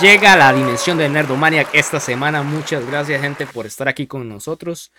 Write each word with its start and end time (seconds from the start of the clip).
llega 0.00 0.32
a 0.32 0.36
la 0.36 0.52
dimensión 0.52 0.98
de 0.98 1.08
Nerdomaniac 1.08 1.68
esta 1.72 2.00
semana. 2.00 2.42
Muchas 2.42 2.86
gracias, 2.86 3.20
gente, 3.20 3.46
por 3.46 3.66
estar 3.66 3.88
aquí 3.88 4.06
con 4.06 4.28
nosotros. 4.28 4.92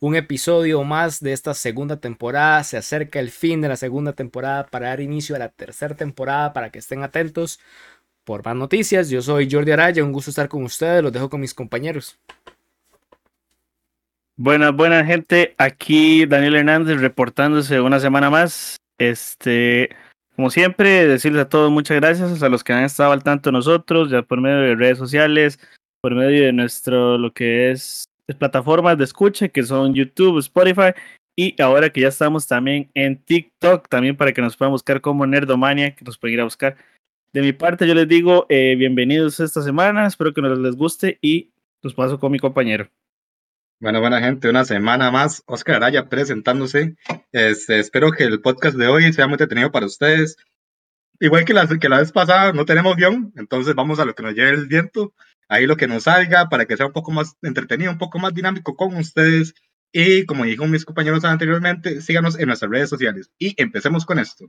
Un 0.00 0.16
episodio 0.16 0.82
más 0.84 1.20
de 1.20 1.32
esta 1.32 1.54
segunda 1.54 1.98
temporada. 1.98 2.62
Se 2.64 2.76
acerca 2.76 3.20
el 3.20 3.30
fin 3.30 3.60
de 3.60 3.68
la 3.68 3.76
segunda 3.76 4.12
temporada 4.12 4.66
para 4.66 4.88
dar 4.88 5.00
inicio 5.00 5.36
a 5.36 5.38
la 5.38 5.48
tercera 5.48 5.94
temporada 5.94 6.52
para 6.52 6.70
que 6.70 6.80
estén 6.80 7.02
atentos 7.02 7.60
por 8.24 8.44
más 8.44 8.56
noticias. 8.56 9.08
Yo 9.10 9.22
soy 9.22 9.48
Jordi 9.50 9.72
Araya, 9.72 10.04
un 10.04 10.12
gusto 10.12 10.30
estar 10.30 10.48
con 10.48 10.64
ustedes. 10.64 11.02
Los 11.02 11.12
dejo 11.12 11.30
con 11.30 11.40
mis 11.40 11.54
compañeros. 11.54 12.18
Buenas, 14.36 14.74
buenas 14.74 15.06
gente. 15.06 15.54
Aquí 15.58 16.26
Daniel 16.26 16.56
Hernández 16.56 17.00
reportándose 17.00 17.80
una 17.80 18.00
semana 18.00 18.30
más. 18.30 18.76
Este, 18.98 19.90
como 20.42 20.50
siempre, 20.50 21.06
decirles 21.06 21.42
a 21.42 21.48
todos 21.48 21.70
muchas 21.70 22.00
gracias 22.00 22.42
a 22.42 22.48
los 22.48 22.64
que 22.64 22.72
han 22.72 22.82
estado 22.82 23.12
al 23.12 23.22
tanto 23.22 23.52
nosotros, 23.52 24.10
ya 24.10 24.22
por 24.22 24.40
medio 24.40 24.58
de 24.58 24.74
redes 24.74 24.98
sociales, 24.98 25.60
por 26.00 26.16
medio 26.16 26.46
de 26.46 26.52
nuestro, 26.52 27.16
lo 27.16 27.32
que 27.32 27.70
es 27.70 28.06
plataformas 28.40 28.98
de 28.98 29.04
escucha, 29.04 29.46
que 29.46 29.62
son 29.62 29.94
YouTube, 29.94 30.40
Spotify, 30.40 30.94
y 31.38 31.62
ahora 31.62 31.90
que 31.90 32.00
ya 32.00 32.08
estamos 32.08 32.48
también 32.48 32.90
en 32.94 33.22
TikTok, 33.22 33.88
también 33.88 34.16
para 34.16 34.32
que 34.32 34.42
nos 34.42 34.56
puedan 34.56 34.72
buscar 34.72 35.00
como 35.00 35.24
Nerdomania, 35.28 35.94
que 35.94 36.04
nos 36.04 36.18
pueden 36.18 36.34
ir 36.34 36.40
a 36.40 36.44
buscar. 36.44 36.76
De 37.32 37.40
mi 37.40 37.52
parte, 37.52 37.86
yo 37.86 37.94
les 37.94 38.08
digo 38.08 38.46
eh, 38.48 38.74
bienvenidos 38.76 39.38
esta 39.38 39.62
semana, 39.62 40.08
espero 40.08 40.34
que 40.34 40.42
nos 40.42 40.58
les 40.58 40.74
guste 40.74 41.18
y 41.22 41.50
los 41.82 41.94
paso 41.94 42.18
con 42.18 42.32
mi 42.32 42.40
compañero. 42.40 42.88
Bueno, 43.82 43.98
buena 43.98 44.20
gente, 44.20 44.48
una 44.48 44.64
semana 44.64 45.10
más. 45.10 45.42
Oscar 45.44 45.74
Araya 45.74 46.08
presentándose. 46.08 46.94
Este, 47.32 47.80
espero 47.80 48.12
que 48.12 48.22
el 48.22 48.40
podcast 48.40 48.76
de 48.76 48.86
hoy 48.86 49.12
sea 49.12 49.26
muy 49.26 49.34
entretenido 49.34 49.72
para 49.72 49.86
ustedes. 49.86 50.36
Igual 51.18 51.44
que 51.44 51.52
la, 51.52 51.66
que 51.66 51.88
la 51.88 51.98
vez 51.98 52.12
pasada, 52.12 52.52
no 52.52 52.64
tenemos 52.64 52.94
guion, 52.94 53.32
entonces 53.34 53.74
vamos 53.74 53.98
a 53.98 54.04
lo 54.04 54.14
que 54.14 54.22
nos 54.22 54.34
lleve 54.34 54.50
el 54.50 54.68
viento. 54.68 55.12
Ahí 55.48 55.66
lo 55.66 55.76
que 55.76 55.88
nos 55.88 56.04
salga 56.04 56.48
para 56.48 56.66
que 56.66 56.76
sea 56.76 56.86
un 56.86 56.92
poco 56.92 57.10
más 57.10 57.34
entretenido, 57.42 57.90
un 57.90 57.98
poco 57.98 58.20
más 58.20 58.32
dinámico 58.32 58.76
con 58.76 58.94
ustedes. 58.94 59.52
Y 59.90 60.26
como 60.26 60.44
dijo 60.44 60.64
mis 60.68 60.84
compañeros 60.84 61.24
anteriormente, 61.24 62.02
síganos 62.02 62.38
en 62.38 62.46
nuestras 62.46 62.70
redes 62.70 62.88
sociales. 62.88 63.32
Y 63.36 63.60
empecemos 63.60 64.06
con 64.06 64.20
esto. 64.20 64.46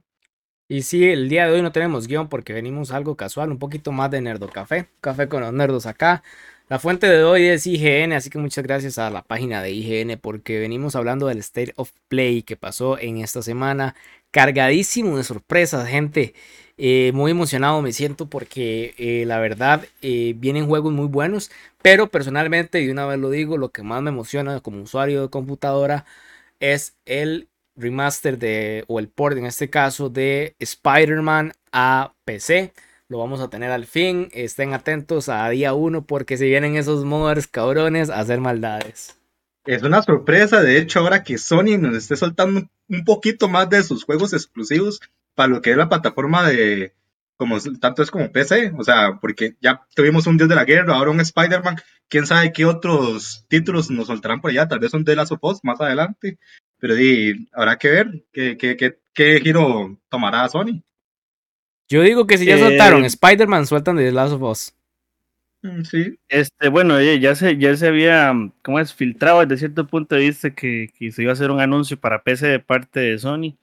Y 0.68 0.84
sí, 0.84 1.06
el 1.06 1.28
día 1.28 1.48
de 1.48 1.54
hoy 1.54 1.64
no 1.64 1.72
tenemos 1.72 2.08
guion 2.08 2.30
porque 2.30 2.54
venimos 2.54 2.92
algo 2.92 3.18
casual, 3.18 3.50
un 3.52 3.58
poquito 3.58 3.92
más 3.92 4.12
de 4.12 4.22
Nerdo 4.22 4.48
Café. 4.48 4.90
Café 5.02 5.28
con 5.28 5.42
los 5.42 5.54
nerdos 5.54 5.88
acá. 5.88 6.22
La 6.70 6.80
fuente 6.80 7.08
de 7.08 7.24
hoy 7.24 7.44
es 7.46 7.68
IGN, 7.68 8.14
así 8.14 8.30
que 8.30 8.38
muchas 8.40 8.64
gracias 8.64 8.98
a 8.98 9.10
la 9.10 9.22
página 9.22 9.62
de 9.62 9.72
IGN 9.72 10.18
porque 10.20 10.60
venimos 10.60 10.96
hablando 10.96 11.28
del 11.28 11.40
State 11.40 11.74
of 11.76 11.92
Play 12.08 12.42
que 12.44 12.56
pasó 12.56 12.98
en 12.98 13.18
esta 13.18 13.42
semana. 13.42 13.96
Cargadísimo 14.32 15.18
de 15.18 15.24
sorpresas, 15.26 15.88
gente. 15.90 16.34
Eh, 16.78 17.12
muy 17.14 17.32
emocionado 17.32 17.82
me 17.82 17.92
siento 17.92 18.30
porque 18.30 18.96
eh, 18.98 19.26
la 19.28 19.40
verdad 19.40 19.86
eh, 20.02 20.34
vienen 20.38 20.66
juegos 20.68 20.94
muy 20.94 21.08
buenos, 21.08 21.52
pero 21.82 22.08
personalmente, 22.10 22.82
y 22.82 22.90
una 22.90 23.06
vez 23.06 23.20
lo 23.20 23.30
digo, 23.30 23.58
lo 23.58 23.70
que 23.72 23.84
más 23.84 24.02
me 24.02 24.10
emociona 24.10 24.62
como 24.62 24.82
usuario 24.84 25.22
de 25.22 25.30
computadora 25.30 26.06
es 26.60 26.96
el 27.06 27.50
remaster 27.76 28.38
de, 28.40 28.86
o 28.88 29.00
el 29.00 29.10
port 29.10 29.38
en 29.38 29.46
este 29.46 29.70
caso, 29.70 30.10
de 30.10 30.56
Spider-Man 30.60 31.54
a 31.74 32.14
PC 32.26 32.74
lo 33.14 33.20
vamos 33.20 33.42
a 33.42 33.50
tener 33.50 33.70
al 33.70 33.86
fin. 33.86 34.30
Estén 34.34 34.74
atentos 34.74 35.30
a 35.30 35.48
día 35.50 35.76
uno 35.76 36.04
porque 36.04 36.36
si 36.36 36.46
vienen 36.46 36.76
esos 36.76 37.06
modders 37.06 37.46
cabrones 37.46 38.10
a 38.10 38.20
hacer 38.20 38.42
maldades. 38.42 39.20
Es 39.66 39.84
una 39.84 40.02
sorpresa, 40.02 40.64
de 40.64 40.80
hecho, 40.80 41.00
ahora 41.00 41.24
que 41.24 41.38
Sony 41.38 41.78
nos 41.80 41.96
esté 41.96 42.16
soltando 42.16 42.68
un 42.90 43.06
poquito 43.06 43.48
más 43.48 43.70
de 43.70 43.84
sus 43.84 44.04
juegos 44.04 44.34
exclusivos 44.34 45.00
para 45.36 45.48
lo 45.48 45.62
que 45.62 45.72
es 45.72 45.78
la 45.78 45.90
plataforma 45.90 46.50
de, 46.50 46.96
como 47.38 47.60
tanto 47.80 48.02
es 48.02 48.10
como 48.10 48.32
PC, 48.32 48.74
o 48.78 48.84
sea, 48.84 49.20
porque 49.22 49.56
ya 49.62 49.86
tuvimos 49.96 50.26
un 50.26 50.38
Dios 50.38 50.50
de 50.50 50.56
la 50.56 50.66
Guerra, 50.66 50.96
ahora 50.96 51.12
un 51.12 51.22
Spider-Man, 51.22 51.78
quién 52.10 52.26
sabe 52.26 52.52
qué 52.52 52.66
otros 52.66 53.46
títulos 53.48 53.92
nos 53.92 54.08
soltarán 54.08 54.42
por 54.42 54.50
allá, 54.50 54.68
tal 54.68 54.80
vez 54.80 54.94
un 54.96 55.06
The 55.06 55.16
Last 55.16 55.32
of 55.32 55.40
Us 55.44 55.60
más 55.64 55.80
adelante, 55.80 56.40
pero 56.80 56.96
di, 56.96 57.48
habrá 57.54 57.78
que 57.78 57.90
ver 57.90 58.26
qué, 58.34 58.58
qué, 58.58 58.76
qué, 58.76 59.00
qué 59.14 59.40
giro 59.40 60.00
tomará 60.10 60.50
Sony. 60.50 60.82
Yo 61.90 62.02
digo 62.02 62.26
que 62.26 62.38
si 62.38 62.46
ya 62.46 62.58
soltaron 62.58 63.04
eh, 63.04 63.08
Spider-Man, 63.08 63.68
sueltan 63.68 63.96
de 63.96 64.06
The 64.06 64.12
Last 64.12 64.34
of 64.34 64.42
Us. 64.42 64.76
Mm, 65.64 65.84
sí. 65.84 66.20
Este, 66.28 66.70
bueno, 66.70 67.02
ya 67.02 67.36
se, 67.36 67.58
ya 67.58 67.76
se 67.76 67.88
había, 67.88 68.34
¿cómo 68.62 68.80
es? 68.80 68.94
Filtrado 68.94 69.42
desde 69.42 69.58
cierto 69.58 69.88
punto 69.88 70.16
de 70.16 70.22
vista 70.22 70.54
que, 70.54 70.90
se 71.12 71.22
iba 71.22 71.32
a 71.32 71.34
hacer 71.34 71.52
un 71.52 71.62
anuncio 71.62 72.00
para 72.00 72.24
PC 72.24 72.48
de 72.48 72.60
parte 72.60 73.00
de 73.00 73.18
Sony. 73.18 73.58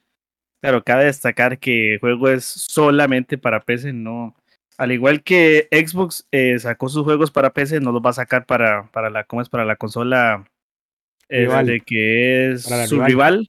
Claro, 0.63 0.83
cabe 0.83 1.05
destacar 1.05 1.59
que 1.59 1.95
el 1.95 2.01
juego 2.01 2.29
es 2.29 2.45
solamente 2.45 3.39
para 3.39 3.61
PC, 3.61 3.93
no. 3.93 4.35
Al 4.77 4.93
igual 4.93 5.23
que 5.23 5.69
Xbox 5.71 6.27
eh, 6.33 6.59
sacó 6.59 6.89
sus 6.89 7.05
juegos 7.05 7.31
para 7.31 7.53
PC, 7.53 7.81
no 7.81 7.93
los 7.93 8.03
va 8.03 8.11
a 8.11 8.15
sacar 8.15 8.47
para, 8.47 8.91
para 8.93 9.11
la, 9.11 9.25
¿cómo 9.25 9.43
es? 9.43 9.49
Para 9.49 9.65
la 9.65 9.77
consola 9.77 10.47
este, 11.29 11.81
que 11.81 12.53
es 12.53 12.65
su 12.89 13.03
rival. 13.03 13.49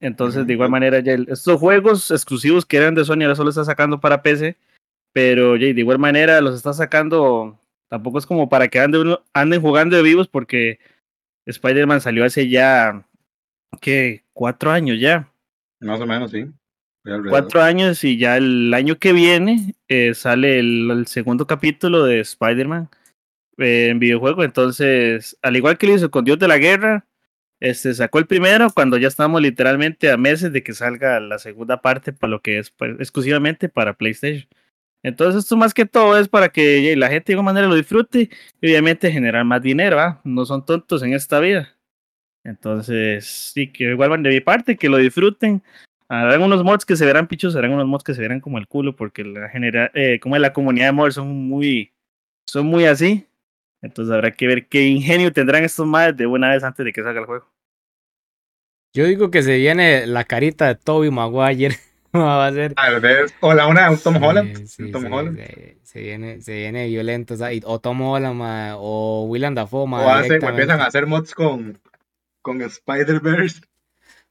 Entonces, 0.00 0.46
de 0.46 0.52
igual 0.52 0.70
manera, 0.70 1.00
ya 1.00 1.14
estos 1.14 1.58
juegos 1.58 2.10
exclusivos 2.10 2.64
que 2.64 2.76
eran 2.76 2.94
de 2.94 3.04
Sony 3.04 3.22
ahora 3.22 3.34
solo 3.34 3.50
está 3.50 3.64
sacando 3.64 4.00
para 4.00 4.22
PC, 4.22 4.56
pero 5.12 5.56
ya, 5.56 5.66
de 5.72 5.80
igual 5.80 5.98
manera 5.98 6.40
los 6.40 6.54
está 6.54 6.72
sacando, 6.72 7.58
tampoco 7.88 8.18
es 8.18 8.26
como 8.26 8.48
para 8.48 8.68
que 8.68 8.78
anden, 8.78 9.16
anden 9.32 9.60
jugando 9.60 9.96
de 9.96 10.02
vivos, 10.02 10.28
porque 10.28 10.78
Spider-Man 11.46 12.00
salió 12.00 12.24
hace 12.24 12.48
ya, 12.48 13.04
¿qué? 13.80 14.24
Cuatro 14.32 14.70
años 14.70 15.00
ya. 15.00 15.32
Más 15.80 16.00
o 16.00 16.06
menos, 16.06 16.30
sí. 16.30 16.46
Cuatro 17.28 17.62
años 17.62 18.04
y 18.04 18.18
ya 18.18 18.36
el 18.36 18.72
año 18.74 18.98
que 18.98 19.12
viene 19.12 19.74
eh, 19.88 20.14
sale 20.14 20.58
el, 20.58 21.06
segundo 21.06 21.46
capítulo 21.46 22.04
de 22.04 22.20
Spider-Man 22.20 22.90
eh, 23.56 23.88
en 23.90 23.98
videojuego. 23.98 24.44
Entonces, 24.44 25.38
al 25.42 25.56
igual 25.56 25.78
que 25.78 25.86
lo 25.86 25.94
hizo 25.94 26.10
con 26.10 26.24
Dios 26.24 26.38
de 26.38 26.48
la 26.48 26.58
Guerra, 26.58 27.06
este 27.60 27.92
sacó 27.94 28.18
el 28.18 28.26
primero 28.26 28.68
cuando 28.72 28.96
ya 28.98 29.08
estamos 29.08 29.42
literalmente 29.42 30.10
a 30.10 30.16
meses 30.16 30.52
de 30.52 30.62
que 30.62 30.74
salga 30.74 31.18
la 31.20 31.38
segunda 31.38 31.80
parte 31.80 32.12
para 32.12 32.30
lo 32.30 32.40
que 32.40 32.58
es 32.58 32.70
pues, 32.70 32.96
exclusivamente 33.00 33.68
para 33.68 33.94
PlayStation. 33.94 34.48
Entonces 35.02 35.44
esto 35.44 35.56
más 35.56 35.74
que 35.74 35.86
todo 35.86 36.18
es 36.18 36.28
para 36.28 36.48
que 36.50 36.94
la 36.96 37.08
gente 37.08 37.32
de 37.32 37.34
alguna 37.34 37.52
manera 37.52 37.68
lo 37.68 37.74
disfrute 37.74 38.30
y 38.60 38.66
obviamente 38.66 39.12
generar 39.12 39.44
más 39.44 39.62
dinero, 39.62 40.00
¿ah? 40.00 40.20
No 40.24 40.44
son 40.44 40.64
tontos 40.64 41.02
en 41.02 41.14
esta 41.14 41.40
vida. 41.40 41.76
Entonces, 42.44 43.26
sí, 43.26 43.70
que 43.70 43.84
igual 43.84 44.22
de 44.22 44.30
mi 44.30 44.40
parte, 44.40 44.76
que 44.76 44.88
lo 44.88 44.96
disfruten. 44.96 45.62
Harán 46.08 46.42
unos 46.42 46.64
mods 46.64 46.86
que 46.86 46.96
se 46.96 47.04
verán 47.04 47.28
pichos, 47.28 47.54
harán 47.54 47.72
unos 47.72 47.86
mods 47.86 48.02
que 48.02 48.14
se 48.14 48.22
verán 48.22 48.40
como 48.40 48.58
el 48.58 48.66
culo, 48.66 48.96
porque 48.96 49.24
la 49.24 49.50
genera, 49.50 49.90
eh, 49.94 50.18
como 50.20 50.38
la 50.38 50.54
comunidad 50.54 50.86
de 50.86 50.92
mods 50.92 51.14
son 51.14 51.28
muy, 51.28 51.92
son 52.46 52.66
muy 52.66 52.86
así. 52.86 53.27
Entonces 53.82 54.12
habrá 54.12 54.32
que 54.32 54.46
ver 54.46 54.66
qué 54.66 54.82
ingenio 54.86 55.32
tendrán 55.32 55.64
estos 55.64 55.86
madres 55.86 56.16
de 56.16 56.26
una 56.26 56.50
vez 56.50 56.64
antes 56.64 56.84
de 56.84 56.92
que 56.92 57.02
salga 57.02 57.20
el 57.20 57.26
juego. 57.26 57.46
Yo 58.92 59.04
digo 59.04 59.30
que 59.30 59.42
se 59.42 59.56
viene 59.56 60.06
la 60.06 60.24
carita 60.24 60.66
de 60.66 60.74
Toby 60.74 61.10
Maguire. 61.10 61.76
va 62.14 62.46
a 62.46 62.52
ser. 62.52 62.74
Tal 62.74 63.00
vez. 63.00 63.34
O 63.40 63.54
la 63.54 63.66
una 63.66 63.90
de 63.90 63.96
Tom 63.98 64.22
Holland. 64.22 64.92
Tom 64.92 65.12
Holland. 65.12 65.38
Se, 65.82 66.00
viene, 66.00 66.40
se 66.40 66.54
viene 66.54 66.88
violento. 66.88 67.34
O, 67.64 67.78
Tom 67.80 68.00
Holland, 68.00 68.74
o 68.78 69.26
William 69.28 69.54
Dafoe. 69.54 69.86
o, 69.88 70.22
empiezan 70.22 70.80
a 70.80 70.86
hacer 70.86 71.06
mods 71.06 71.34
con, 71.34 71.78
con 72.42 72.62
Spider-Verse. 72.62 73.60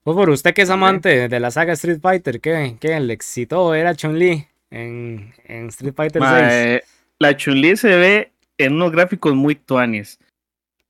Pues 0.04 0.16
por 0.16 0.30
usted 0.30 0.54
que 0.54 0.62
es 0.62 0.70
amante 0.70 1.28
de 1.28 1.40
la 1.40 1.52
saga 1.52 1.74
Street 1.74 2.00
Fighter, 2.02 2.40
¿qué, 2.40 2.78
qué 2.80 2.96
el 2.96 3.12
éxito 3.12 3.76
era 3.76 3.94
Chun-Li 3.94 4.48
en, 4.70 5.34
en, 5.44 5.68
Street 5.68 5.94
Fighter 5.94 6.22
6? 6.22 6.82
la 7.20 7.36
Chun-Li 7.36 7.76
se 7.76 7.94
ve 7.98 8.32
en 8.58 8.74
unos 8.74 8.92
gráficos 8.92 9.36
muy 9.36 9.56
tuanes. 9.56 10.20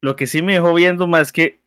Lo 0.01 0.15
que 0.15 0.27
sí 0.27 0.41
me 0.41 0.53
dejó 0.53 0.73
viendo 0.73 1.07
más 1.07 1.31
que 1.31 1.59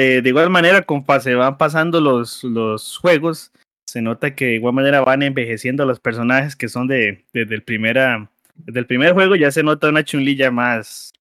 eh, 0.00 0.22
de 0.22 0.28
igual 0.28 0.48
manera, 0.48 0.86
se 1.20 1.34
van 1.34 1.58
pasando 1.58 2.00
los, 2.00 2.44
los 2.44 2.98
juegos, 2.98 3.50
se 3.84 4.00
nota 4.00 4.36
que 4.36 4.44
de 4.44 4.54
igual 4.54 4.72
manera 4.72 5.00
van 5.00 5.24
envejeciendo 5.24 5.84
los 5.86 5.98
personajes 5.98 6.54
que 6.54 6.68
son 6.68 6.86
de, 6.86 7.24
desde, 7.32 7.56
el 7.56 7.64
primera, 7.64 8.30
desde 8.54 8.84
primer 8.84 9.12
juego, 9.14 9.34
ya 9.34 9.50
se 9.50 9.64
nota 9.64 9.88
una 9.88 10.04
chunlilla 10.04 10.52
más, 10.52 11.12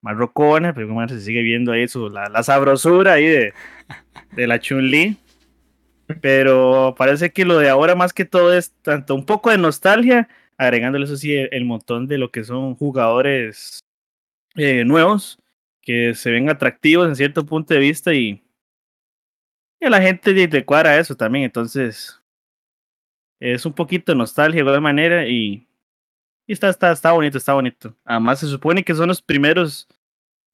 más 0.00 0.16
rocona, 0.16 0.72
pero 0.72 0.86
como 0.86 1.08
se 1.08 1.20
sigue 1.20 1.42
viendo 1.42 1.72
ahí 1.72 1.88
su, 1.88 2.08
la, 2.08 2.28
la 2.28 2.44
sabrosura 2.44 3.14
ahí 3.14 3.26
de, 3.26 3.52
de 4.36 4.46
la 4.46 4.60
Chun-Li. 4.60 5.16
Pero 6.20 6.94
parece 6.96 7.32
que 7.32 7.44
lo 7.44 7.58
de 7.58 7.68
ahora 7.68 7.96
más 7.96 8.12
que 8.12 8.24
todo 8.24 8.54
es 8.54 8.72
tanto 8.82 9.16
un 9.16 9.26
poco 9.26 9.50
de 9.50 9.58
nostalgia, 9.58 10.28
agregándole 10.60 11.06
eso 11.06 11.16
sí 11.16 11.34
el, 11.34 11.64
montón 11.64 12.06
de 12.06 12.18
lo 12.18 12.30
que 12.30 12.44
son 12.44 12.74
jugadores 12.74 13.80
eh, 14.56 14.84
nuevos 14.84 15.38
que 15.80 16.14
se 16.14 16.30
ven 16.30 16.50
atractivos 16.50 17.08
en 17.08 17.16
cierto 17.16 17.46
punto 17.46 17.72
de 17.72 17.80
vista 17.80 18.12
y, 18.12 18.44
y 19.80 19.86
a 19.86 19.90
la 19.90 20.02
gente 20.02 20.34
le 20.34 20.64
cuadra 20.66 20.98
eso 20.98 21.16
también. 21.16 21.44
Entonces, 21.46 22.20
es 23.40 23.64
un 23.64 23.72
poquito 23.72 24.14
nostalgia 24.14 24.62
de 24.62 24.68
alguna 24.68 24.80
manera 24.80 25.26
y, 25.26 25.66
y 26.46 26.52
está, 26.52 26.68
está, 26.68 26.92
está 26.92 27.12
bonito, 27.12 27.38
está 27.38 27.54
bonito. 27.54 27.96
Además, 28.04 28.40
se 28.40 28.46
supone 28.46 28.84
que 28.84 28.94
son 28.94 29.08
los 29.08 29.22
primeros 29.22 29.88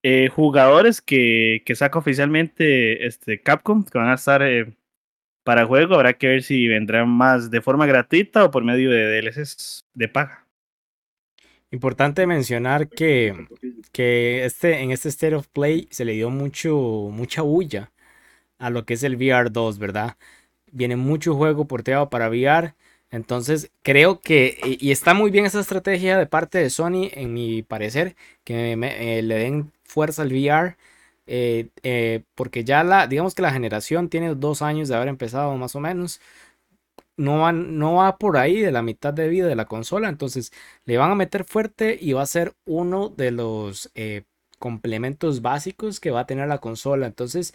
eh, 0.04 0.28
jugadores 0.28 1.02
que, 1.02 1.64
que 1.66 1.74
saca 1.74 1.98
oficialmente 1.98 3.06
este 3.06 3.42
Capcom, 3.42 3.84
que 3.84 3.98
van 3.98 4.10
a 4.10 4.14
estar 4.14 4.40
eh, 4.42 4.72
para 5.46 5.64
juego. 5.64 5.94
Habrá 5.94 6.14
que 6.14 6.26
ver 6.26 6.42
si 6.42 6.66
vendrán 6.66 7.08
más 7.08 7.52
de 7.52 7.62
forma 7.62 7.86
gratuita 7.86 8.44
o 8.44 8.50
por 8.50 8.64
medio 8.64 8.90
de 8.90 9.22
DLCs 9.22 9.86
de 9.94 10.08
paga. 10.08 10.44
Importante 11.70 12.26
mencionar 12.26 12.88
que, 12.88 13.46
que 13.92 14.44
este, 14.44 14.80
en 14.80 14.90
este 14.90 15.08
State 15.08 15.36
of 15.36 15.46
Play 15.46 15.86
se 15.92 16.04
le 16.04 16.14
dio 16.14 16.30
mucho, 16.30 16.76
mucha 17.12 17.42
bulla 17.42 17.92
a 18.58 18.70
lo 18.70 18.84
que 18.84 18.94
es 18.94 19.04
el 19.04 19.14
VR 19.14 19.50
2, 19.50 19.78
¿verdad? 19.78 20.16
Viene 20.72 20.96
mucho 20.96 21.36
juego 21.36 21.66
porteado 21.66 22.10
para 22.10 22.28
VR. 22.28 22.74
Entonces 23.10 23.70
creo 23.82 24.20
que, 24.20 24.58
y 24.80 24.90
está 24.90 25.14
muy 25.14 25.30
bien 25.30 25.46
esa 25.46 25.60
estrategia 25.60 26.18
de 26.18 26.26
parte 26.26 26.58
de 26.58 26.70
Sony, 26.70 27.08
en 27.12 27.32
mi 27.32 27.62
parecer, 27.62 28.16
que 28.42 28.72
eh, 28.72 29.22
le 29.22 29.34
den 29.36 29.70
fuerza 29.84 30.22
al 30.22 30.32
VR. 30.32 30.76
Eh, 31.26 31.70
eh, 31.82 32.22
porque 32.34 32.64
ya 32.64 32.84
la, 32.84 33.06
digamos 33.06 33.34
que 33.34 33.42
la 33.42 33.52
generación 33.52 34.08
tiene 34.08 34.34
dos 34.34 34.62
años 34.62 34.88
de 34.88 34.96
haber 34.96 35.08
empezado 35.08 35.56
más 35.56 35.74
o 35.76 35.80
menos. 35.80 36.20
No 37.16 37.38
va, 37.38 37.52
no 37.52 37.94
va 37.94 38.18
por 38.18 38.36
ahí 38.36 38.60
de 38.60 38.72
la 38.72 38.82
mitad 38.82 39.14
de 39.14 39.28
vida 39.28 39.46
de 39.46 39.56
la 39.56 39.66
consola. 39.66 40.08
Entonces 40.08 40.52
le 40.84 40.98
van 40.98 41.10
a 41.10 41.14
meter 41.14 41.44
fuerte 41.44 41.98
y 42.00 42.12
va 42.12 42.22
a 42.22 42.26
ser 42.26 42.54
uno 42.66 43.08
de 43.08 43.30
los 43.30 43.90
complementos 44.58 45.42
básicos 45.42 46.00
que 46.00 46.10
va 46.10 46.20
a 46.20 46.26
tener 46.26 46.48
la 46.48 46.58
consola. 46.58 47.06
Entonces 47.06 47.54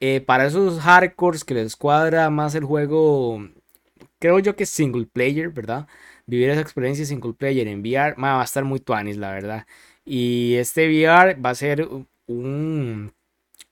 eh, 0.00 0.20
para 0.20 0.46
esos 0.46 0.80
hardcores 0.80 1.44
que 1.44 1.54
les 1.54 1.76
cuadra 1.76 2.28
más 2.30 2.54
el 2.54 2.64
juego, 2.64 3.48
creo 4.18 4.38
yo 4.38 4.56
que 4.56 4.66
single 4.66 5.06
player, 5.06 5.50
¿verdad? 5.50 5.88
Vivir 6.26 6.50
esa 6.50 6.60
experiencia 6.60 7.06
single 7.06 7.32
player 7.34 7.68
en 7.68 7.80
VR 7.80 8.14
va 8.22 8.40
a 8.40 8.44
estar 8.44 8.64
muy 8.64 8.80
tuanis, 8.80 9.16
la 9.16 9.32
verdad. 9.32 9.66
Y 10.04 10.56
este 10.56 10.88
VR 10.88 11.34
va 11.40 11.50
a 11.50 11.54
ser 11.54 11.88
un, 12.26 13.12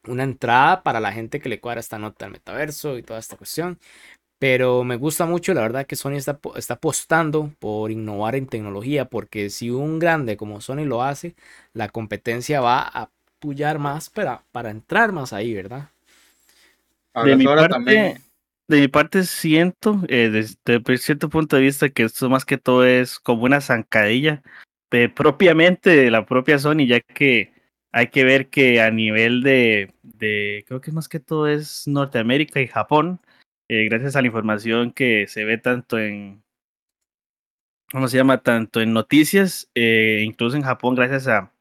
una 0.06 0.24
entrada 0.24 0.82
para 0.82 1.00
la 1.00 1.12
gente 1.12 1.40
que 1.40 1.48
le 1.48 1.60
cuadra 1.60 1.80
esta 1.80 1.98
nota 1.98 2.26
al 2.26 2.32
metaverso 2.32 2.98
y 2.98 3.02
toda 3.02 3.20
esta 3.20 3.36
cuestión. 3.36 3.78
Pero 4.38 4.82
me 4.82 4.96
gusta 4.96 5.24
mucho, 5.24 5.54
la 5.54 5.60
verdad, 5.60 5.86
que 5.86 5.94
Sony 5.94 6.14
está, 6.14 6.40
está 6.56 6.74
apostando 6.74 7.52
por 7.60 7.92
innovar 7.92 8.34
en 8.34 8.48
tecnología, 8.48 9.04
porque 9.04 9.50
si 9.50 9.70
un 9.70 10.00
grande 10.00 10.36
como 10.36 10.60
Sony 10.60 10.84
lo 10.84 11.02
hace, 11.02 11.36
la 11.74 11.88
competencia 11.88 12.60
va 12.60 12.80
a 12.82 13.10
pullar 13.38 13.78
más 13.78 14.10
para, 14.10 14.42
para 14.50 14.70
entrar 14.70 15.12
más 15.12 15.32
ahí, 15.32 15.54
¿verdad? 15.54 15.90
de 17.24 17.36
mi, 17.36 17.44
parte, 17.44 18.20
de 18.68 18.80
mi 18.80 18.88
parte 18.88 19.24
siento, 19.24 20.00
eh, 20.08 20.30
desde 20.30 20.98
cierto 20.98 21.28
punto 21.28 21.56
de 21.56 21.62
vista, 21.62 21.90
que 21.90 22.04
esto 22.04 22.30
más 22.30 22.44
que 22.44 22.58
todo 22.58 22.84
es 22.84 23.18
como 23.18 23.44
una 23.44 23.60
zancadilla 23.60 24.42
de 24.90 25.08
propiamente 25.08 25.90
de 25.90 26.10
la 26.10 26.26
propia 26.26 26.58
Sony, 26.58 26.86
ya 26.86 27.00
que 27.00 27.51
hay 27.92 28.08
que 28.08 28.24
ver 28.24 28.48
que 28.48 28.80
a 28.80 28.90
nivel 28.90 29.42
de, 29.42 29.92
de 30.02 30.64
creo 30.66 30.80
que 30.80 30.92
más 30.92 31.08
que 31.08 31.20
todo 31.20 31.46
es 31.46 31.86
Norteamérica 31.86 32.60
y 32.60 32.66
Japón, 32.66 33.20
eh, 33.68 33.84
gracias 33.88 34.16
a 34.16 34.22
la 34.22 34.26
información 34.26 34.92
que 34.92 35.26
se 35.28 35.44
ve 35.44 35.58
tanto 35.58 35.98
en, 35.98 36.42
¿cómo 37.90 38.08
se 38.08 38.16
llama? 38.16 38.42
Tanto 38.42 38.80
en 38.80 38.92
noticias, 38.92 39.70
eh, 39.74 40.22
incluso 40.24 40.56
en 40.56 40.62
Japón, 40.62 40.94
gracias 40.94 41.28
a, 41.28 41.52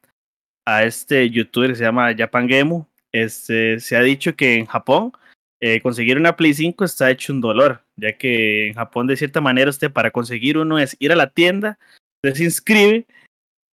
a 0.65 0.83
este 0.83 1.29
youtuber 1.29 1.71
que 1.71 1.75
se 1.75 1.83
llama 1.83 2.15
Japan 2.17 2.47
Gemu, 2.47 2.87
este, 3.11 3.79
se 3.81 3.97
ha 3.97 4.01
dicho 4.01 4.35
que 4.35 4.55
en 4.55 4.65
Japón 4.65 5.11
eh, 5.59 5.81
conseguir 5.81 6.17
una 6.17 6.37
Play 6.37 6.53
5 6.53 6.85
está 6.85 7.11
hecho 7.11 7.33
un 7.33 7.41
dolor, 7.41 7.83
ya 7.97 8.17
que 8.17 8.69
en 8.69 8.73
Japón 8.75 9.07
de 9.07 9.17
cierta 9.17 9.41
manera 9.41 9.69
usted 9.69 9.91
para 9.91 10.11
conseguir 10.11 10.57
uno 10.57 10.79
es 10.79 10.95
ir 10.99 11.11
a 11.11 11.15
la 11.17 11.29
tienda, 11.29 11.77
usted 12.23 12.37
se 12.37 12.43
inscribe 12.45 13.05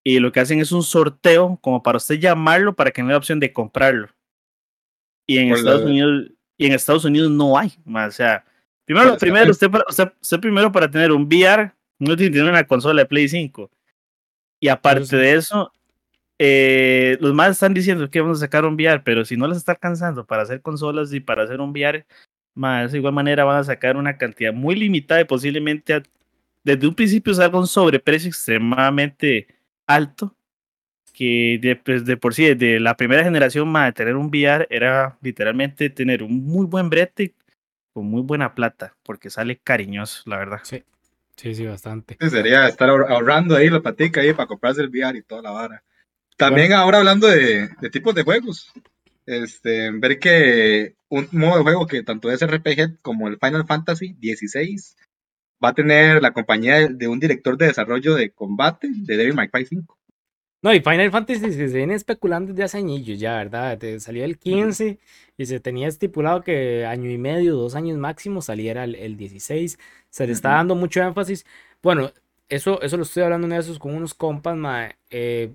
y 0.09 0.21
lo 0.21 0.33
que 0.33 0.41
hacen 0.41 0.59
es 0.59 0.73
un 0.73 0.83
sorteo 0.83 1.59
como 1.61 1.83
para 1.83 1.99
usted 1.99 2.19
llamarlo 2.19 2.75
para 2.75 2.91
que 2.91 3.03
tenga 3.03 3.11
la 3.11 3.19
opción 3.19 3.39
de 3.39 3.53
comprarlo. 3.53 4.09
Y 5.27 5.37
en 5.37 5.53
Estados 5.53 5.83
Unidos 5.83 6.31
y 6.57 6.65
en 6.65 6.73
Estados 6.73 7.05
Unidos 7.05 7.31
no 7.31 7.59
hay, 7.59 7.75
o 7.87 8.11
sea, 8.11 8.43
primero, 8.87 9.19
primero 9.19 9.51
usted, 9.51 9.71
usted, 9.87 10.41
primero 10.41 10.73
para 10.73 10.91
tener 10.91 11.13
un 11.13 11.25
VR 11.25 11.73
no 11.99 12.17
tiene 12.17 12.33
que 12.33 12.39
tener 12.39 12.51
una 12.51 12.65
consola 12.65 13.03
de 13.03 13.07
Play 13.07 13.29
5. 13.29 13.71
Y 14.61 14.69
aparte 14.69 15.15
de 15.15 15.35
eso, 15.35 15.71
eh, 16.39 17.19
los 17.21 17.35
más 17.35 17.51
están 17.51 17.75
diciendo 17.75 18.09
que 18.09 18.23
vamos 18.23 18.39
a 18.39 18.47
sacar 18.47 18.65
un 18.65 18.77
VR, 18.77 19.03
pero 19.05 19.27
si 19.27 19.37
no 19.37 19.47
les 19.47 19.59
está 19.59 19.73
alcanzando 19.73 20.25
para 20.25 20.41
hacer 20.41 20.63
consolas 20.63 21.13
y 21.13 21.21
para 21.21 21.43
hacer 21.43 21.61
un 21.61 21.69
VR, 21.69 22.07
más 22.55 22.93
de 22.93 22.99
igual 22.99 23.13
manera 23.13 23.45
van 23.45 23.59
a 23.59 23.65
sacar 23.65 23.99
una 23.99 24.17
cantidad 24.17 24.55
muy 24.55 24.75
limitada 24.75 25.21
y 25.21 25.25
posiblemente 25.25 26.03
desde 26.65 26.89
un 26.89 26.95
principio 26.95 27.35
salga 27.35 27.59
un 27.59 27.67
sobreprecio 27.67 28.31
extremadamente 28.31 29.58
alto 29.89 30.37
que 31.13 31.59
de, 31.61 31.75
pues, 31.75 32.05
de 32.05 32.17
por 32.17 32.35
sí 32.35 32.55
desde 32.55 32.79
la 32.79 32.97
primera 32.97 33.25
generación 33.25 33.69
más 33.69 33.87
de 33.87 33.93
tener 33.93 34.15
un 34.15 34.27
VR 34.27 34.69
era 34.71 35.19
literalmente 35.21 35.91
tener 35.91 36.23
un 36.23 36.45
muy 36.47 36.67
buen 36.67 36.89
brete 36.89 37.35
con 37.93 38.07
muy 38.07 38.23
buena 38.23 38.55
plata 38.55 38.95
porque 39.03 39.31
sale 39.31 39.59
cariñoso 39.59 40.23
la 40.27 40.37
verdad. 40.37 40.61
Sí 40.63 40.85
sí 41.39 41.55
sí 41.55 41.67
bastante. 41.67 42.17
Sería 42.29 42.69
estar 42.69 42.89
ahorrando 42.89 43.57
ahí 43.57 43.71
la 43.71 43.81
patica 43.81 44.21
ahí 44.21 44.33
para 44.33 44.47
comprarse 44.47 44.83
el 44.83 44.89
VR 44.89 45.19
y 45.19 45.23
toda 45.23 45.43
la 45.43 45.51
vara. 45.51 45.83
También 46.37 46.73
ahora 46.73 46.99
hablando 46.99 47.27
de, 47.27 47.69
tipos 47.91 48.15
de 48.15 48.23
juegos, 48.23 48.73
este, 49.27 49.91
ver 49.93 50.19
que 50.19 50.95
un 51.09 51.29
modo 51.33 51.59
de 51.59 51.63
juego 51.63 51.87
que 51.87 52.03
tanto 52.03 52.31
es 52.31 52.47
RPG 52.47 53.01
como 53.03 53.29
el 53.29 53.39
Final 53.39 53.67
Fantasy 53.67 54.15
XVI 54.21 54.77
va 55.63 55.71
a 55.71 55.75
tener 55.75 56.23
la 56.23 56.33
compañía 56.33 56.89
de, 56.89 57.09
un 57.09 57.21
director 57.21 57.57
de 57.57 57.67
desarrollo 57.67 58.15
de 58.15 58.31
combate 58.31 58.89
de 58.91 59.17
Devil 59.17 59.35
May 59.35 59.49
Cry 59.49 59.67
5. 59.67 59.99
No, 60.61 60.75
y 60.75 60.81
Final 60.81 61.13
Fantasy 61.13 61.53
se 61.53 61.67
viene 61.67 61.95
especulando 61.95 62.53
desde 62.53 62.65
hace 62.65 62.79
años 62.79 63.07
ya, 63.07 63.37
¿verdad? 63.37 63.79
salió 63.99 64.25
el 64.25 64.39
15 64.39 64.99
y 65.37 65.47
se 65.47 65.61
tenía 65.61 65.87
estipulado 65.87 66.43
que 66.43 66.85
año 66.85 67.09
y 67.11 67.19
medio, 67.19 67.55
dos 67.55 67.77
años 67.77 67.97
máximo 67.97 68.43
saliera 68.43 68.83
el, 68.83 69.17
16. 69.17 69.79
Se 70.11 70.27
le 70.27 70.33
está 70.33 70.51
dando 70.51 70.75
mucho 70.75 71.01
énfasis. 71.01 71.47
Bueno, 71.81 72.11
eso, 72.49 72.83
eso 72.83 72.97
lo 72.97 73.05
estoy 73.05 73.23
hablando 73.23 73.47
en 73.47 73.53
esos 73.53 73.79
con 73.79 73.95
unos 73.95 74.15
compas, 74.15 74.57
ma, 74.57 74.89
eh, 75.11 75.53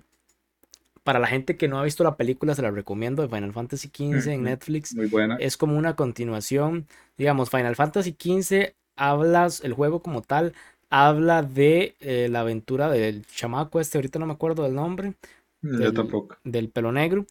para 1.02 1.18
la 1.18 1.26
gente 1.26 1.58
que 1.58 1.68
no 1.68 1.78
ha 1.78 1.84
visto 1.84 2.02
la 2.02 2.16
película, 2.16 2.54
se 2.54 2.62
la 2.62 2.70
recomiendo 2.70 3.22
de 3.22 3.28
Final 3.28 3.52
Fantasy 3.52 3.88
XV 3.88 4.26
en 4.28 4.42
Netflix. 4.44 4.94
Muy 4.94 5.06
buena. 5.06 5.36
Es 5.38 5.58
como 5.58 5.76
una 5.76 5.96
continuación. 5.96 6.86
Digamos, 7.18 7.50
Final 7.50 7.76
Fantasy 7.76 8.16
XV 8.18 8.72
hablas, 8.96 9.60
el 9.62 9.72
juego 9.72 10.00
como 10.00 10.22
tal, 10.22 10.54
habla 10.90 11.42
de 11.42 11.96
eh, 12.00 12.28
la 12.30 12.40
aventura 12.40 12.88
del 12.88 13.26
chamaco 13.26 13.80
este, 13.80 13.98
ahorita 13.98 14.18
no 14.18 14.26
me 14.26 14.34
acuerdo 14.34 14.62
del 14.62 14.74
nombre. 14.74 15.14
Mm, 15.62 15.82
yo 15.82 15.92
tampoco. 15.92 16.36
Del 16.44 16.68
pelo 16.68 16.92
negro. 16.92 17.26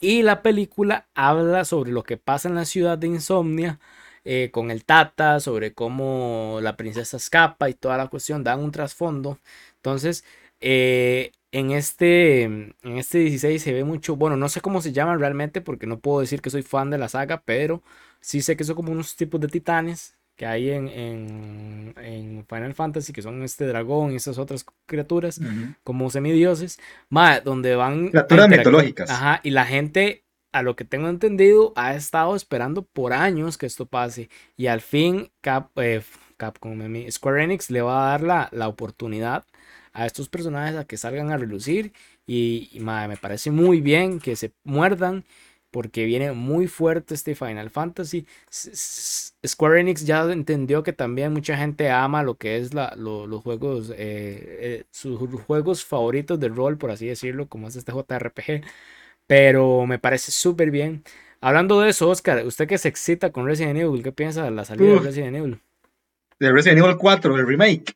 Y 0.00 0.22
la 0.22 0.42
película 0.42 1.06
habla 1.14 1.64
sobre 1.64 1.92
lo 1.92 2.02
que 2.02 2.16
pasa 2.16 2.48
en 2.48 2.54
la 2.54 2.64
ciudad 2.64 2.98
de 2.98 3.06
Insomnia. 3.08 3.78
Eh, 4.24 4.50
con 4.52 4.70
el 4.70 4.84
Tata, 4.84 5.40
sobre 5.40 5.74
cómo 5.74 6.60
la 6.62 6.76
princesa 6.76 7.16
escapa 7.16 7.68
y 7.68 7.74
toda 7.74 7.96
la 7.96 8.06
cuestión, 8.06 8.44
dan 8.44 8.60
un 8.60 8.70
trasfondo. 8.70 9.38
Entonces, 9.76 10.24
eh, 10.60 11.32
en 11.50 11.72
este, 11.72 12.42
en 12.44 12.72
este 12.84 13.18
16 13.18 13.60
se 13.60 13.72
ve 13.72 13.82
mucho, 13.84 14.14
bueno, 14.16 14.36
no 14.36 14.48
sé 14.48 14.60
cómo 14.60 14.80
se 14.80 14.92
llaman 14.92 15.18
realmente 15.18 15.60
porque 15.60 15.88
no 15.88 15.98
puedo 15.98 16.20
decir 16.20 16.40
que 16.40 16.50
soy 16.50 16.62
fan 16.62 16.90
de 16.90 16.98
la 16.98 17.08
saga, 17.08 17.42
pero 17.44 17.82
sí 18.20 18.42
sé 18.42 18.56
que 18.56 18.64
son 18.64 18.76
como 18.76 18.92
unos 18.92 19.16
tipos 19.16 19.40
de 19.40 19.48
titanes 19.48 20.16
que 20.36 20.46
hay 20.46 20.70
en, 20.70 20.88
en, 20.88 22.44
Final 22.48 22.74
Fantasy, 22.74 23.12
que 23.12 23.22
son 23.22 23.42
este 23.42 23.66
dragón 23.66 24.12
y 24.12 24.16
esas 24.16 24.38
otras 24.38 24.64
criaturas, 24.86 25.40
como 25.84 26.10
semidioses, 26.10 26.78
donde 27.44 27.76
van... 27.76 28.08
Criaturas 28.08 28.48
mitológicas. 28.48 29.10
Ajá, 29.10 29.40
y 29.42 29.50
la 29.50 29.64
gente, 29.64 30.24
a 30.52 30.62
lo 30.62 30.74
que 30.76 30.84
tengo 30.84 31.08
entendido, 31.08 31.72
ha 31.76 31.94
estado 31.94 32.34
esperando 32.34 32.82
por 32.82 33.12
años 33.12 33.58
que 33.58 33.66
esto 33.66 33.86
pase, 33.86 34.30
y 34.56 34.66
al 34.66 34.80
fin 34.80 35.30
Cap, 35.40 35.70
eh, 35.76 36.02
Capcom, 36.36 36.80
Square 37.10 37.44
Enix 37.44 37.70
le 37.70 37.82
va 37.82 38.06
a 38.06 38.10
dar 38.10 38.22
la, 38.22 38.48
la 38.52 38.68
oportunidad 38.68 39.44
a 39.92 40.06
estos 40.06 40.28
personajes 40.28 40.76
a 40.76 40.84
que 40.84 40.96
salgan 40.96 41.30
a 41.30 41.36
relucir. 41.36 41.92
Y, 42.26 42.78
me 42.80 43.16
parece 43.16 43.50
muy 43.50 43.80
bien 43.80 44.20
que 44.20 44.36
se 44.36 44.52
muerdan 44.64 45.24
porque 45.72 46.04
viene 46.04 46.32
muy 46.32 46.68
fuerte 46.68 47.14
este 47.14 47.34
Final 47.34 47.70
Fantasy. 47.70 48.26
Square 49.44 49.80
Enix 49.80 50.04
ya 50.04 50.22
entendió 50.30 50.82
que 50.82 50.92
también 50.92 51.32
mucha 51.32 51.56
gente 51.56 51.90
ama 51.90 52.22
lo 52.22 52.36
que 52.36 52.58
es 52.58 52.74
la, 52.74 52.94
los 52.94 53.42
juegos, 53.42 53.90
eh, 53.90 53.94
eh, 53.96 54.84
sus 54.90 55.18
juegos 55.42 55.84
favoritos 55.84 56.38
de 56.38 56.48
rol, 56.48 56.76
por 56.76 56.90
así 56.90 57.06
decirlo, 57.06 57.48
como 57.48 57.68
es 57.68 57.76
este 57.76 57.90
JRPG. 57.90 58.62
Pero 59.26 59.86
me 59.86 59.98
parece 59.98 60.30
súper 60.30 60.70
bien. 60.70 61.02
Hablando 61.40 61.80
de 61.80 61.88
eso, 61.90 62.08
Oscar, 62.10 62.46
usted 62.46 62.68
que 62.68 62.78
se 62.78 62.88
excita 62.88 63.32
con 63.32 63.46
Resident 63.46 63.78
Evil, 63.78 64.02
¿qué 64.02 64.12
piensa 64.12 64.44
de 64.44 64.50
la 64.50 64.64
salida 64.66 64.92
de 64.92 64.98
Resident 65.00 65.36
Evil? 65.36 65.60
De 66.38 66.52
Resident 66.52 66.80
Evil 66.84 66.98
4, 66.98 67.36
el 67.36 67.46
remake. 67.46 67.94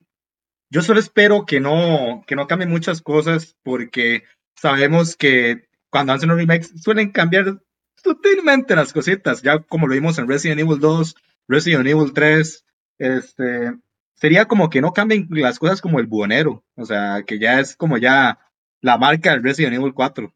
Yo 0.71 0.81
solo 0.81 0.99
espero 0.99 1.45
que 1.45 1.61
no, 1.61 2.25
que 2.27 2.37
no 2.37 2.47
cambien 2.47 2.71
muchas 2.71 3.03
cosas 3.03 3.55
porque 3.63 4.25
sabemos 4.55 5.15
que 5.15 5.69
cuando 5.91 6.13
hacen 6.13 6.29
los 6.29 6.39
remakes 6.39 6.73
suelen 6.83 7.11
cambiar 7.11 7.61
sutilmente 8.07 8.77
las 8.77 8.93
cositas, 8.93 9.43
ya 9.43 9.59
como 9.59 9.89
lo 9.89 9.95
vimos 9.95 10.19
en 10.19 10.29
Resident 10.29 10.61
Evil 10.61 10.79
2, 10.79 11.17
Resident 11.49 11.87
Evil 11.87 12.13
3, 12.13 12.65
este, 12.99 13.75
sería 14.15 14.47
como 14.47 14.71
que 14.71 14.81
no 14.81 14.93
cambien 14.93 15.27
las 15.31 15.59
cosas 15.59 15.81
como 15.81 15.99
el 15.99 16.07
buhonero, 16.07 16.65
o 16.77 16.85
sea, 16.85 17.25
que 17.27 17.39
ya 17.41 17.59
es 17.61 17.77
como 17.77 17.99
ya 17.99 18.39
la 18.81 18.97
marca 18.97 19.33
del 19.33 19.43
Resident 19.43 19.75
Evil 19.75 19.93
4, 19.93 20.33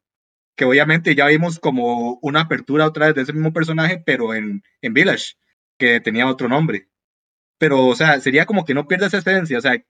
que 0.56 0.64
obviamente 0.64 1.14
ya 1.14 1.26
vimos 1.26 1.60
como 1.60 2.18
una 2.22 2.40
apertura 2.42 2.86
otra 2.86 3.06
vez 3.06 3.14
de 3.14 3.22
ese 3.22 3.32
mismo 3.32 3.52
personaje, 3.52 4.02
pero 4.04 4.34
en, 4.34 4.62
en 4.82 4.92
Village, 4.92 5.36
que 5.78 6.00
tenía 6.00 6.26
otro 6.26 6.48
nombre. 6.48 6.88
Pero, 7.58 7.86
o 7.86 7.94
sea, 7.94 8.20
sería 8.20 8.46
como 8.46 8.64
que 8.64 8.74
no 8.74 8.88
pierda 8.88 9.06
esa 9.06 9.18
esencia, 9.18 9.58
o 9.58 9.60
sea, 9.60 9.82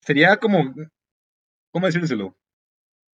sería 0.00 0.38
como 0.38 0.74
¿cómo 1.72 1.86
decírselo? 1.86 2.36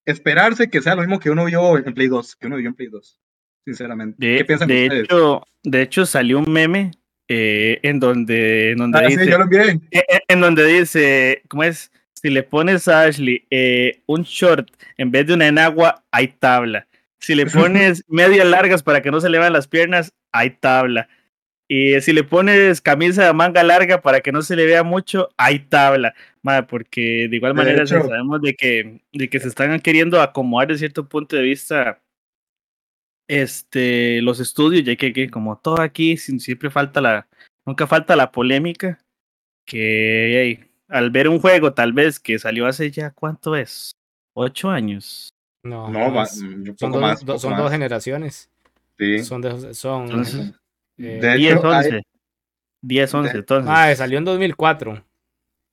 Esperarse 0.05 0.71
que 0.71 0.83
sea 0.83 0.95
lo 0.95 1.02
mismo 1.02 1.21
que 1.21 1.31
uno 1.31 1.47
vio 1.47 1.78
en 1.78 1.95
Play 1.95 2.09
2, 2.09 2.37
que 2.37 2.47
uno 2.47 2.57
vio 2.57 2.69
en 2.69 2.75
Play 2.75 2.88
2, 2.88 3.21
sinceramente. 3.69 4.17
De, 4.19 4.39
¿Qué 4.39 4.45
piensan 4.45 4.69
de 4.69 4.83
ustedes? 4.85 5.05
hecho, 5.05 5.43
de 5.63 5.83
hecho, 5.83 6.07
salió 6.07 6.39
un 6.39 6.51
meme 6.53 6.91
eh, 7.29 7.79
en 7.83 8.01
donde, 8.01 8.73
en 8.73 8.79
donde 8.79 8.99
Ah, 8.99 9.03
sí, 9.09 9.17
dice, 9.17 9.31
yo 9.31 9.39
lo 9.39 9.45
en- 9.45 9.83
en- 9.91 10.21
en 10.29 10.41
donde 10.41 10.65
dice, 10.67 11.43
¿cómo 11.49 11.63
es? 11.65 11.91
Si 12.15 12.31
le 12.31 12.43
pones 12.43 12.89
a 12.89 13.03
Ashley 13.03 13.45
eh, 13.51 14.01
un 14.07 14.23
short 14.23 14.69
en 14.97 15.11
vez 15.11 15.27
de 15.27 15.35
una 15.35 15.47
enagua, 15.47 16.03
hay 16.11 16.29
tabla. 16.29 16.87
Si 17.21 17.35
le 17.35 17.45
pones 17.93 18.03
medias 18.09 18.47
largas 18.47 18.83
para 18.83 19.03
que 19.03 19.11
no 19.11 19.21
se 19.21 19.29
le 19.29 19.39
vean 19.39 19.53
las 19.53 19.69
piernas, 19.69 20.13
hay 20.33 20.51
tabla. 20.51 21.09
Y 21.71 22.01
si 22.01 22.13
le 22.15 22.25
pones 22.25 22.81
camisa 22.81 23.27
de 23.27 23.33
manga 23.35 23.63
larga 23.63 24.01
para 24.01 24.21
que 24.23 24.33
no 24.33 24.41
se 24.41 24.57
le 24.57 24.65
vea 24.65 24.83
mucho, 24.83 25.29
hay 25.37 25.59
tabla. 25.59 26.15
Madre, 26.43 26.67
porque 26.67 27.29
de 27.29 27.37
igual 27.37 27.53
De 27.53 27.57
manera 27.59 27.87
sí 27.87 27.95
hecho- 27.95 28.05
sabemos 28.09 28.41
de 28.41 28.55
que, 28.55 29.01
de 29.13 29.29
que 29.29 29.39
se 29.39 29.49
están 29.49 29.79
queriendo 29.81 30.23
acomodar 30.23 30.69
de 30.69 30.79
cierto 30.79 31.07
punto 31.07 31.37
de 31.37 31.43
vista 31.43 32.01
este, 33.29 34.21
los 34.23 34.41
estudios, 34.41 34.85
ya 34.85 34.97
que, 34.97 35.13
que 35.13 35.31
como 35.31 35.59
todo 35.59 35.81
aquí, 35.81 36.17
sin- 36.17 36.41
siempre 36.41 36.71
falta 36.71 37.01
la, 37.01 37.29
nunca 37.67 37.87
falta 37.87 38.17
la 38.17 38.33
polémica, 38.33 38.99
que 39.67 40.41
ey, 40.43 40.71
al 40.89 41.11
ver 41.11 41.29
un 41.29 41.39
juego 41.39 41.75
tal 41.75 41.93
vez 41.93 42.19
que 42.19 42.39
salió 42.39 42.67
hace 42.67 42.91
ya, 42.91 43.11
¿cuánto 43.11 43.55
es? 43.55 43.93
¿Ocho 44.35 44.71
años? 44.71 45.29
No, 45.63 45.91
No, 45.91 46.11
más. 46.11 46.39
un 46.41 46.75
son, 46.79 46.93
dos, 46.93 47.01
más. 47.01 47.25
do- 47.25 47.39
son 47.39 47.51
más. 47.53 47.61
dos 47.61 47.71
generaciones. 47.71 48.51
Sí. 48.99 49.23
Son 49.25 49.41
de, 49.43 49.75
son 49.75 50.05
Entonces, 50.07 50.53
eh, 50.97 51.19
de 51.21 51.35
10, 51.37 51.57
hecho, 51.59 51.71
hay- 51.71 51.87
11. 51.87 52.03
10, 52.81 53.15
11, 53.15 53.33
de- 53.33 53.39
entonces. 53.41 53.71
ah, 53.75 53.95
salió 53.95 54.19
en 54.19 54.25
2004. 54.25 55.05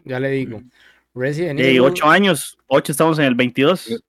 Ya 0.03 0.19
le 0.19 0.29
digo. 0.29 0.59
Mm. 0.59 0.69
Resident 1.15 1.59
Evil. 1.61 1.79
ocho 1.81 2.07
años, 2.07 2.57
8 2.67 2.91
estamos 2.91 3.17
en 3.19 3.25
el 3.25 3.35
22. 3.35 4.03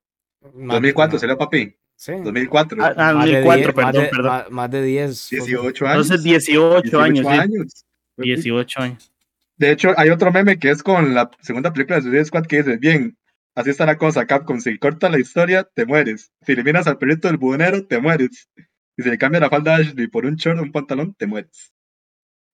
más- 0.53 0.75
2004 0.75 1.13
más- 1.13 1.21
salió 1.21 1.37
papi. 1.37 1.75
Sí. 1.99 2.13
2004. 2.23 2.77
Ah, 2.83 2.93
ah, 2.95 3.13
Más 3.15 3.25
de 3.25 3.41
2004, 3.41 3.73
10, 3.73 3.75
más 3.75 3.85
perdón, 3.85 4.03
de- 4.03 4.09
perdón. 4.09 4.31
Más, 4.31 4.51
más 4.51 4.71
de 4.71 4.81
10. 4.83 5.29
18 5.31 5.87
años. 5.87 6.05
Entonces 6.05 6.23
18 6.23 7.01
años, 7.01 7.25
años. 7.25 7.85
18 8.17 8.79
años. 8.81 9.11
De 9.57 9.71
hecho, 9.71 9.93
hay 9.97 10.09
otro 10.11 10.31
meme 10.31 10.59
que 10.59 10.69
es 10.69 10.83
con 10.83 11.15
la 11.15 11.31
segunda 11.41 11.73
película 11.73 11.95
de 11.97 12.03
Suicide 12.03 12.25
Squad 12.25 12.45
que 12.45 12.57
dice, 12.61 12.77
bien, 12.77 13.17
así 13.55 13.71
está 13.71 13.87
la 13.87 13.97
cosa, 13.97 14.27
Capcom, 14.27 14.59
si 14.59 14.77
corta 14.77 15.09
la 15.09 15.19
historia, 15.19 15.63
te 15.73 15.85
mueres. 15.87 16.31
Si 16.45 16.51
eliminas 16.51 16.85
al 16.85 16.99
perrito 16.99 17.27
del 17.27 17.37
buhonero, 17.37 17.83
te 17.87 17.99
mueres. 17.99 18.47
Y 18.95 19.01
si 19.03 19.09
le 19.09 19.17
cambias 19.17 19.41
la 19.41 19.49
falda 19.49 19.75
a 19.75 19.79
Ashley 19.79 20.07
por 20.07 20.25
un 20.27 20.35
short 20.35 20.59
o 20.59 20.61
un 20.61 20.71
pantalón, 20.71 21.15
te 21.15 21.25
mueres. 21.25 21.73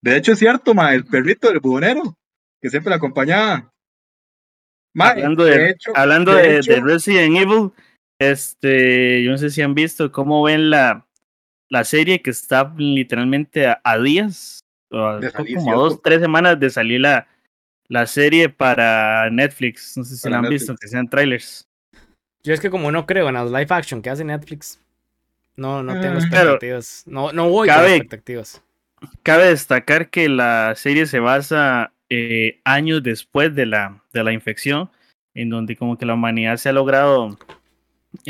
De 0.02 0.16
hecho, 0.16 0.32
es 0.32 0.40
cierto, 0.40 0.74
ma, 0.74 0.94
el 0.94 1.04
perrito 1.06 1.50
del 1.50 1.60
buhonero, 1.60 2.18
que 2.62 2.70
siempre 2.70 2.90
la 2.90 2.96
acompañaba. 2.96 3.74
Ma, 4.94 5.10
hablando 5.10 5.44
de, 5.44 5.70
hecho- 5.72 5.92
hablando 5.96 6.34
de 6.34 6.44
de, 6.44 6.58
hecho- 6.60 6.72
de 6.74 6.80
Resident 6.82 7.36
Evil, 7.38 7.72
este, 8.32 9.24
yo 9.24 9.32
no 9.32 9.38
sé 9.38 9.50
si 9.50 9.62
han 9.62 9.74
visto 9.76 10.12
cómo 10.12 10.44
ven 10.44 10.70
la, 10.70 11.06
la 11.70 11.84
serie 11.84 12.22
que 12.22 12.30
está 12.30 12.74
literalmente 12.78 13.68
a, 13.68 13.82
a 13.84 13.98
días, 14.00 14.60
o 14.90 15.22
salir, 15.32 15.56
como 15.58 15.76
dos, 15.76 16.02
tres 16.02 16.20
semanas 16.22 16.60
de 16.60 16.70
salir 16.70 17.02
la, 17.02 17.28
la 17.88 18.06
serie 18.08 18.50
para 18.50 19.30
Netflix. 19.30 19.98
No 19.98 20.04
sé 20.04 20.16
si 20.16 20.24
Para 20.24 20.32
la 20.32 20.38
han 20.38 20.42
Netflix. 20.44 20.62
visto, 20.62 20.76
que 20.80 20.88
sean 20.88 21.10
trailers. 21.10 21.68
Yo 22.44 22.54
es 22.54 22.60
que 22.60 22.70
como 22.70 22.92
no 22.92 23.06
creo 23.06 23.28
en 23.30 23.36
las 23.36 23.48
live 23.50 23.68
action 23.70 24.02
que 24.02 24.10
hace 24.10 24.24
Netflix, 24.24 24.80
no, 25.56 25.82
no 25.84 25.94
tengo. 26.00 26.20
Pero- 26.30 26.52
expectativas. 26.54 27.04
No, 27.06 27.32
no 27.32 27.50
voy 27.50 27.68
con 27.68 27.78
Cabe- 27.78 27.96
expectativas. 27.96 28.62
Cabe 29.22 29.48
destacar 29.48 30.10
que 30.10 30.30
la 30.30 30.74
serie 30.76 31.06
se 31.06 31.20
basa 31.20 31.92
eh, 32.10 32.60
años 32.64 33.04
después 33.04 33.54
de 33.56 33.66
la, 33.66 34.02
de 34.14 34.24
la 34.24 34.32
infección, 34.34 34.90
en 35.34 35.50
donde 35.50 35.76
como 35.76 35.98
que 35.98 36.06
la 36.06 36.14
humanidad 36.14 36.58
se 36.58 36.70
ha 36.70 36.74
logrado 36.74 37.38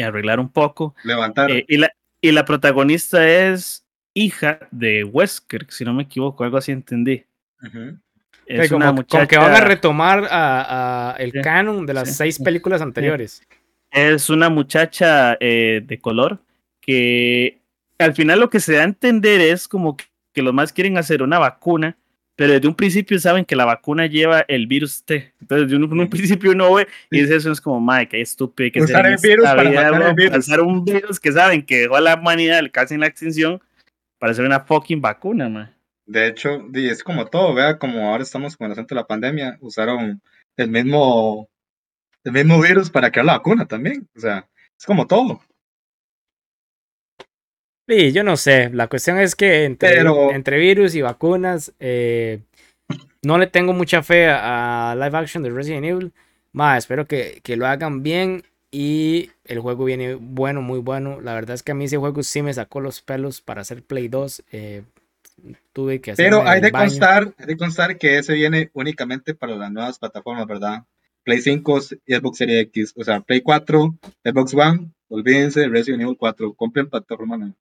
arreglar 0.01 0.39
un 0.39 0.49
poco. 0.49 0.95
levantar. 1.03 1.51
Eh, 1.51 1.65
y, 1.67 1.77
la, 1.77 1.91
y 2.21 2.31
la 2.31 2.45
protagonista 2.45 3.27
es 3.27 3.85
hija 4.13 4.59
de 4.71 5.03
Wesker, 5.03 5.65
si 5.69 5.83
no 5.85 5.93
me 5.93 6.03
equivoco, 6.03 6.43
algo 6.43 6.57
así 6.57 6.71
entendí. 6.71 7.25
Es 8.45 8.69
como, 8.69 8.77
una 8.77 8.87
como 8.87 8.97
muchacha, 8.97 9.27
que 9.27 9.37
van 9.37 9.53
a 9.55 9.61
retomar 9.61 10.25
a, 10.29 11.11
a 11.11 11.15
el 11.17 11.31
Sí, 11.31 11.41
canon 11.41 11.85
de 11.85 11.93
las 11.93 12.09
sí. 12.09 12.15
seis 12.15 12.39
películas 12.39 12.81
anteriores. 12.81 13.41
es 13.91 14.29
una 14.29 14.49
muchacha 14.49 15.37
eh, 15.39 15.81
de 15.85 15.99
color 15.99 16.39
que 16.81 17.61
al 17.99 18.13
final 18.13 18.39
lo 18.41 18.49
que 18.49 18.59
se 18.59 18.73
da 18.73 18.81
a 18.81 18.85
entender 18.85 19.39
es 19.39 19.67
como 19.67 19.95
que 19.95 20.41
los 20.41 20.53
más 20.53 20.73
quieren 20.73 20.97
hacer 20.97 21.23
una 21.23 21.39
vacuna, 21.39 21.95
pero 22.43 22.55
desde 22.55 22.67
un 22.67 22.75
principio 22.75 23.17
saben 23.19 23.45
que 23.45 23.55
la 23.55 23.63
vacuna 23.63 24.05
lleva 24.05 24.43
el 24.49 24.67
virus 24.67 25.05
T. 25.05 25.31
Entonces, 25.39 25.69
de 25.69 25.77
un, 25.77 25.83
en 25.85 25.97
un 25.97 26.09
principio 26.09 26.51
uno 26.51 26.73
ve 26.73 26.89
y 27.09 27.21
dice 27.21 27.37
eso 27.37 27.49
es 27.53 27.61
como, 27.61 27.79
madre, 27.79 28.09
qué 28.09 28.19
estúpido 28.19 28.69
que 28.69 28.81
Usar 28.81 29.07
el 29.07 29.15
virus 29.23 29.45
para 29.45 29.63
vida, 29.63 29.91
matar 29.91 30.09
el 30.09 30.13
virus. 30.13 30.37
Usar 30.39 30.59
un 30.59 30.83
virus 30.83 31.21
que 31.21 31.31
saben 31.31 31.65
que 31.65 31.77
dejó 31.77 31.95
a 31.95 32.01
la 32.01 32.15
humanidad 32.15 32.61
casi 32.69 32.95
en 32.95 32.99
la 32.99 33.07
extinción 33.07 33.61
para 34.19 34.33
hacer 34.33 34.43
una 34.43 34.59
fucking 34.59 34.99
vacuna, 34.99 35.47
man. 35.47 35.73
De 36.05 36.27
hecho, 36.27 36.67
es 36.73 37.01
como 37.01 37.27
todo, 37.27 37.53
vea, 37.53 37.77
como 37.77 38.09
ahora 38.09 38.23
estamos 38.23 38.57
con 38.57 38.65
el 38.65 38.73
asunto 38.73 38.93
de 38.93 38.99
la 38.99 39.07
pandemia, 39.07 39.57
usaron 39.61 40.21
el 40.57 40.69
mismo, 40.69 41.47
el 42.25 42.33
mismo 42.33 42.61
virus 42.61 42.89
para 42.89 43.09
crear 43.09 43.25
la 43.25 43.37
vacuna 43.37 43.65
también. 43.65 44.05
O 44.17 44.19
sea, 44.19 44.49
es 44.77 44.85
como 44.85 45.07
todo. 45.07 45.39
Sí, 47.87 48.11
yo 48.11 48.23
no 48.23 48.37
sé. 48.37 48.69
La 48.71 48.87
cuestión 48.87 49.19
es 49.19 49.35
que 49.35 49.65
entre, 49.65 49.89
Pero- 49.89 50.31
entre 50.31 50.57
virus 50.57 50.95
y 50.95 51.01
vacunas, 51.01 51.73
eh, 51.79 52.39
no 53.21 53.37
le 53.37 53.47
tengo 53.47 53.73
mucha 53.73 54.03
fe 54.03 54.27
a, 54.29 54.95
live 54.95 55.17
action 55.17 55.43
de 55.43 55.49
Resident 55.49 55.85
Evil. 55.85 56.13
Más, 56.51 56.79
espero 56.79 57.07
que, 57.07 57.41
que 57.43 57.57
lo 57.57 57.65
hagan 57.65 58.03
bien 58.03 58.43
y 58.71 59.31
el 59.45 59.59
juego 59.59 59.85
viene 59.85 60.15
bueno, 60.15 60.61
muy 60.61 60.79
bueno. 60.79 61.19
La 61.21 61.33
verdad 61.33 61.55
es 61.55 61.63
que 61.63 61.71
a 61.71 61.75
mí 61.75 61.85
ese 61.85 61.97
juego 61.97 62.23
sí 62.23 62.41
me 62.41 62.53
sacó 62.53 62.79
los 62.79 63.01
pelos 63.01 63.41
para 63.41 63.61
hacer 63.61 63.83
Play 63.83 64.07
2. 64.07 64.43
eh, 64.51 64.83
tuve 65.73 66.01
que 66.01 66.11
hacer. 66.11 66.25
Pero 66.25 66.47
hay 66.47 66.61
de 66.61 66.71
constar, 66.71 67.33
hay 67.37 67.45
de 67.45 67.57
constar 67.57 67.97
que 67.97 68.17
ese 68.17 68.33
viene 68.33 68.69
únicamente 68.73 69.33
para 69.33 69.55
las 69.55 69.71
nuevas 69.71 69.99
plataformas, 69.99 70.47
¿verdad? 70.47 70.83
Play 71.23 71.41
5 71.41 71.79
y 72.05 72.15
Xbox 72.15 72.37
Series 72.37 72.61
X, 72.63 72.93
o 72.97 73.03
sea, 73.03 73.21
Play 73.21 73.41
4, 73.41 73.95
Xbox 74.23 74.53
One, 74.53 74.91
olvídense, 75.07 75.67
Resident 75.67 76.03
Evil 76.03 76.17
4, 76.17 76.53
compren 76.53 76.89
plataforma 76.89 77.37
nueva. 77.37 77.55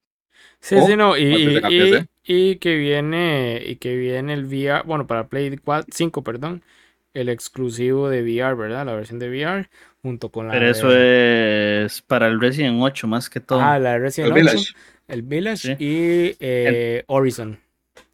Sí, 0.62 0.76
o 0.76 0.87
sí, 0.87 0.97
no, 0.97 1.16
y, 1.19 1.25
y- 1.69 2.09
y 2.25 2.57
que 2.57 2.76
viene 2.76 3.61
y 3.66 3.76
que 3.76 3.97
viene 3.97 4.33
el 4.33 4.45
VR, 4.47 4.83
bueno, 4.87 5.07
para 5.09 5.26
Play 5.28 5.59
5, 5.90 6.23
perdón, 6.23 6.62
el 7.14 7.28
exclusivo 7.28 8.09
de 8.09 8.23
VR, 8.23 8.54
¿verdad? 8.54 8.87
La 8.87 8.95
versión 8.95 9.19
de 9.19 9.28
VR 9.28 9.69
junto 10.02 10.31
con 10.31 10.47
la 10.47 10.52
Pero 10.52 10.66
de- 10.66 10.71
eso 10.71 10.90
es 10.97 12.00
para 12.02 12.28
el 12.28 12.40
Resident 12.40 12.78
8 12.81 13.07
más 13.09 13.28
que 13.28 13.40
todo. 13.40 13.61
ah, 13.61 13.78
la 13.81 13.95
de 13.95 13.99
Resident 13.99 14.37
El 14.37 14.42
8, 14.45 14.52
Village. 14.52 14.73
el 15.09 15.23
Village 15.23 15.76
Sí. 15.76 15.85
y 15.85 16.37
eh, 16.40 17.02
Horizon 17.09 17.59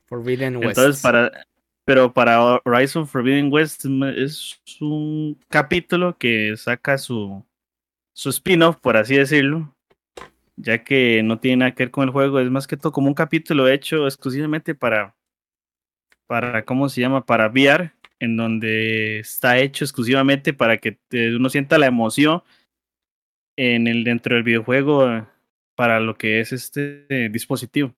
Forbidden 0.06 0.56
West. 0.56 0.78
Entonces, 0.78 1.02
para, 1.02 1.46
pero 1.84 2.12
para 2.14 2.60
Horizon 2.64 3.06
Forbidden 3.06 3.52
West 3.52 3.84
es 4.16 4.58
un 4.80 5.38
capítulo 5.50 6.16
que 6.16 6.56
saca 6.56 6.96
su, 6.96 7.44
su 8.14 8.30
spin-off, 8.30 8.78
por 8.80 8.96
así 8.96 9.16
decirlo, 9.16 9.74
ya 10.60 10.82
que 10.84 11.22
no 11.22 11.38
tiene 11.38 11.58
nada 11.58 11.74
que 11.74 11.84
ver 11.84 11.90
con 11.90 12.04
el 12.04 12.10
juego, 12.10 12.40
es 12.40 12.50
más 12.50 12.66
que 12.66 12.76
todo 12.76 12.92
como 12.92 13.08
un 13.08 13.14
capítulo 13.14 13.68
hecho 13.68 14.06
exclusivamente 14.06 14.74
para, 14.74 15.14
para 16.26 16.64
¿cómo 16.64 16.88
se 16.88 17.00
llama? 17.00 17.24
Para 17.24 17.48
VR, 17.48 17.92
en 18.20 18.36
donde 18.36 19.20
está 19.20 19.58
hecho 19.58 19.84
exclusivamente 19.84 20.52
para 20.52 20.78
que 20.78 20.92
te- 21.08 21.34
uno 21.36 21.48
sienta 21.48 21.78
la 21.78 21.86
emoción 21.86 22.42
en 23.56 23.86
el 23.86 24.04
dentro 24.04 24.34
del 24.34 24.44
videojuego 24.44 25.10
eh, 25.10 25.24
para 25.76 26.00
lo 26.00 26.16
que 26.16 26.40
es 26.40 26.52
este 26.52 27.06
eh, 27.08 27.28
dispositivo. 27.28 27.94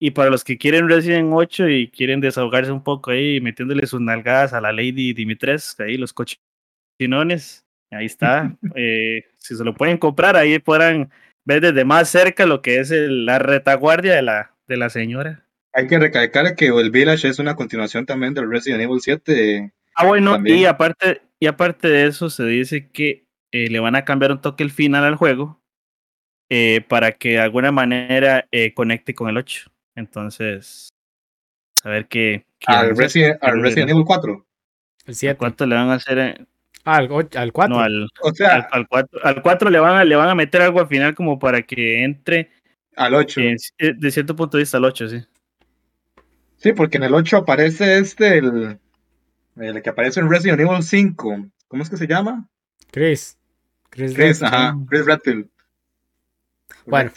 Y 0.00 0.10
para 0.10 0.28
los 0.30 0.44
que 0.44 0.58
quieren 0.58 0.88
Resident 0.88 1.30
8 1.32 1.68
y 1.68 1.88
quieren 1.88 2.20
desahogarse 2.20 2.72
un 2.72 2.82
poco 2.82 3.10
ahí 3.10 3.40
metiéndole 3.40 3.86
sus 3.86 4.00
nalgadas 4.00 4.52
a 4.52 4.60
la 4.60 4.72
Lady 4.72 5.12
Dimitrescu, 5.12 5.84
ahí 5.84 5.96
los 5.96 6.12
cochinones, 6.12 7.64
ahí 7.90 8.06
está. 8.06 8.56
Eh, 8.76 9.24
si 9.38 9.54
se 9.56 9.64
lo 9.64 9.74
pueden 9.74 9.98
comprar, 9.98 10.36
ahí 10.36 10.58
podrán 10.58 11.10
ver 11.44 11.60
desde 11.60 11.84
más 11.84 12.08
cerca 12.08 12.46
lo 12.46 12.62
que 12.62 12.78
es 12.80 12.90
el- 12.90 13.26
la 13.26 13.38
retaguardia 13.38 14.14
de 14.14 14.22
la, 14.22 14.54
de 14.66 14.76
la 14.76 14.90
señora. 14.90 15.46
Hay 15.72 15.86
que 15.88 15.98
recalcar 15.98 16.54
que 16.54 16.66
el 16.68 16.90
Village 16.90 17.28
es 17.28 17.38
una 17.38 17.56
continuación 17.56 18.06
también 18.06 18.32
del 18.34 18.50
Resident 18.50 18.82
Evil 18.82 19.00
7. 19.00 19.72
Ah, 19.96 20.06
bueno, 20.06 20.32
También. 20.32 20.58
y 20.58 20.64
aparte, 20.66 21.22
y 21.40 21.46
aparte 21.46 21.88
de 21.88 22.06
eso, 22.06 22.30
se 22.30 22.44
dice 22.44 22.90
que 22.90 23.26
eh, 23.52 23.68
le 23.70 23.80
van 23.80 23.96
a 23.96 24.04
cambiar 24.04 24.32
un 24.32 24.40
toque 24.40 24.62
el 24.64 24.70
final 24.70 25.04
al 25.04 25.16
juego 25.16 25.60
eh, 26.50 26.80
para 26.88 27.12
que 27.12 27.30
de 27.30 27.40
alguna 27.40 27.72
manera 27.72 28.46
eh, 28.52 28.72
conecte 28.74 29.14
con 29.14 29.28
el 29.28 29.36
8. 29.36 29.70
Entonces, 29.96 30.88
a 31.82 31.90
ver 31.90 32.06
qué, 32.08 32.46
Al. 32.66 32.96
Resident, 32.96 33.38
al 33.42 33.60
Resident 33.60 33.90
Evil 33.90 34.04
4. 34.04 34.46
el 35.06 35.14
7. 35.14 35.36
¿Cuánto 35.36 35.66
le 35.66 35.74
van 35.74 35.90
a 35.90 35.94
hacer? 35.94 36.46
Ah, 36.84 36.96
al, 36.96 37.10
och- 37.10 37.36
al 37.36 37.52
4. 37.52 37.74
No, 37.74 37.80
al, 37.82 38.08
O 38.22 38.32
sea, 38.34 38.68
al 38.70 38.86
4, 38.88 39.20
al 39.24 39.42
4 39.42 39.70
le, 39.70 39.78
van 39.78 39.96
a, 39.96 40.04
le 40.04 40.16
van 40.16 40.28
a 40.28 40.34
meter 40.34 40.60
algo 40.62 40.80
al 40.80 40.86
final 40.88 41.14
como 41.14 41.38
para 41.38 41.62
que 41.62 42.04
entre 42.04 42.50
al 42.96 43.14
8. 43.14 43.40
eh, 43.40 43.56
eh, 43.78 43.92
de 43.96 44.10
cierto 44.10 44.36
punto 44.36 44.56
de 44.56 44.62
vista 44.64 44.76
al 44.76 44.84
8, 44.84 45.08
sí. 45.08 45.24
Sí, 46.56 46.72
porque 46.72 46.96
en 46.98 47.04
el 47.04 47.14
8 47.14 47.38
aparece 47.38 47.98
este, 47.98 48.38
el, 48.38 48.78
el 49.56 49.82
que 49.82 49.90
aparece 49.90 50.20
en 50.20 50.30
Resident 50.30 50.60
Evil 50.60 50.82
5. 50.82 51.46
¿Cómo 51.68 51.82
es 51.82 51.90
que 51.90 51.96
se 51.96 52.06
llama? 52.06 52.46
Chris. 52.90 53.36
Chris, 53.90 54.14
Chris, 54.14 54.42
ajá, 54.42 54.76
Chris 54.88 55.06
Redfield. 55.06 55.48
Bueno, 56.86 57.10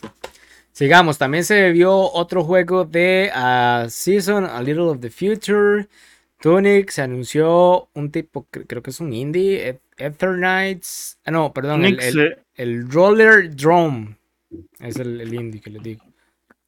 sigamos. 0.72 1.18
También 1.18 1.44
se 1.44 1.72
vio 1.72 1.94
otro 1.96 2.44
juego 2.44 2.86
de 2.86 3.32
uh, 3.36 3.90
Season, 3.90 4.46
A 4.46 4.62
Little 4.62 4.84
of 4.84 5.00
the 5.00 5.10
Future. 5.10 5.88
Tunic 6.40 6.92
se 6.92 7.02
anunció 7.02 7.90
un 7.94 8.12
tipo, 8.12 8.48
creo 8.50 8.84
que 8.84 8.92
es 8.92 9.00
un 9.00 9.14
indie, 9.14 9.80
Ether 9.98 10.36
Knights. 10.36 11.20
Ah, 11.26 11.32
no, 11.32 11.54
perdón, 11.54 11.86
el, 11.86 12.00
el, 12.00 12.38
el, 12.56 12.90
Roller 12.90 13.56
Drone. 13.56 14.18
Es 14.80 14.98
el, 14.98 15.20
el, 15.20 15.34
indie 15.34 15.62
que 15.62 15.72
les 15.72 15.84
digo. 15.84 16.04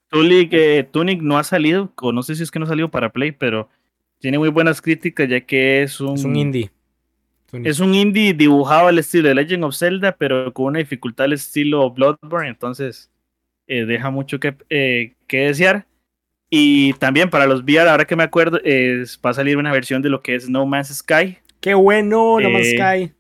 Tunic, 0.10 0.50
eh, 0.54 0.88
Tunic 0.92 1.22
no 1.22 1.38
ha 1.38 1.44
salido, 1.44 1.94
o 2.02 2.12
no 2.12 2.24
sé 2.24 2.36
si 2.36 2.44
es 2.44 2.50
que 2.50 2.60
no 2.60 2.66
ha 2.66 2.70
salido 2.70 2.90
para 2.90 3.12
Play, 3.12 3.32
pero 3.32 3.70
tiene 4.20 4.40
muy 4.40 4.50
buenas 4.50 4.82
críticas 4.82 5.30
ya 5.30 5.42
que 5.42 5.84
es 5.84 6.02
un, 6.02 6.16
es 6.16 6.24
un 6.24 6.36
indie. 6.36 6.72
Es 7.52 7.80
un 7.80 7.96
indie 7.96 8.34
dibujado 8.34 8.88
al 8.88 9.00
estilo 9.00 9.28
de 9.28 9.36
Legend 9.36 9.64
of 9.64 9.76
Zelda, 9.76 10.16
pero 10.18 10.54
con 10.54 10.66
una 10.66 10.80
dificultad 10.80 11.26
al 11.26 11.34
estilo 11.34 11.90
Bloodborne, 11.92 12.50
entonces 12.50 13.10
eh, 13.68 13.86
deja 13.86 14.10
mucho 14.12 14.40
que, 14.40 14.56
eh, 14.70 15.14
que, 15.28 15.48
desear. 15.48 15.86
Y 16.50 16.94
también 16.94 17.30
para 17.30 17.46
los 17.46 17.62
VR, 17.62 17.90
ahora 17.90 18.06
que 18.06 18.16
me 18.16 18.24
acuerdo, 18.24 18.60
es, 18.64 19.20
va 19.24 19.30
a 19.30 19.34
salir 19.34 19.58
una 19.58 19.72
versión 19.72 20.02
de 20.02 20.10
lo 20.10 20.22
que 20.22 20.36
es 20.36 20.50
No 20.50 20.66
Man's 20.66 20.90
Sky. 20.90 21.38
¡Qué 21.62 21.74
bueno, 21.74 22.40
No 22.40 22.50
Man's 22.50 22.68
eh, 22.68 22.78
Sky! 22.78 23.14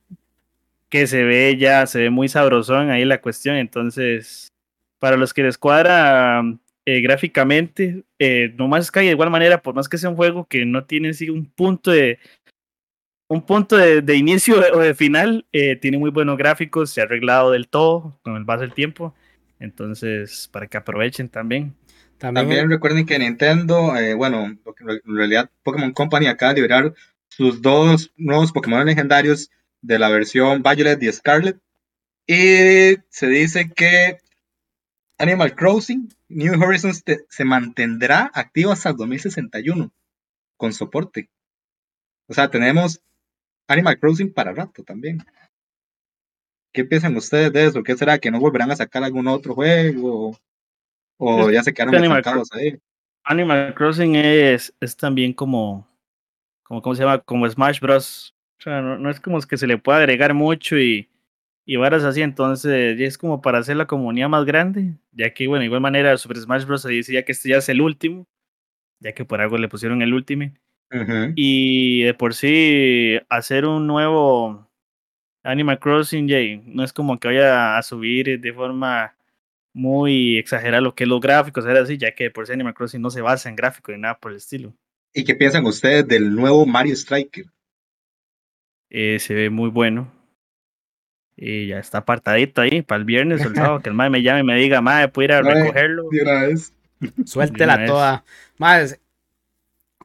Que 0.89 1.05
se 1.05 1.23
ve 1.23 1.55
ya, 1.57 1.85
se 1.85 1.99
ve 1.99 2.09
muy 2.09 2.27
sabrosón 2.27 2.89
ahí 2.89 3.05
la 3.05 3.21
cuestión, 3.21 3.55
entonces, 3.55 4.47
para 4.97 5.17
los 5.17 5.33
que 5.33 5.43
les 5.43 5.57
cuadra 5.57 6.43
gráficamente, 6.85 8.03
No 8.57 8.67
Man's 8.67 8.87
Sky 8.87 9.01
de 9.01 9.11
igual 9.11 9.29
manera, 9.29 9.61
por 9.61 9.75
más 9.75 9.87
que 9.87 9.99
sea 9.99 10.09
un 10.09 10.15
juego 10.15 10.47
que 10.47 10.65
no 10.65 10.85
tiene 10.85 11.09
así 11.09 11.29
un 11.29 11.45
punto 11.45 11.91
de 11.91 12.17
un 13.29 13.43
punto 13.43 13.77
de, 13.77 14.15
inicio 14.15 14.55
o 14.73 14.79
de 14.79 14.93
final. 14.95 15.45
Eh, 15.53 15.75
tiene 15.75 15.97
muy 15.97 16.09
buenos 16.09 16.37
gráficos, 16.37 16.89
se 16.89 16.99
ha 16.99 17.03
arreglado 17.05 17.51
del 17.51 17.67
todo 17.67 18.19
con 18.23 18.35
el 18.35 18.45
paso 18.45 18.61
del 18.61 18.73
tiempo. 18.73 19.13
Entonces, 19.59 20.49
para 20.51 20.67
que 20.67 20.77
aprovechen 20.77 21.29
también. 21.29 21.75
También, 22.19 22.69
recuerden 22.69 23.05
que 23.05 23.17
Nintendo, 23.17 23.95
eh, 23.95 24.13
bueno, 24.13 24.45
en 24.45 25.15
realidad 25.15 25.49
Pokémon 25.63 25.93
Company 25.93 26.27
acaba 26.27 26.53
de 26.53 26.61
liberar 26.61 26.93
sus 27.29 27.61
dos 27.61 28.11
nuevos 28.17 28.51
Pokémon 28.51 28.85
legendarios 28.85 29.49
de 29.81 29.99
la 29.99 30.09
versión 30.09 30.61
Violet 30.61 31.01
y 31.01 31.11
Scarlet. 31.11 31.57
Y 32.27 32.97
se 33.09 33.27
dice 33.27 33.71
que 33.73 34.19
Animal 35.17 35.55
Crossing 35.55 36.09
New 36.27 36.61
Horizons 36.61 37.03
se 37.29 37.45
mantendrá 37.45 38.29
activo 38.33 38.71
hasta 38.71 38.89
el 38.89 38.97
2061 38.97 39.91
con 40.57 40.73
soporte. 40.73 41.29
O 42.27 42.33
sea, 42.33 42.51
tenemos 42.51 43.01
Animal 43.67 43.97
Crossing 43.97 44.33
para 44.33 44.53
rato 44.53 44.83
también. 44.83 45.23
¿Qué 46.73 46.83
piensan 46.83 47.15
ustedes 47.15 47.51
de 47.53 47.65
eso? 47.65 47.81
¿Qué 47.81 47.95
será? 47.95 48.19
¿Que 48.19 48.29
no 48.29 48.39
volverán 48.39 48.71
a 48.71 48.75
sacar 48.75 49.03
algún 49.03 49.27
otro 49.27 49.55
juego? 49.55 50.37
¿O 51.19 51.51
ya 51.51 51.61
se 51.61 51.73
quedaron 51.73 51.95
Animal 51.95 52.23
ahí? 52.53 52.77
Animal 53.25 53.73
Crossing 53.75 54.15
es, 54.15 54.73
es 54.79 54.95
también 54.95 55.33
como, 55.33 55.85
como, 56.63 56.81
¿cómo 56.81 56.95
se 56.95 57.03
llama? 57.03 57.19
Como 57.19 57.47
Smash 57.47 57.81
Bros. 57.81 58.33
O 58.57 58.61
sea, 58.61 58.81
no, 58.81 59.09
es 59.09 59.19
como 59.19 59.39
que 59.41 59.57
se 59.57 59.67
le 59.67 59.77
pueda 59.77 59.99
agregar 59.99 60.33
mucho 60.33 60.77
y, 60.77 61.09
y 61.65 61.75
varas 61.75 62.03
así, 62.03 62.21
entonces 62.21 62.99
es 62.99 63.17
como 63.17 63.41
para 63.41 63.59
hacer 63.59 63.75
la 63.75 63.85
comunidad 63.85 64.29
más 64.29 64.45
grande, 64.45 64.95
ya 65.11 65.33
que, 65.33 65.47
bueno, 65.47 65.59
de 65.59 65.65
igual 65.65 65.81
manera 65.81 66.17
Super 66.17 66.37
Smash 66.37 66.65
Bros. 66.65 66.81
se 66.81 66.89
dice 66.89 67.13
ya 67.13 67.23
que 67.23 67.33
este 67.33 67.49
ya 67.49 67.57
es 67.57 67.69
el 67.69 67.81
último, 67.81 68.25
ya 68.99 69.13
que 69.13 69.25
por 69.25 69.41
algo 69.41 69.57
le 69.57 69.69
pusieron 69.69 70.01
el 70.01 70.13
último. 70.13 70.51
Y 71.35 72.03
de 72.03 72.13
por 72.15 72.33
sí, 72.33 73.19
hacer 73.29 73.65
un 73.65 73.85
nuevo 73.87 74.67
Animal 75.43 75.79
Crossing, 75.79 76.27
Jay, 76.27 76.63
no 76.65 76.83
es 76.83 76.93
como 76.93 77.19
que 77.19 77.27
vaya 77.27 77.77
a 77.77 77.83
subir 77.83 78.39
de 78.39 78.53
forma 78.53 79.15
muy 79.73 80.37
exagerada 80.37 80.81
lo 80.81 80.95
que 80.95 81.03
es 81.03 81.09
los 81.09 81.21
gráficos, 81.21 81.65
era 81.65 81.81
así, 81.81 81.97
ya 81.97 82.13
que 82.13 82.25
de 82.25 82.31
por 82.31 82.47
sí 82.47 82.53
Animal 82.53 82.73
Crossing 82.73 83.01
no 83.01 83.09
se 83.09 83.21
basa 83.21 83.49
en 83.49 83.55
gráficos 83.55 83.95
ni 83.95 84.01
nada 84.01 84.17
por 84.19 84.31
el 84.31 84.37
estilo. 84.37 84.73
¿Y 85.13 85.23
qué 85.23 85.35
piensan 85.35 85.65
ustedes 85.65 86.07
del 86.07 86.33
nuevo 86.35 86.65
Mario 86.65 86.93
Striker? 86.93 87.45
Eh, 88.89 89.19
se 89.19 89.33
ve 89.33 89.49
muy 89.49 89.69
bueno. 89.69 90.11
Y 91.35 91.67
ya 91.67 91.79
está 91.79 91.99
apartadito 91.99 92.61
ahí 92.61 92.81
para 92.81 92.99
el 92.99 93.05
viernes 93.05 93.45
o 93.45 93.47
el 93.47 93.55
sábado, 93.55 93.79
que 93.83 93.89
el 93.89 93.95
madre 93.95 94.09
me 94.09 94.21
llame 94.21 94.41
y 94.41 94.43
me 94.43 94.57
diga, 94.57 94.81
madre, 94.81 95.07
puedo 95.07 95.25
ir 95.25 95.31
a 95.33 95.41
recogerlo. 95.41 96.09
Suéltela 97.25 97.85
toda. 97.85 98.25
Más, 98.57 98.99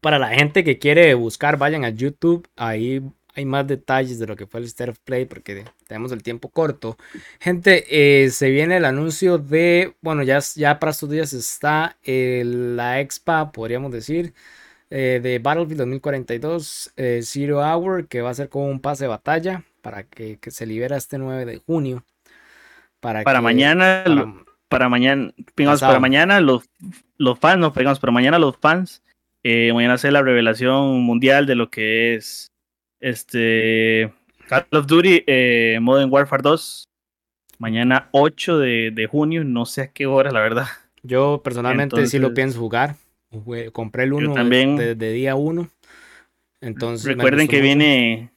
para 0.00 0.18
la 0.18 0.28
gente 0.28 0.62
que 0.62 0.78
quiere 0.78 1.12
buscar, 1.14 1.58
vayan 1.58 1.84
a 1.84 1.88
YouTube. 1.88 2.48
Ahí 2.56 3.02
hay 3.34 3.44
más 3.44 3.66
detalles 3.66 4.18
de 4.18 4.26
lo 4.26 4.36
que 4.36 4.46
fue 4.46 4.60
el 4.60 4.66
State 4.66 4.90
of 4.90 4.98
Play 5.00 5.24
porque 5.24 5.64
tenemos 5.86 6.12
el 6.12 6.22
tiempo 6.22 6.48
corto. 6.48 6.96
Gente, 7.40 7.84
eh, 7.88 8.30
se 8.30 8.50
viene 8.50 8.76
el 8.76 8.84
anuncio 8.84 9.38
de, 9.38 9.94
bueno, 10.00 10.22
ya, 10.22 10.38
ya 10.54 10.78
para 10.78 10.92
estos 10.92 11.10
días 11.10 11.32
está 11.32 11.96
la 12.04 13.00
expa, 13.00 13.52
podríamos 13.52 13.92
decir, 13.92 14.34
eh, 14.90 15.20
de 15.22 15.38
Battlefield 15.38 15.78
2042 15.78 16.92
eh, 16.96 17.20
Zero 17.22 17.60
Hour, 17.60 18.06
que 18.06 18.22
va 18.22 18.30
a 18.30 18.34
ser 18.34 18.48
como 18.48 18.68
un 18.68 18.80
pase 18.80 19.04
de 19.04 19.08
batalla 19.08 19.64
para 19.82 20.04
que, 20.04 20.38
se 20.48 20.66
libera 20.66 20.96
este 20.96 21.18
9 21.18 21.44
de 21.44 21.58
junio. 21.58 22.04
Para, 23.00 23.22
para 23.22 23.40
mañana, 23.40 24.04
para, 24.68 24.88
mañana, 24.88 25.32
para 25.54 26.00
mañana 26.00 26.40
los, 26.40 26.64
los 27.18 27.38
fans, 27.38 27.58
no, 27.58 27.72
pegamos, 27.72 28.00
para 28.00 28.12
mañana 28.12 28.38
los 28.38 28.56
fans 28.56 29.02
eh, 29.46 29.74
mañana 29.74 29.94
hacer 29.94 30.14
la 30.14 30.22
revelación 30.22 31.02
mundial 31.02 31.44
de 31.44 31.54
lo 31.54 31.68
que 31.68 32.14
es 32.14 32.50
este 33.04 34.12
Call 34.48 34.66
of 34.72 34.86
Duty 34.86 35.24
eh, 35.26 35.78
Modern 35.80 36.10
Warfare 36.10 36.42
2. 36.42 36.88
Mañana 37.58 38.08
8 38.12 38.58
de, 38.58 39.08
junio, 39.10 39.44
no 39.44 39.64
sé 39.64 39.82
a 39.82 39.92
qué 39.92 40.06
hora, 40.06 40.30
la 40.32 40.40
verdad. 40.40 40.66
Yo 41.02 41.40
personalmente 41.44 42.06
sí 42.06 42.18
lo 42.18 42.34
pienso 42.34 42.58
jugar. 42.58 42.96
Compré 43.72 44.04
el 44.04 44.12
1 44.12 44.34
también, 44.34 44.76
de, 44.76 45.12
día 45.12 45.34
1. 45.34 45.68
Entonces, 46.60 47.06
recuerden 47.06 47.46
que 47.46 47.60
viene 47.60 48.30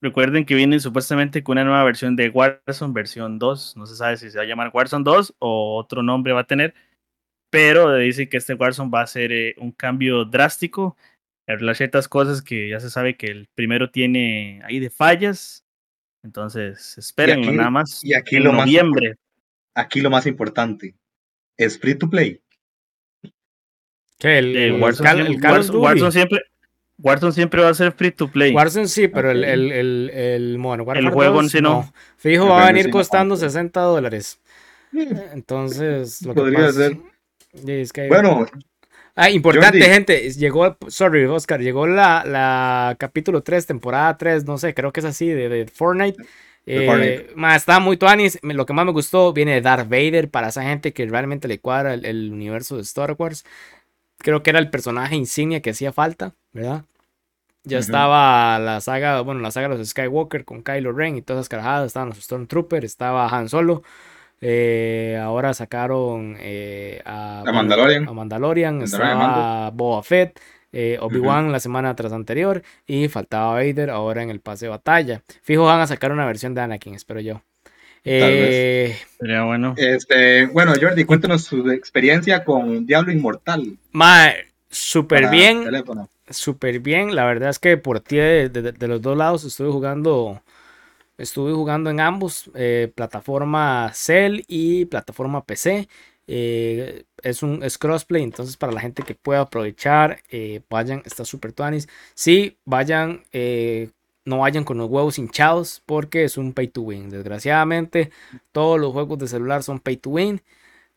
Recuerden 0.00 0.44
que 0.44 0.54
viene 0.54 0.80
supuestamente 0.80 1.42
con 1.42 1.54
una 1.54 1.64
nueva 1.64 1.82
versión 1.84 2.14
de 2.14 2.28
Warzone, 2.28 2.92
versión 2.92 3.38
2. 3.38 3.76
No 3.76 3.86
se 3.86 3.96
sabe 3.96 4.18
si 4.18 4.30
se 4.30 4.36
va 4.36 4.44
a 4.44 4.46
llamar 4.46 4.70
Warzone 4.72 5.04
2 5.04 5.36
o 5.38 5.78
otro 5.78 6.02
nombre 6.02 6.34
va 6.34 6.40
a 6.40 6.46
tener 6.46 6.74
pero 7.54 7.94
dice 7.94 8.28
que 8.28 8.38
este 8.38 8.54
Warzone 8.54 8.90
va 8.90 9.02
a 9.02 9.06
ser 9.06 9.30
eh, 9.30 9.54
un 9.58 9.70
cambio 9.70 10.24
drástico. 10.24 10.96
Hay 11.46 11.74
ciertas 11.74 12.08
cosas 12.08 12.42
que 12.42 12.70
ya 12.70 12.80
se 12.80 12.90
sabe 12.90 13.16
que 13.16 13.26
el 13.26 13.48
primero 13.54 13.90
tiene 13.90 14.60
ahí 14.64 14.78
de 14.78 14.90
fallas. 14.90 15.64
Entonces, 16.22 16.96
espérenlo 16.96 17.52
nada 17.52 17.70
más. 17.70 18.02
Y 18.02 18.14
aquí 18.14 18.36
en 18.36 18.44
lo 18.44 18.52
noviembre. 18.52 19.10
Más, 19.10 19.84
aquí 19.84 20.00
lo 20.00 20.10
más 20.10 20.26
importante. 20.26 20.94
¿Es 21.56 21.78
free 21.78 21.94
to 21.94 22.08
play? 22.08 22.40
¿Qué? 24.18 24.38
El, 24.38 24.80
Warzone, 24.80 26.10
siempre. 26.10 26.40
Warzone 26.98 27.32
siempre 27.32 27.62
va 27.62 27.68
a 27.68 27.74
ser 27.74 27.92
free 27.92 28.10
to 28.10 28.28
play. 28.28 28.54
Warzone 28.54 28.88
sí, 28.88 29.08
pero 29.08 29.30
el, 29.30 29.44
el, 29.44 29.70
el, 29.70 30.10
el, 30.10 30.58
bueno, 30.58 30.90
el 30.94 31.10
juego 31.10 31.40
en 31.40 31.50
sí 31.50 31.60
no. 31.60 31.92
Fijo, 32.16 32.48
va 32.48 32.64
a 32.64 32.72
venir 32.72 32.88
costando 32.88 33.36
60 33.36 33.80
dólares. 33.80 34.40
Entonces, 34.92 36.22
lo 36.22 36.34
Podría 36.34 36.72
ser. 36.72 36.96
Bueno. 38.08 38.46
Ah, 39.14 39.30
importante, 39.30 39.80
gente. 39.80 40.30
Llegó, 40.32 40.76
sorry, 40.88 41.24
Oscar, 41.24 41.60
llegó 41.60 41.86
la, 41.86 42.24
la 42.24 42.96
capítulo 42.98 43.42
3, 43.42 43.66
temporada 43.66 44.16
3, 44.18 44.44
no 44.44 44.58
sé, 44.58 44.74
creo 44.74 44.92
que 44.92 45.00
es 45.00 45.06
así, 45.06 45.28
de, 45.28 45.66
Fortnite. 45.72 46.22
Eh, 46.66 47.32
está 47.54 47.78
muy 47.78 47.96
tuanis. 47.96 48.38
Lo 48.42 48.66
que 48.66 48.72
más 48.72 48.86
me 48.86 48.92
gustó 48.92 49.32
viene 49.32 49.52
de 49.52 49.60
Darth 49.60 49.88
Vader 49.88 50.30
para 50.30 50.48
esa 50.48 50.62
gente 50.62 50.92
que 50.92 51.06
realmente 51.06 51.46
le 51.46 51.60
cuadra 51.60 51.94
el, 51.94 52.32
universo 52.32 52.76
de 52.76 52.82
Star 52.82 53.14
Wars. 53.18 53.44
Creo 54.18 54.42
que 54.42 54.50
era 54.50 54.58
el 54.58 54.70
personaje 54.70 55.14
insignia 55.14 55.60
que 55.60 55.70
hacía 55.70 55.92
falta, 55.92 56.34
¿verdad? 56.52 56.84
Ya 57.64 57.78
estaba 57.78 58.58
la 58.58 58.80
saga, 58.80 59.20
bueno, 59.22 59.40
la 59.40 59.50
saga 59.50 59.68
de 59.68 59.78
los 59.78 59.88
Skywalker 59.88 60.44
con 60.44 60.62
Kylo 60.62 60.92
Ren 60.92 61.16
y 61.16 61.22
todas 61.22 61.40
esas 61.40 61.48
carajadas. 61.48 61.86
Estaban 61.86 62.10
los 62.10 62.18
Stormtroopers, 62.18 62.84
estaba 62.84 63.28
Han 63.28 63.48
Solo. 63.48 63.82
Eh, 64.40 65.18
ahora 65.22 65.54
sacaron 65.54 66.36
eh, 66.38 67.00
a, 67.04 67.42
Mandalorian. 67.52 68.08
A 68.08 68.12
Mandalorian, 68.12 68.82
estaba 68.82 69.70
Boba 69.70 70.02
Fett, 70.02 70.38
eh, 70.72 70.98
Obi-Wan 71.00 71.52
la 71.52 71.60
semana 71.60 71.94
tras 71.94 72.12
anterior 72.12 72.62
y 72.86 73.08
faltaba 73.08 73.54
Vader 73.54 73.90
ahora 73.90 74.22
en 74.22 74.30
el 74.30 74.40
pase 74.40 74.66
de 74.66 74.70
batalla. 74.70 75.22
Fijo, 75.42 75.64
van 75.64 75.80
a 75.80 75.86
sacar 75.86 76.12
una 76.12 76.26
versión 76.26 76.54
de 76.54 76.60
Anakin, 76.60 76.94
espero 76.94 77.20
yo. 77.20 77.42
Eh, 78.04 78.96
Sería 79.18 79.44
bueno. 79.44 79.74
Este, 79.76 80.46
bueno, 80.46 80.74
Jordi, 80.78 81.04
cuéntanos 81.04 81.44
su 81.44 81.70
experiencia 81.70 82.44
con 82.44 82.86
Diablo 82.86 83.12
Inmortal. 83.12 83.78
súper 84.68 85.30
bien. 85.30 85.64
Súper 86.28 86.80
bien. 86.80 87.14
La 87.14 87.24
verdad 87.24 87.50
es 87.50 87.58
que 87.58 87.76
por 87.76 88.00
ti 88.00 88.16
de, 88.16 88.74
los 88.88 89.00
dos 89.00 89.16
lados 89.16 89.44
estuve 89.44 89.70
jugando 89.70 90.42
Estuve 91.16 91.52
jugando 91.52 91.90
en 91.90 92.00
ambos, 92.00 92.50
eh, 92.54 92.92
plataforma 92.94 93.90
Cell 93.94 94.44
y 94.48 94.86
plataforma 94.86 95.44
PC. 95.44 95.88
Eh, 96.26 97.04
es 97.22 97.42
un 97.42 97.60
crossplay, 97.78 98.22
entonces 98.22 98.56
para 98.56 98.72
la 98.72 98.80
gente 98.80 99.02
que 99.04 99.14
pueda 99.14 99.40
aprovechar, 99.42 100.22
eh, 100.30 100.62
vayan, 100.68 101.02
está 101.04 101.24
super 101.24 101.52
tuanis. 101.52 101.88
Sí, 102.14 102.58
vayan 102.64 103.22
no 104.26 104.38
vayan 104.38 104.64
con 104.64 104.78
los 104.78 104.88
huevos 104.88 105.18
hinchados 105.18 105.82
porque 105.84 106.24
es 106.24 106.38
un 106.38 106.52
pay 106.54 106.68
to 106.68 106.82
win. 106.82 107.10
Desgraciadamente, 107.10 108.10
todos 108.52 108.80
los 108.80 108.92
juegos 108.92 109.18
de 109.18 109.28
celular 109.28 109.62
son 109.62 109.80
pay 109.80 109.96
to 109.98 110.10
win. 110.10 110.42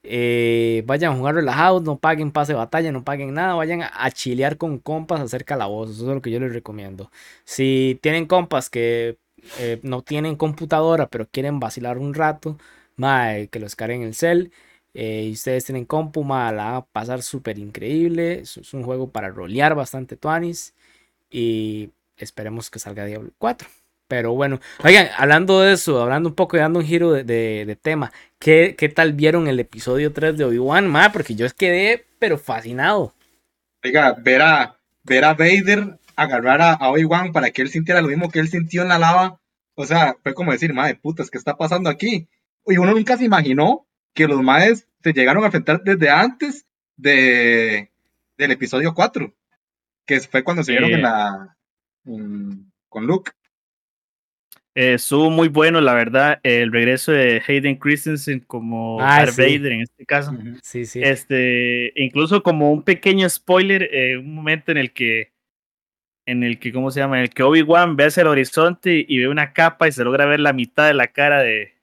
Vayan 0.04 1.14
a 1.14 1.16
jugar 1.18 1.36
relajados, 1.36 1.84
no 1.84 2.00
paguen 2.00 2.32
pase 2.32 2.54
de 2.54 2.58
batalla, 2.60 2.92
no 2.92 3.04
paguen 3.04 3.34
nada, 3.34 3.56
vayan 3.56 3.82
a, 3.84 4.12
chilear 4.12 4.58
con 4.58 4.80
compas, 4.80 5.20
a 5.20 5.24
hacer 5.24 5.46
calabozos, 5.46 5.98
eso 5.98 6.10
es 6.10 6.16
lo 6.16 6.22
que 6.22 6.32
yo 6.32 6.40
les 6.40 6.54
recomiendo. 6.54 7.12
Si 7.44 8.00
tienen 8.02 8.26
compas 8.28 8.70
que 8.70 9.18
eh, 9.60 9.80
no 9.84 10.02
tienen 10.02 10.36
computadora, 10.36 11.08
pero 11.08 11.28
quieren 11.30 11.60
vacilar 11.60 11.98
un 11.98 12.14
rato, 12.14 12.58
que 12.98 13.60
los 13.60 13.76
carguen 13.76 14.04
el 14.04 14.16
cel. 14.16 14.52
Eh, 14.94 15.26
y 15.30 15.34
ustedes 15.34 15.66
tienen 15.66 15.86
compu, 15.86 16.26
la 16.28 16.52
va 16.52 16.76
a 16.78 16.86
pasar 16.86 17.22
súper 17.22 17.60
increíble. 17.60 18.40
Es, 18.40 18.74
un 18.74 18.84
juego 18.84 19.12
para 19.12 19.30
rolear 19.30 19.76
bastante 19.76 20.18
tuanis. 20.18 20.74
Y 21.30 21.92
esperemos 22.18 22.70
que 22.70 22.80
salga 22.80 23.06
Diablo 23.06 23.32
4. 23.38 23.68
Pero 24.08 24.34
bueno, 24.34 24.60
oigan, 24.84 25.10
hablando 25.18 25.62
de 25.62 25.74
eso, 25.74 26.02
hablando 26.02 26.30
un 26.30 26.36
poco 26.36 26.56
y 26.56 26.62
dando 26.62 26.80
un 26.80 26.86
giro 26.86 27.12
de, 27.12 27.78
tema, 27.82 28.14
¿qué, 28.40 28.76
¿qué, 28.78 28.88
tal 28.88 29.12
vieron 29.14 29.48
el 29.50 29.60
episodio 29.60 30.14
3 30.14 30.38
de 30.38 30.46
Obi-Wan? 30.46 30.92
Porque 31.12 31.36
yo 31.36 31.46
quedé, 31.56 32.06
pero 32.18 32.38
fascinado. 32.38 33.14
Oiga, 33.84 34.16
ver 34.18 34.42
a, 34.42 34.78
ver 35.04 35.26
a 35.26 35.34
Vader 35.34 36.00
agarrar 36.18 36.62
a, 36.62 36.90
Obi-Wan 36.90 37.32
para 37.32 37.52
que 37.52 37.62
él 37.62 37.70
sintiera 37.70 38.02
lo 38.02 38.10
mismo 38.10 38.30
que 38.30 38.40
él 38.40 38.50
sintió 38.50 38.82
en 38.82 38.90
la 38.90 39.00
lava. 39.00 39.40
O 39.76 39.86
sea, 39.86 40.18
fue 40.24 40.34
como 40.34 40.52
decir, 40.52 40.74
madre 40.74 40.96
putas, 40.96 41.30
¿qué 41.30 41.38
está 41.38 41.56
pasando 41.56 41.90
aquí? 41.90 42.28
Y 42.66 42.78
uno 42.78 42.92
nunca 42.92 43.16
se 43.16 43.24
imaginó 43.24 43.88
que 44.14 44.28
los 44.28 44.42
maes 44.42 44.88
se 45.04 45.14
llegaron 45.14 45.44
a 45.44 45.46
enfrentar 45.46 45.84
desde 45.84 46.10
antes 46.10 46.66
de, 46.98 47.92
del 48.38 48.52
episodio 48.52 48.94
4, 48.94 49.34
que 50.06 50.20
fue 50.22 50.44
cuando 50.44 50.64
se 50.64 50.72
vieron 50.72 50.92
en 50.92 51.04
la, 51.04 51.56
con 52.04 53.06
Luke. 53.06 53.32
Eh, 54.74 54.96
estuvo 54.96 55.30
muy 55.30 55.48
bueno, 55.48 55.82
la 55.82 55.94
verdad, 55.94 56.40
el 56.44 56.72
regreso 56.72 57.12
de 57.12 57.42
Hayden 57.48 57.78
Christensen 57.78 58.40
como 58.42 59.00
ah, 59.02 59.20
Darth 59.20 59.38
Vader 59.38 59.72
en 59.72 59.82
este 59.82 60.06
caso. 60.06 60.36
Sí, 60.64 60.86
sí. 60.86 61.02
Este, 61.04 61.94
incluso 61.96 62.42
como 62.44 62.72
un 62.72 62.84
pequeño 62.84 63.30
spoiler, 63.30 63.90
eh, 63.92 64.18
un 64.18 64.34
momento 64.34 64.72
en 64.72 64.78
el 64.78 64.94
que, 64.94 65.32
en 66.28 66.44
el 66.44 66.60
que, 66.60 66.72
¿cómo 66.72 66.92
se 66.92 67.00
llama? 67.00 67.18
En 67.18 67.24
el 67.24 67.30
que 67.32 67.42
Obi-Wan 67.42 67.96
ve 67.96 68.06
hacia 68.06 68.22
el 68.22 68.28
horizonte 68.28 69.04
y 69.08 69.18
ve 69.18 69.28
una 69.28 69.54
capa 69.54 69.88
y 69.88 69.92
se 69.92 70.04
logra 70.04 70.26
ver 70.26 70.40
la 70.40 70.54
mitad 70.54 70.86
de 70.86 70.94
la 70.94 71.08
cara 71.08 71.42
de, 71.42 71.74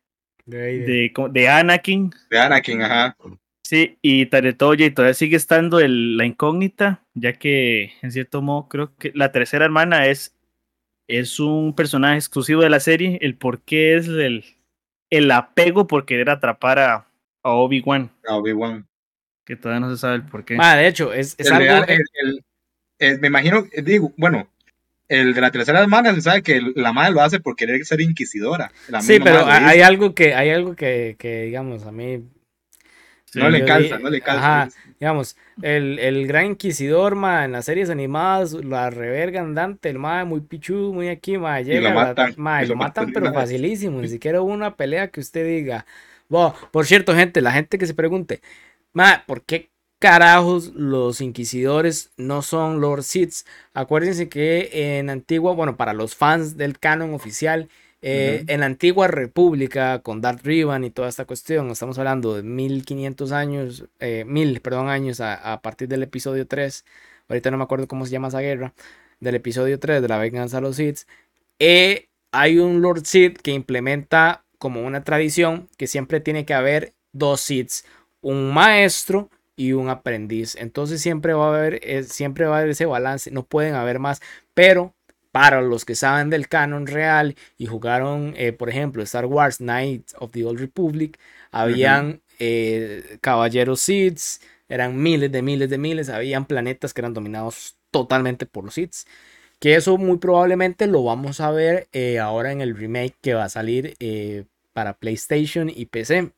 de, 0.46 1.10
de, 1.30 1.48
Anakin. 1.48 2.12
De 2.30 2.38
Anakin, 2.38 2.82
ajá. 2.82 3.16
Sí, 3.64 3.98
y 4.02 4.26
Taretoya 4.26 4.84
y 4.86 4.90
todavía 4.90 5.14
sigue 5.14 5.36
estando 5.36 5.80
el, 5.80 6.18
la 6.18 6.26
incógnita, 6.26 7.02
ya 7.14 7.32
que 7.32 7.94
en 8.02 8.12
cierto 8.12 8.42
modo 8.42 8.68
creo 8.68 8.94
que 8.96 9.10
la 9.14 9.32
tercera 9.32 9.64
hermana 9.64 10.06
es 10.06 10.36
es 11.08 11.40
un 11.40 11.74
personaje 11.74 12.16
exclusivo 12.16 12.62
de 12.62 12.70
la 12.70 12.80
serie. 12.80 13.18
El 13.22 13.36
por 13.36 13.62
qué 13.62 13.96
es 13.96 14.08
el, 14.08 14.44
el 15.10 15.30
apego 15.30 15.86
por 15.86 16.04
querer 16.04 16.30
atrapar 16.30 16.78
a, 16.78 17.08
Obi-Wan. 17.42 18.10
A 18.26 18.36
Obi-Wan. 18.36 18.86
Que 19.44 19.56
todavía 19.56 19.80
no 19.80 19.90
se 19.90 19.98
sabe 19.98 20.16
el 20.16 20.22
por 20.22 20.44
qué. 20.44 20.56
Ah, 20.58 20.76
de 20.76 20.88
hecho, 20.88 21.12
es, 21.12 21.36
algo. 21.50 21.86
Me 23.20 23.28
imagino, 23.28 23.66
digo, 23.82 24.12
bueno, 24.16 24.48
el 25.08 25.34
de 25.34 25.40
la 25.40 25.50
tercera 25.50 25.80
hermana 25.80 26.14
se 26.14 26.22
sabe 26.22 26.42
que 26.42 26.60
la 26.74 26.92
madre 26.92 27.12
lo 27.12 27.20
hace 27.20 27.40
por 27.40 27.56
querer 27.56 27.84
ser 27.84 28.00
inquisidora. 28.00 28.72
sí, 29.00 29.18
pero 29.22 29.46
hay 29.46 29.80
algo 29.80 30.14
que, 30.14 30.34
hay 30.34 30.50
algo 30.50 30.74
que, 30.74 31.16
que, 31.18 31.42
digamos, 31.42 31.84
a 31.86 31.92
mí 31.92 32.24
no 33.34 33.50
le 33.50 33.64
calza, 33.64 33.98
no 33.98 34.10
le 34.10 34.20
calza. 34.20 34.68
digamos, 34.98 35.36
el, 35.62 35.98
el, 35.98 36.26
gran 36.26 36.46
inquisidor, 36.46 37.14
ma, 37.14 37.44
en 37.44 37.52
las 37.52 37.64
series 37.64 37.90
animadas, 37.90 38.52
la 38.52 38.90
reverga 38.90 39.40
andante, 39.40 39.90
el 39.90 39.98
ma 39.98 40.24
muy 40.24 40.40
pichu, 40.40 40.92
muy 40.92 41.08
aquí, 41.08 41.38
ma, 41.38 41.60
llega, 41.60 41.90
lo 41.90 41.94
matan, 41.94 42.34
lo, 42.68 42.76
matan, 42.76 43.12
pero 43.12 43.32
facilísimo, 43.32 44.00
ni 44.00 44.08
siquiera 44.08 44.40
hubo 44.40 44.52
una 44.52 44.76
pelea 44.76 45.08
que 45.08 45.20
usted 45.20 45.46
diga. 45.46 45.84
por 46.70 46.86
cierto, 46.86 47.14
gente, 47.14 47.40
la 47.40 47.52
gente 47.52 47.78
que 47.78 47.86
se 47.86 47.94
pregunte, 47.94 48.40
ma, 48.92 49.24
¿por 49.26 49.42
qué 49.42 49.70
carajos 50.04 50.70
los 50.74 51.22
inquisidores 51.22 52.12
no 52.18 52.42
son 52.42 52.82
Lord 52.82 53.04
Siths? 53.04 53.46
Acuérdense 53.72 54.28
que 54.28 54.98
en 54.98 55.08
Antigua, 55.08 55.54
bueno, 55.54 55.78
para 55.78 55.94
los 55.94 56.14
fans 56.14 56.58
del 56.58 56.78
canon 56.78 57.14
oficial, 57.14 57.70
eh, 58.02 58.44
en 58.48 58.60
la 58.60 58.66
antigua 58.66 59.08
república, 59.08 60.00
con 60.00 60.20
Darth 60.20 60.44
Revan 60.44 60.84
y 60.84 60.90
toda 60.90 61.08
esta 61.08 61.24
cuestión, 61.24 61.70
estamos 61.70 61.98
hablando 61.98 62.36
de 62.36 62.42
1500 62.42 63.32
años, 63.32 63.86
eh, 63.98 64.24
mil, 64.26 64.60
perdón, 64.60 64.90
años 64.90 65.22
a, 65.22 65.58
partir 65.62 65.88
del 65.88 66.02
episodio 66.02 66.46
3. 66.46 66.84
Ahorita 67.30 67.50
no 67.50 67.56
me 67.56 67.64
acuerdo 67.64 67.88
cómo 67.88 68.04
se 68.04 68.12
llama 68.12 68.28
esa 68.28 68.40
guerra. 68.40 68.74
Del 69.20 69.36
episodio 69.36 69.78
3 69.78 70.02
de 70.02 70.08
la 70.08 70.18
venganza 70.18 70.58
a 70.58 70.60
los 70.60 70.76
Sith. 70.76 71.08
Eh, 71.58 72.10
hay 72.30 72.58
un 72.58 72.82
Lord 72.82 73.06
Sith 73.06 73.38
que 73.40 73.52
implementa 73.52 74.44
como 74.58 74.82
una 74.82 75.02
tradición 75.02 75.70
que 75.78 75.86
siempre 75.86 76.20
tiene 76.20 76.44
que 76.44 76.52
haber 76.52 76.92
dos 77.12 77.40
Siths. 77.40 77.86
Un 78.20 78.52
maestro 78.52 79.30
y 79.56 79.72
un 79.72 79.88
aprendiz. 79.88 80.56
Entonces 80.56 81.00
siempre 81.00 81.32
va 81.34 81.46
a 81.46 81.56
haber, 81.56 82.04
siempre 82.04 82.46
va 82.46 82.56
a 82.56 82.58
haber 82.60 82.70
ese 82.70 82.86
balance. 82.86 83.30
No 83.30 83.44
pueden 83.44 83.74
haber 83.74 83.98
más. 83.98 84.20
Pero 84.54 84.94
para 85.34 85.60
los 85.62 85.84
que 85.84 85.96
saben 85.96 86.30
del 86.30 86.46
canon 86.46 86.86
real 86.86 87.34
y 87.58 87.66
jugaron, 87.66 88.34
eh, 88.36 88.52
por 88.52 88.70
ejemplo, 88.70 89.02
Star 89.02 89.26
Wars 89.26 89.56
Knights 89.56 90.14
of 90.20 90.30
the 90.30 90.44
Old 90.44 90.60
Republic, 90.60 91.18
habían 91.50 92.22
eh, 92.38 93.18
caballeros 93.20 93.80
Sith, 93.80 94.20
eran 94.68 94.96
miles 95.02 95.32
de 95.32 95.42
miles 95.42 95.68
de 95.68 95.76
miles, 95.76 96.08
habían 96.08 96.46
planetas 96.46 96.94
que 96.94 97.00
eran 97.00 97.14
dominados 97.14 97.76
totalmente 97.90 98.46
por 98.46 98.62
los 98.62 98.74
Sith. 98.74 99.08
Que 99.58 99.74
eso 99.74 99.98
muy 99.98 100.18
probablemente 100.18 100.86
lo 100.86 101.02
vamos 101.02 101.40
a 101.40 101.50
ver 101.50 101.88
eh, 101.92 102.20
ahora 102.20 102.52
en 102.52 102.60
el 102.60 102.76
remake 102.76 103.16
que 103.20 103.34
va 103.34 103.42
a 103.42 103.48
salir 103.48 103.96
para 104.72 104.98
PlayStation 104.98 105.68
y 105.68 105.86
PC 105.86 106.30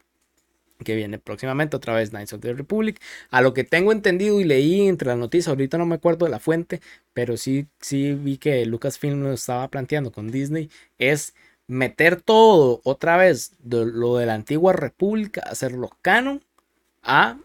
que 0.85 0.95
viene 0.95 1.19
próximamente 1.19 1.77
otra 1.77 1.95
vez 1.95 2.11
Knights 2.11 2.33
of 2.33 2.41
the 2.41 2.53
Republic. 2.53 3.01
A 3.31 3.41
lo 3.41 3.55
que 3.55 3.65
tengo 3.65 3.93
entendido 3.93 4.41
y 4.41 4.45
leí 4.45 4.89
entre 4.89 5.09
las 5.09 5.19
noticias, 5.19 5.49
ahorita 5.49 5.79
no 5.79 5.87
me 5.87 5.97
acuerdo 5.97 6.27
de 6.27 6.31
la 6.31 6.39
fuente, 6.39 6.81
pero 7.13 7.37
sí, 7.37 7.67
sí 7.81 8.15
vi 8.15 8.39
que 8.39 8.65
Lucasfilm 8.67 9.23
lo 9.23 9.33
estaba 9.33 9.69
planteando 9.69 10.13
con 10.13 10.31
Disney, 10.31 10.71
es 10.99 11.35
meter 11.67 12.21
todo 12.21 12.81
otra 12.85 13.17
vez 13.17 13.53
de 13.61 13.87
lo 13.87 14.17
de 14.17 14.27
la 14.27 14.35
antigua 14.35 14.73
República, 14.73 15.43
hacerlo 15.43 15.91
canon 16.03 16.43
a 17.03 17.39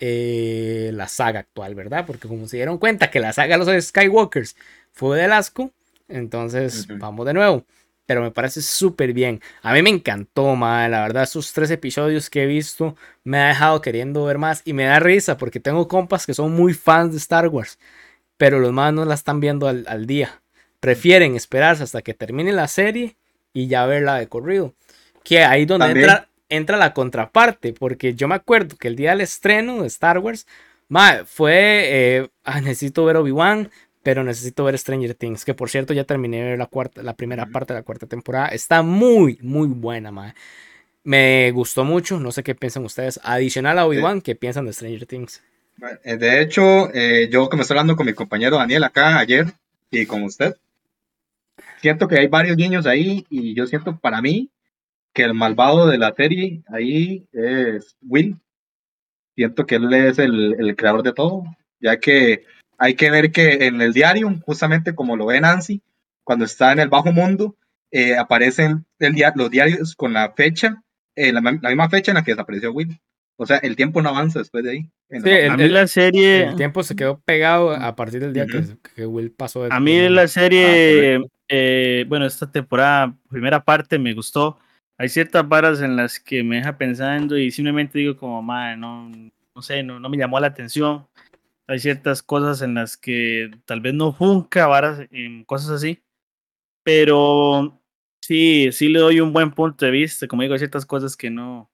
eh, 0.00 0.90
la 0.94 1.08
saga 1.08 1.40
actual, 1.40 1.74
¿verdad? 1.74 2.04
Porque 2.06 2.28
como 2.28 2.48
se 2.48 2.56
dieron 2.56 2.78
cuenta 2.78 3.10
que 3.10 3.20
la 3.20 3.32
saga 3.32 3.56
de 3.56 3.64
los 3.64 3.84
Skywalkers 3.84 4.56
fue 4.92 5.18
del 5.18 5.32
asco, 5.32 5.70
entonces 6.08 6.86
vamos 6.98 7.24
de 7.24 7.34
nuevo 7.34 7.64
pero 8.06 8.22
me 8.22 8.30
parece 8.30 8.62
súper 8.62 9.12
bien. 9.12 9.40
A 9.62 9.72
mí 9.72 9.82
me 9.82 9.90
encantó, 9.90 10.54
madre. 10.56 10.90
La 10.90 11.02
verdad, 11.02 11.22
esos 11.22 11.52
tres 11.52 11.70
episodios 11.70 12.28
que 12.30 12.42
he 12.42 12.46
visto 12.46 12.96
me 13.24 13.38
ha 13.38 13.48
dejado 13.48 13.80
queriendo 13.80 14.24
ver 14.24 14.38
más. 14.38 14.62
Y 14.64 14.72
me 14.72 14.84
da 14.84 14.98
risa 14.98 15.38
porque 15.38 15.60
tengo 15.60 15.88
compas 15.88 16.26
que 16.26 16.34
son 16.34 16.52
muy 16.52 16.74
fans 16.74 17.12
de 17.12 17.18
Star 17.18 17.48
Wars, 17.48 17.78
pero 18.36 18.58
los 18.58 18.72
más 18.72 18.92
no 18.92 19.04
la 19.04 19.14
están 19.14 19.40
viendo 19.40 19.68
al, 19.68 20.06
día. 20.06 20.42
Prefieren 20.80 21.36
esperarse 21.36 21.84
hasta 21.84 22.02
que 22.02 22.14
termine 22.14 22.52
la 22.52 22.68
serie 22.68 23.16
y 23.52 23.68
ya 23.68 23.86
verla 23.86 24.16
de 24.16 24.28
corrido. 24.28 24.74
Que 25.22 25.44
ahí 25.44 25.64
donde 25.64 25.92
entra, 25.92 26.28
entra 26.48 26.76
la 26.76 26.92
contraparte, 26.92 27.72
porque 27.72 28.14
yo 28.14 28.26
me 28.26 28.34
acuerdo 28.34 28.76
que 28.76 28.88
el 28.88 28.96
día 28.96 29.10
del 29.10 29.20
estreno 29.20 29.82
de 29.82 29.86
Star 29.86 30.18
Wars, 30.18 30.46
madre, 30.88 31.24
fue, 31.24 31.52
eh, 31.84 32.28
ah, 32.42 32.60
necesito 32.60 33.04
ver 33.04 33.16
Obi-Wan, 33.16 33.70
pero 34.02 34.24
necesito 34.24 34.64
ver 34.64 34.78
Stranger 34.78 35.14
Things, 35.14 35.44
que 35.44 35.54
por 35.54 35.70
cierto 35.70 35.94
ya 35.94 36.04
terminé 36.04 36.38
de 36.38 36.50
ver 36.50 36.58
la, 36.58 36.66
cuarta, 36.66 37.02
la 37.02 37.14
primera 37.14 37.46
parte 37.46 37.72
de 37.72 37.80
la 37.80 37.84
cuarta 37.84 38.06
temporada. 38.06 38.48
Está 38.48 38.82
muy, 38.82 39.38
muy 39.42 39.68
buena, 39.68 40.10
mae. 40.10 40.34
Me 41.04 41.50
gustó 41.52 41.84
mucho, 41.84 42.20
no 42.20 42.32
sé 42.32 42.42
qué 42.42 42.54
piensan 42.54 42.84
ustedes. 42.84 43.20
Adicional 43.22 43.78
a 43.78 43.86
Obi-Wan, 43.86 44.20
¿qué 44.20 44.34
piensan 44.34 44.66
de 44.66 44.72
Stranger 44.72 45.06
Things? 45.06 45.42
Eh, 46.04 46.16
de 46.16 46.40
hecho, 46.40 46.92
eh, 46.94 47.28
yo 47.30 47.48
que 47.48 47.56
me 47.56 47.62
estoy 47.62 47.74
hablando 47.74 47.96
con 47.96 48.06
mi 48.06 48.12
compañero 48.12 48.58
Daniel 48.58 48.84
acá 48.84 49.18
ayer 49.18 49.46
y 49.90 50.06
con 50.06 50.22
usted, 50.22 50.56
siento 51.80 52.06
que 52.06 52.18
hay 52.18 52.28
varios 52.28 52.56
niños 52.56 52.86
ahí 52.86 53.26
y 53.30 53.54
yo 53.54 53.66
siento 53.66 53.98
para 53.98 54.22
mí 54.22 54.50
que 55.12 55.24
el 55.24 55.34
malvado 55.34 55.86
de 55.88 55.98
la 55.98 56.14
serie 56.14 56.62
ahí 56.68 57.26
es 57.32 57.96
Will. 58.02 58.36
Siento 59.34 59.66
que 59.66 59.76
él 59.76 59.92
es 59.92 60.18
el, 60.18 60.54
el 60.58 60.76
creador 60.76 61.02
de 61.02 61.12
todo, 61.12 61.44
ya 61.80 61.98
que 61.98 62.44
hay 62.78 62.94
que 62.94 63.10
ver 63.10 63.32
que 63.32 63.66
en 63.66 63.80
el 63.80 63.92
diario, 63.92 64.32
justamente 64.44 64.94
como 64.94 65.16
lo 65.16 65.26
ve 65.26 65.40
Nancy, 65.40 65.82
cuando 66.24 66.44
está 66.44 66.72
en 66.72 66.80
el 66.80 66.88
bajo 66.88 67.12
mundo, 67.12 67.56
eh, 67.90 68.16
aparecen 68.16 68.86
el 68.98 69.14
los 69.34 69.50
diarios 69.50 69.94
con 69.94 70.12
la 70.12 70.32
fecha, 70.32 70.82
eh, 71.14 71.32
la, 71.32 71.40
misma 71.40 71.90
fecha 71.90 72.10
en 72.10 72.16
la 72.16 72.24
que 72.24 72.32
desapareció 72.32 72.72
Will. 72.72 72.98
O 73.36 73.46
sea, 73.46 73.58
el 73.58 73.76
tiempo 73.76 74.00
no 74.00 74.10
avanza 74.10 74.38
después 74.38 74.64
de 74.64 74.70
ahí. 74.70 74.90
Sí, 75.10 75.28
el, 75.28 75.72
la 75.72 75.86
serie... 75.86 76.44
El 76.44 76.56
tiempo 76.56 76.82
se 76.82 76.94
quedó 76.94 77.20
pegado 77.20 77.72
a 77.72 77.94
partir 77.96 78.20
del 78.20 78.32
día 78.32 78.46
que, 78.94 79.06
Will 79.06 79.32
pasó. 79.32 79.66
A 79.70 79.80
mí 79.80 80.08
la 80.08 80.28
serie, 80.28 81.16
ah, 81.16 81.26
eh, 81.48 82.04
bueno, 82.08 82.24
esta 82.24 82.50
temporada, 82.50 83.14
primera 83.28 83.62
parte 83.62 83.98
me 83.98 84.14
gustó. 84.14 84.58
Hay 84.96 85.08
ciertas 85.08 85.46
varas 85.48 85.80
en 85.82 85.96
las 85.96 86.20
que 86.20 86.42
me 86.42 86.56
deja 86.56 86.78
pensando 86.78 87.36
y 87.36 87.50
simplemente 87.50 87.98
digo 87.98 88.16
como, 88.16 88.40
madre, 88.42 88.76
no, 88.76 89.10
no 89.54 89.62
sé, 89.62 89.82
no, 89.82 89.98
no 89.98 90.08
me 90.08 90.16
llamó 90.16 90.38
la 90.38 90.46
atención 90.46 91.06
hay 91.66 91.78
ciertas 91.78 92.22
cosas 92.22 92.62
en 92.62 92.74
las 92.74 92.96
que 92.96 93.50
tal 93.64 93.80
vez 93.80 93.94
no 93.94 94.12
funca, 94.12 94.66
varas, 94.66 95.00
cosas 95.46 95.70
así. 95.70 96.02
Pero 96.84 97.80
sí, 98.20 98.70
sí 98.72 98.88
le 98.88 99.00
doy 99.00 99.20
un 99.20 99.32
buen 99.32 99.52
punto 99.52 99.84
de 99.84 99.90
vista. 99.90 100.26
Como 100.26 100.42
digo, 100.42 100.54
hay 100.54 100.58
ciertas 100.58 100.86
cosas 100.86 101.16
que 101.16 101.30
no, 101.30 101.70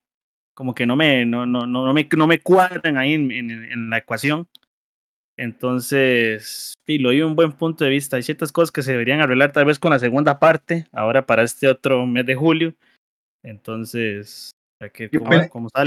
como 0.54 0.74
que 0.74 0.86
no 0.86 0.96
me, 0.96 1.24
no, 1.24 1.46
no, 1.46 1.66
no, 1.66 1.92
me, 1.92 2.08
no 2.16 2.26
me 2.26 2.40
cuadran 2.40 2.98
ahí 2.98 3.14
en, 3.14 3.90
la 3.90 3.98
ecuación. 3.98 4.48
Entonces, 5.36 6.74
sí, 6.84 6.98
lo 6.98 7.10
doy 7.10 7.22
un 7.22 7.36
buen 7.36 7.52
punto 7.52 7.84
de 7.84 7.90
vista. 7.90 8.16
Hay 8.16 8.24
ciertas 8.24 8.52
cosas 8.52 8.72
que 8.72 8.82
se 8.82 8.92
deberían 8.92 9.20
arreglar 9.20 9.52
tal 9.52 9.66
vez 9.66 9.78
con 9.78 9.92
la 9.92 10.00
segunda 10.00 10.40
parte, 10.40 10.86
ahora 10.92 11.26
para 11.26 11.44
este 11.44 11.68
otro 11.68 12.06
mes 12.06 12.26
de 12.26 12.34
julio. 12.34 12.74
Entonces, 13.44 14.50
¿Qué, 14.92 15.10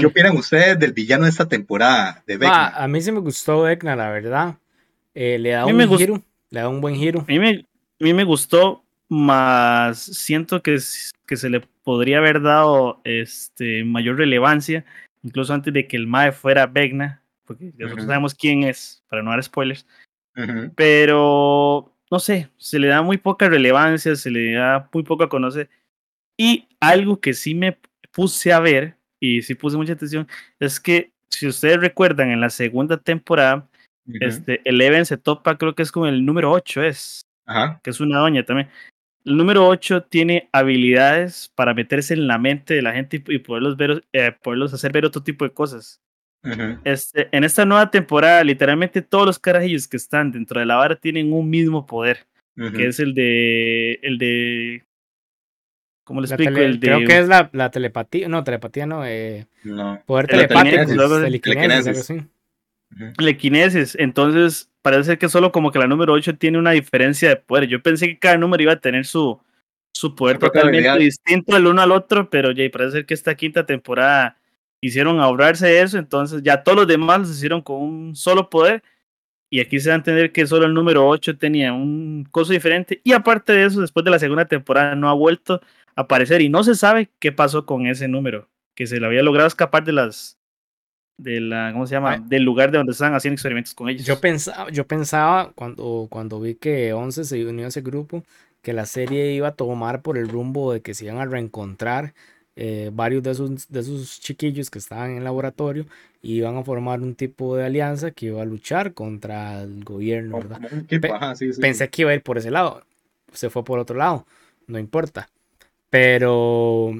opinan, 0.06 0.36
ustedes 0.36 0.78
del 0.78 0.92
villano 0.92 1.24
de 1.24 1.30
esta 1.30 1.48
temporada 1.48 2.22
de 2.26 2.36
Vecna? 2.36 2.68
a 2.68 2.86
mí 2.88 3.00
sí 3.00 3.10
me 3.10 3.20
gustó 3.20 3.62
Vecna, 3.62 3.96
la 3.96 4.10
verdad. 4.10 4.58
Eh, 5.14 5.38
le 5.38 5.50
da 5.50 5.64
un 5.66 5.96
giro, 5.96 6.22
le 6.50 6.60
da 6.60 6.68
un 6.68 6.80
buen 6.80 6.96
giro. 6.96 7.20
A 7.20 7.24
mí 7.24 7.38
me, 7.38 7.50
a 7.50 8.04
mí 8.04 8.12
me 8.12 8.24
gustó, 8.24 8.84
más 9.08 9.98
siento 9.98 10.62
que, 10.62 10.78
que 11.26 11.36
se 11.36 11.50
le 11.50 11.60
podría 11.82 12.18
haber 12.18 12.42
dado 12.42 13.00
este, 13.04 13.84
mayor 13.84 14.18
relevancia, 14.18 14.84
incluso 15.22 15.54
antes 15.54 15.72
de 15.72 15.86
que 15.86 15.96
el 15.96 16.06
Mae 16.06 16.32
fuera 16.32 16.66
Vecna 16.66 17.22
porque 17.44 17.72
nosotros 17.76 18.06
sabemos 18.06 18.34
quién 18.34 18.62
es, 18.62 19.02
para 19.08 19.22
no 19.22 19.30
dar 19.30 19.42
spoilers. 19.42 19.86
Pero, 20.74 21.94
no 22.10 22.18
sé, 22.18 22.48
se 22.56 22.78
le 22.78 22.88
da 22.88 23.02
muy 23.02 23.18
poca 23.18 23.48
relevancia, 23.48 24.16
se 24.16 24.30
le 24.30 24.52
da 24.52 24.88
muy 24.92 25.02
poco 25.02 25.24
a 25.24 25.28
conocer. 25.28 25.68
Y 26.36 26.68
algo 26.80 27.20
que 27.20 27.34
sí 27.34 27.54
me 27.54 27.78
puse 28.12 28.52
a 28.52 28.60
ver, 28.60 28.96
y 29.18 29.42
sí 29.42 29.54
puse 29.54 29.76
mucha 29.76 29.94
atención, 29.94 30.28
es 30.60 30.78
que 30.78 31.12
si 31.28 31.46
ustedes 31.46 31.80
recuerdan, 31.80 32.30
en 32.30 32.40
la 32.40 32.50
segunda 32.50 32.96
temporada, 32.98 33.68
este, 34.20 34.60
Eleven 34.64 35.06
se 35.06 35.16
topa, 35.16 35.56
creo 35.56 35.74
que 35.74 35.82
es 35.82 35.92
con 35.92 36.08
el 36.08 36.24
número 36.24 36.50
8, 36.52 36.82
es. 36.82 37.22
Que 37.82 37.90
es 37.90 38.00
una 38.00 38.18
doña 38.18 38.44
también. 38.44 38.68
El 39.24 39.36
número 39.36 39.66
8 39.66 40.04
tiene 40.04 40.48
habilidades 40.52 41.50
para 41.54 41.74
meterse 41.74 42.14
en 42.14 42.26
la 42.26 42.38
mente 42.38 42.74
de 42.74 42.82
la 42.82 42.92
gente 42.92 43.22
y, 43.26 43.38
poderlos, 43.38 43.76
ver, 43.76 44.04
eh, 44.12 44.32
poderlos 44.42 44.74
hacer 44.74 44.92
ver 44.92 45.04
otro 45.04 45.22
tipo 45.22 45.44
de 45.44 45.52
cosas. 45.52 46.00
Este, 46.82 47.28
en 47.30 47.44
esta 47.44 47.64
nueva 47.64 47.88
temporada, 47.88 48.42
literalmente 48.42 49.00
todos 49.00 49.26
los 49.26 49.38
carajillos 49.38 49.86
que 49.86 49.96
están 49.96 50.32
dentro 50.32 50.58
de 50.58 50.66
la 50.66 50.74
vara 50.74 50.96
tienen 50.96 51.32
un 51.32 51.48
mismo 51.48 51.86
poder, 51.86 52.26
que 52.56 52.88
es 52.88 52.98
el 52.98 53.14
de, 53.14 54.00
el 54.02 54.18
de, 54.18 54.84
¿cómo 56.04 56.20
le 56.20 56.26
explico? 56.26 56.56
el 56.56 56.80
de, 56.80 56.86
creo 56.86 57.06
que 57.06 57.18
es 57.18 57.28
la, 57.28 57.50
la, 57.52 57.70
telepatía, 57.70 58.28
no, 58.28 58.44
telepatía 58.44 58.86
no, 58.86 59.06
eh, 59.06 59.46
no. 59.64 60.02
poder 60.06 60.26
telepático, 60.26 61.20
telequinesis, 61.20 62.14
telequinesis. 63.16 63.96
Entonces, 63.98 64.70
parece 64.82 65.04
ser 65.04 65.18
que 65.18 65.28
solo 65.28 65.52
como 65.52 65.70
que 65.70 65.78
la 65.78 65.86
número 65.86 66.12
8 66.12 66.36
tiene 66.36 66.58
una 66.58 66.72
diferencia 66.72 67.28
de 67.28 67.36
poder. 67.36 67.68
Yo 67.68 67.82
pensé 67.82 68.08
que 68.08 68.18
cada 68.18 68.36
número 68.36 68.62
iba 68.62 68.72
a 68.72 68.80
tener 68.80 69.06
su, 69.06 69.40
su 69.94 70.14
poder 70.14 70.38
totalmente 70.38 70.98
distinto 70.98 71.56
el 71.56 71.66
uno 71.66 71.82
al 71.82 71.92
otro, 71.92 72.28
pero 72.28 72.50
ya 72.50 72.68
parece 72.70 72.92
ser 72.92 73.06
que 73.06 73.14
esta 73.14 73.34
quinta 73.34 73.64
temporada 73.64 74.36
quisieron 74.80 75.20
ahorrarse 75.20 75.80
eso, 75.80 75.96
entonces 75.96 76.42
ya 76.42 76.64
todos 76.64 76.78
los 76.78 76.86
demás 76.88 77.20
los 77.20 77.30
hicieron 77.30 77.62
con 77.62 77.80
un 77.80 78.16
solo 78.16 78.50
poder. 78.50 78.82
Y 79.48 79.60
aquí 79.60 79.78
se 79.78 79.90
va 79.90 79.94
a 79.94 79.98
entender 79.98 80.32
que 80.32 80.46
solo 80.46 80.64
el 80.64 80.72
número 80.72 81.06
8 81.06 81.36
tenía 81.36 81.74
un 81.74 82.26
coso 82.30 82.54
diferente. 82.54 83.02
Y 83.04 83.12
aparte 83.12 83.52
de 83.52 83.66
eso, 83.66 83.82
después 83.82 84.02
de 84.02 84.10
la 84.10 84.18
segunda 84.18 84.46
temporada 84.46 84.94
no 84.94 85.10
ha 85.10 85.12
vuelto 85.12 85.60
aparecer. 85.96 86.40
Y 86.42 86.48
no 86.48 86.64
se 86.64 86.74
sabe 86.74 87.10
qué 87.18 87.32
pasó 87.32 87.66
con 87.66 87.86
ese 87.86 88.08
número. 88.08 88.48
Que 88.74 88.86
se 88.86 88.98
le 88.98 89.06
había 89.06 89.22
logrado 89.22 89.48
escapar 89.48 89.84
de 89.84 89.92
las. 89.92 90.38
De 91.18 91.40
la, 91.40 91.70
¿Cómo 91.72 91.86
se 91.86 91.94
llama? 91.94 92.18
Del 92.18 92.42
lugar 92.42 92.70
de 92.70 92.78
donde 92.78 92.92
estaban 92.92 93.14
haciendo 93.14 93.34
experimentos 93.34 93.74
con 93.74 93.88
ellos. 93.88 94.06
Yo 94.06 94.18
pensaba, 94.18 94.70
yo 94.70 94.86
pensaba 94.86 95.52
cuando, 95.54 96.06
cuando 96.10 96.40
vi 96.40 96.54
que 96.54 96.92
11 96.92 97.24
se 97.24 97.46
unió 97.46 97.66
a 97.66 97.68
ese 97.68 97.82
grupo, 97.82 98.24
que 98.62 98.72
la 98.72 98.86
serie 98.86 99.32
iba 99.32 99.48
a 99.48 99.54
tomar 99.54 100.02
por 100.02 100.16
el 100.16 100.28
rumbo 100.28 100.72
de 100.72 100.80
que 100.80 100.94
se 100.94 101.04
iban 101.04 101.18
a 101.18 101.26
reencontrar 101.26 102.14
eh, 102.54 102.90
varios 102.92 103.22
de 103.22 103.30
esos, 103.30 103.68
de 103.68 103.80
esos 103.80 104.20
chiquillos 104.20 104.70
que 104.70 104.78
estaban 104.78 105.12
en 105.12 105.18
el 105.18 105.24
laboratorio 105.24 105.86
iban 106.20 106.56
a 106.58 106.62
formar 106.62 107.00
un 107.00 107.14
tipo 107.14 107.56
de 107.56 107.64
alianza 107.64 108.10
que 108.10 108.26
iba 108.26 108.42
a 108.42 108.44
luchar 108.44 108.92
contra 108.92 109.62
el 109.62 109.82
gobierno, 109.84 110.36
¿verdad? 110.36 110.60
Pensé 111.60 111.88
que 111.88 112.02
iba 112.02 112.10
a 112.10 112.14
ir 112.14 112.22
por 112.22 112.36
ese 112.36 112.50
lado, 112.50 112.84
se 113.32 113.48
fue 113.48 113.64
por 113.64 113.78
otro 113.78 113.96
lado, 113.96 114.26
no 114.66 114.78
importa. 114.78 115.30
Pero 115.92 116.94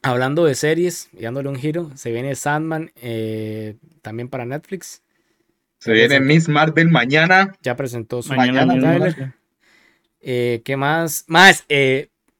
hablando 0.00 0.46
de 0.46 0.54
series 0.54 1.10
y 1.12 1.24
dándole 1.24 1.50
un 1.50 1.56
giro, 1.56 1.90
se 1.96 2.10
viene 2.10 2.34
Sandman 2.34 2.92
eh, 2.96 3.76
también 4.00 4.30
para 4.30 4.46
Netflix. 4.46 5.02
Se 5.76 5.92
viene 5.92 6.18
Miss 6.18 6.48
Marvel 6.48 6.88
mañana. 6.88 7.54
Ya 7.60 7.76
presentó 7.76 8.22
su 8.22 8.32
mañana. 8.32 9.14
Eh, 10.22 10.62
¿Qué 10.64 10.78
más? 10.78 11.26
Más, 11.28 11.66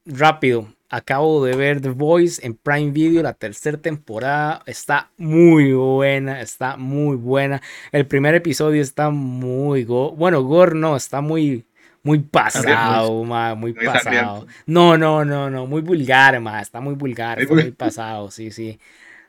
rápido 0.06 0.66
Acabo 0.90 1.44
de 1.44 1.54
ver 1.54 1.82
The 1.82 1.90
Voice 1.90 2.44
en 2.46 2.54
Prime 2.54 2.92
Video, 2.92 3.22
la 3.22 3.34
tercera 3.34 3.76
temporada. 3.76 4.62
Está 4.64 5.10
muy 5.18 5.74
buena, 5.74 6.40
está 6.40 6.78
muy 6.78 7.14
buena. 7.16 7.60
El 7.92 8.06
primer 8.06 8.34
episodio 8.34 8.80
está 8.80 9.10
muy 9.10 9.84
go 9.84 10.12
bueno, 10.12 10.42
gore 10.42 10.74
no, 10.74 10.96
está 10.96 11.20
muy 11.20 11.66
muy 12.08 12.20
pasado, 12.20 13.24
muy, 13.56 13.72
pasado. 13.74 14.46
No, 14.66 14.96
no, 14.96 15.24
no, 15.24 15.50
no, 15.50 15.66
muy 15.66 15.82
vulgar, 15.82 16.40
ma, 16.40 16.60
está 16.60 16.80
muy 16.80 16.94
vulgar, 16.94 17.40
está 17.40 17.54
muy 17.54 17.70
pasado, 17.84 18.30
sí, 18.30 18.50
sí. 18.50 18.78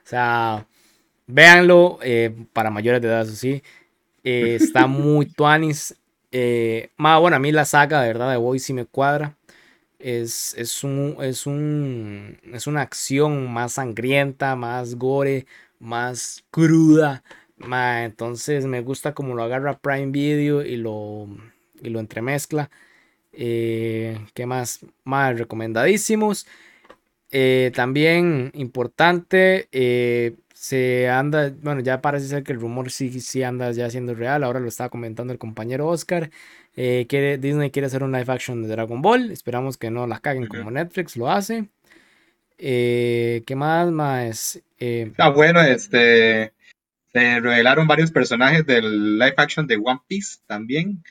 O 0.04 0.08
sea, 0.08 0.66
véanlo 1.26 1.98
eh, 2.02 2.34
para 2.52 2.70
mayores 2.70 3.02
de 3.02 3.08
edad, 3.08 3.22
eso 3.22 3.36
sí. 3.36 3.62
Eh, 4.24 4.56
está 4.60 4.86
muy 4.86 5.26
tuanis. 5.36 5.94
Eh, 6.32 6.90
bueno, 6.96 7.36
a 7.36 7.38
mí 7.38 7.52
la 7.52 7.64
saga, 7.64 8.00
de 8.00 8.08
verdad, 8.08 8.30
de 8.30 8.36
Voice 8.36 8.66
sí 8.66 8.72
me 8.72 8.86
cuadra 8.86 9.36
es, 10.00 10.54
es, 10.56 10.82
un, 10.82 11.16
es, 11.20 11.46
un, 11.46 12.38
es 12.52 12.66
una 12.66 12.80
acción 12.80 13.52
más 13.52 13.74
sangrienta, 13.74 14.56
más 14.56 14.94
gore, 14.96 15.46
más 15.78 16.44
cruda. 16.50 17.22
entonces 17.58 18.64
me 18.66 18.80
gusta 18.80 19.14
como 19.14 19.34
lo 19.34 19.42
agarra 19.42 19.78
Prime 19.78 20.10
Video 20.10 20.62
y 20.62 20.76
lo, 20.76 21.28
y 21.82 21.90
lo 21.90 22.00
entremezcla. 22.00 22.70
Eh, 23.32 24.18
¿Qué 24.34 24.46
más? 24.46 24.80
Más 25.04 25.38
recomendadísimos. 25.38 26.46
Eh, 27.30 27.70
también 27.74 28.50
importante, 28.54 29.68
eh, 29.70 30.34
se 30.60 31.08
anda, 31.08 31.50
bueno, 31.62 31.80
ya 31.80 32.02
parece 32.02 32.26
ser 32.26 32.42
que 32.42 32.52
el 32.52 32.60
rumor 32.60 32.90
sí, 32.90 33.18
sí 33.20 33.42
anda 33.42 33.70
ya 33.72 33.88
siendo 33.88 34.14
real. 34.14 34.44
Ahora 34.44 34.60
lo 34.60 34.68
estaba 34.68 34.90
comentando 34.90 35.32
el 35.32 35.38
compañero 35.38 35.86
Oscar. 35.88 36.30
Eh, 36.76 37.06
quiere, 37.08 37.38
Disney 37.38 37.70
quiere 37.70 37.86
hacer 37.86 38.02
un 38.02 38.12
live 38.12 38.30
action 38.30 38.62
de 38.62 38.68
Dragon 38.68 39.00
Ball. 39.00 39.30
Esperamos 39.30 39.78
que 39.78 39.90
no 39.90 40.06
la 40.06 40.18
caguen 40.18 40.46
como 40.48 40.70
Netflix 40.70 41.16
lo 41.16 41.30
hace. 41.30 41.70
Eh, 42.58 43.42
¿Qué 43.46 43.56
más? 43.56 43.90
Más. 43.90 44.62
Eh, 44.78 45.12
ah, 45.16 45.30
bueno, 45.30 45.62
este. 45.62 46.52
Se 47.12 47.40
revelaron 47.40 47.88
varios 47.88 48.12
personajes 48.12 48.66
del 48.66 49.18
live 49.18 49.34
action 49.38 49.66
de 49.66 49.76
One 49.76 50.00
Piece 50.06 50.40
también. 50.46 51.02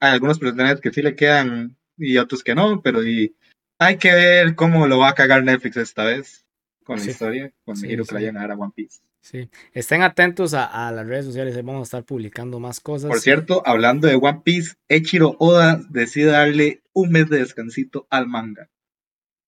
Hay 0.00 0.12
algunos 0.12 0.38
personajes 0.38 0.80
que 0.80 0.92
sí 0.92 1.02
le 1.02 1.16
quedan 1.16 1.76
y 1.96 2.16
otros 2.18 2.42
que 2.42 2.54
no, 2.54 2.80
pero 2.82 3.02
y 3.02 3.34
hay 3.78 3.96
que 3.96 4.12
ver 4.12 4.54
cómo 4.54 4.86
lo 4.86 4.98
va 4.98 5.10
a 5.10 5.14
cagar 5.14 5.42
Netflix 5.42 5.76
esta 5.76 6.04
vez 6.04 6.46
con 6.84 6.98
la 6.98 7.04
historia, 7.04 7.52
con 7.64 7.76
el 7.76 7.84
giro 7.84 8.04
que 8.04 8.18
le 8.18 8.28
a 8.28 8.54
One 8.54 8.72
Piece. 8.74 9.00
Sí, 9.20 9.50
estén 9.72 10.02
atentos 10.02 10.54
a, 10.54 10.90
las 10.90 11.06
redes 11.06 11.26
sociales, 11.26 11.54
vamos 11.56 11.80
a 11.80 11.82
estar 11.82 12.04
publicando 12.04 12.60
más 12.60 12.80
cosas. 12.80 13.08
Por 13.08 13.20
cierto, 13.20 13.62
hablando 13.66 14.08
de 14.08 14.14
One 14.14 14.40
Piece, 14.42 14.76
Echiro 14.88 15.36
Oda 15.38 15.80
decide 15.90 16.30
darle 16.30 16.82
un 16.92 17.10
mes 17.10 17.28
de 17.28 17.38
descansito 17.38 18.06
al 18.10 18.26
manga. 18.26 18.70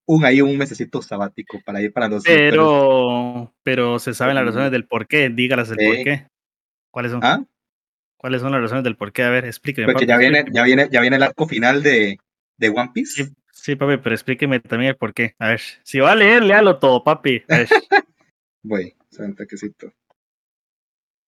Un 0.07 0.25
ahí 0.25 0.41
un 0.41 0.59
mesecito 0.59 1.03
sabático 1.03 1.61
para 1.65 1.81
ir 1.81 1.93
para 1.93 2.09
los 2.09 2.25
Pero, 2.25 3.55
pero 3.63 3.99
se 4.01 4.13
saben 4.13 4.35
las 4.35 4.45
razones 4.45 4.73
del 4.73 4.87
por 4.87 5.07
qué, 5.07 5.31
dígalas 5.31 5.71
el 5.71 5.77
por 5.77 6.05
qué. 6.05 6.27
¿Cuáles 6.91 7.13
son? 7.13 7.21
¿Ah? 7.23 7.45
¿Cuáles 8.21 8.43
son 8.43 8.53
las 8.53 8.61
razones 8.61 8.85
del 8.85 8.97
por 8.97 9.13
qué? 9.13 9.23
A 9.23 9.31
ver, 9.31 9.47
explíqueme. 9.47 9.91
Porque 9.91 10.05
ya 10.05 10.19
viene, 10.19 10.45
ya 10.53 10.63
viene, 10.63 10.91
ya 10.93 11.01
viene 11.01 11.17
el 11.17 11.23
arco 11.23 11.49
final 11.49 11.83
de, 11.83 12.19
de 12.59 12.69
One 12.69 12.91
Piece. 12.93 13.25
Sí, 13.25 13.33
sí, 13.51 13.77
papi, 13.77 13.97
pero 13.97 14.15
explíqueme 14.15 14.61
también 14.61 14.91
el 14.91 14.97
por 14.97 15.15
qué. 15.15 15.37
A 15.39 15.49
ver, 15.49 15.61
si 15.85 16.01
va 16.01 16.13
a 16.13 16.17
leer, 16.17 16.43
léalo 16.43 16.79
todo, 16.79 17.03
papi. 17.03 17.43
A 17.49 17.57
ver. 17.57 17.69
Voy. 18.63 18.95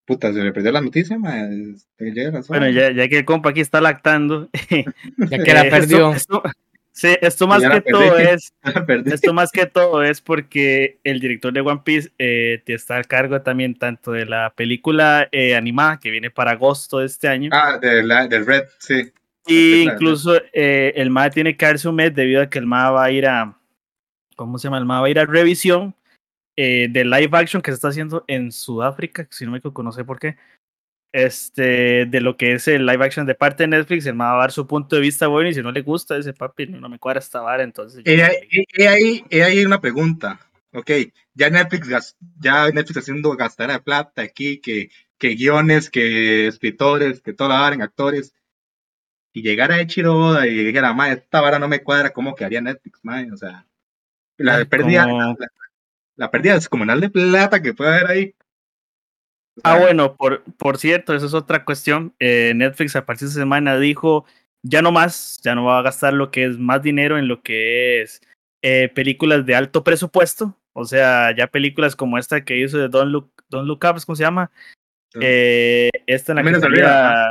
Puta, 0.05 0.35
se 0.35 0.41
le 0.45 0.53
perdió 0.53 0.71
la 0.71 0.83
noticia, 0.83 1.17
Bueno, 1.17 2.69
ya, 2.69 2.93
ya, 2.93 3.09
que 3.09 3.21
el 3.21 3.25
compa 3.25 3.49
aquí 3.49 3.61
está 3.61 3.81
lactando. 3.81 4.51
ya 5.31 5.43
que 5.43 5.55
la 5.55 5.71
perdió. 5.71 6.13
Esto, 6.13 6.43
sí, 6.93 7.17
esto 7.21 7.47
más 7.47 7.63
que 7.63 7.81
todo 7.81 8.19
es. 8.19 8.53
Esto 9.07 9.33
más 9.33 9.51
que 9.51 9.67
todo 9.67 10.03
es 10.03 10.21
porque 10.21 10.99
el 11.05 11.21
director 11.21 11.53
de 11.53 11.61
One 11.61 11.83
Piece 11.85 12.11
eh, 12.19 12.63
está 12.67 12.99
a 12.99 13.05
cargo 13.05 13.41
también 13.43 13.75
tanto 13.75 14.13
de 14.13 14.27
la 14.27 14.53
película 14.55 15.29
eh, 15.33 15.57
animada 15.57 15.99
que 15.99 16.11
viene 16.11 16.31
para 16.31 16.53
agosto 16.53 16.99
de 16.99 17.07
este 17.07 17.29
año. 17.29 17.51
Ah, 17.53 17.79
del 17.79 18.47
Red, 18.47 18.65
sí. 18.79 19.13
Y 19.47 19.83
incluso 19.83 20.37
eh, 20.53 20.93
el 20.95 21.11
MA 21.11 21.31
tiene 21.31 21.57
que 21.57 21.67
darse 21.67 21.89
un 21.89 21.97
mes 21.97 22.15
debido 22.15 22.43
a 22.43 22.49
que 22.49 22.59
el 22.61 22.67
MA 22.67 22.91
va 22.91 23.05
a 23.05 23.11
ir 23.11 23.27
a. 23.27 23.59
¿Cómo 24.37 24.59
se 24.59 24.65
llama? 24.65 24.79
El 24.79 24.85
MA 24.85 25.01
va 25.01 25.07
a 25.07 25.11
ir 25.11 25.19
a 25.19 25.27
revisión 25.27 25.95
de 26.55 27.05
live 27.05 27.31
action 27.33 27.61
que 27.61 27.71
se 27.71 27.77
está 27.77 27.89
haciendo 27.89 28.25
en 28.29 28.53
Sudáfrica, 28.53 29.27
si 29.31 29.45
no 29.45 29.53
me 29.53 29.61
sé 29.61 30.05
por 30.05 30.21
qué. 30.21 30.37
Este, 31.13 32.07
de 32.07 32.21
lo 32.21 32.37
que 32.37 32.53
es 32.53 32.67
el 32.69 32.87
live 32.87 33.05
action 33.05 33.27
de 33.27 33.35
parte 33.35 33.65
de 33.65 33.69
Netflix, 33.69 34.07
el 34.07 34.19
va 34.19 34.35
a 34.35 34.39
dar 34.39 34.53
su 34.53 34.67
punto 34.67 34.97
de 34.97 35.03
vista 35.03 35.27
bueno 35.27 35.51
y 35.51 35.55
si 35.55 35.63
no 35.63 35.71
le 35.71 35.83
gusta 35.83 36.17
ese 36.17 36.33
papi, 36.33 36.67
no, 36.67 36.89
me 36.89 36.99
cuadra 36.99 37.21
esta 37.21 37.41
vara, 37.41 37.63
entonces... 37.63 38.03
Y 38.05 38.83
ahí, 38.83 39.25
hay 39.31 39.65
una 39.65 39.81
pregunta, 39.81 40.41
ok, 40.73 40.91
ya 41.35 41.51
Netflix, 41.51 42.15
ya 42.39 42.71
Netflix 42.71 42.97
haciendo 42.97 43.37
gastar 43.37 43.71
de 43.71 43.81
plata 43.81 44.23
aquí, 44.23 44.59
que, 44.59 44.91
que 45.19 45.35
guiones, 45.35 45.91
que 45.91 46.47
escritores, 46.47 47.21
que 47.21 47.35
todo 47.35 47.49
la 47.49 47.73
en 47.73 47.83
actores, 47.83 48.35
y 49.33 49.43
llegara 49.43 49.81
Echiro 49.81 50.17
Oda 50.17 50.47
y 50.47 50.65
dijera, 50.65 50.93
ma, 50.93 51.11
esta 51.11 51.41
vara 51.41 51.59
no 51.59 51.69
me 51.69 51.83
cuadra, 51.83 52.11
¿cómo 52.11 52.35
quedaría 52.35 52.61
Netflix, 52.61 53.01
ma? 53.03 53.25
O 53.33 53.37
sea, 53.37 53.67
la 54.37 54.65
pérdida, 54.65 55.07
la, 55.07 55.37
la, 56.17 56.31
pérdida 56.31 56.55
descomunal 56.55 57.01
de 57.01 57.11
plata 57.11 57.63
que 57.63 57.75
puede 57.75 57.91
haber 57.95 58.11
ahí. 58.11 58.35
Ah, 59.63 59.79
bueno, 59.79 60.17
por, 60.17 60.43
por 60.57 60.79
cierto, 60.79 61.15
eso 61.15 61.27
es 61.27 61.35
otra 61.35 61.65
cuestión. 61.65 62.15
Eh, 62.19 62.53
Netflix 62.55 62.97
a 62.97 63.05
partir 63.05 63.27
de 63.27 63.31
esta 63.31 63.41
semana 63.41 63.79
dijo, 63.79 64.25
ya 64.63 64.83
no 64.83 64.93
más, 64.93 65.41
ya 65.43 65.55
no 65.55 65.65
va 65.65 65.79
a 65.79 65.83
gastar 65.83 66.15
lo 66.15 66.31
que 66.31 66.45
es 66.45 66.59
más 66.59 66.83
dinero 66.83 67.19
en 67.19 67.29
lo 67.29 67.43
que 67.43 68.03
es 68.03 68.23
eh, 68.63 68.89
películas 68.95 69.45
de 69.45 69.55
alto 69.55 69.85
presupuesto. 69.85 70.57
O 70.73 70.85
sea, 70.85 71.35
ya 71.37 71.49
películas 71.49 71.97
como 71.97 72.17
esta 72.17 72.45
que 72.45 72.57
hizo 72.57 72.79
de 72.79 72.89
Don't 72.89 73.11
Look, 73.11 73.31
Don't 73.51 73.67
Look 73.67 73.81
Up, 73.85 74.01
¿cómo 74.07 74.17
se 74.17 74.23
llama? 74.23 74.51
Eh, 75.21 75.91
esta 76.07 76.33
en 76.33 76.37
la 76.37 76.43
que 76.45 76.61
salía, 76.61 77.27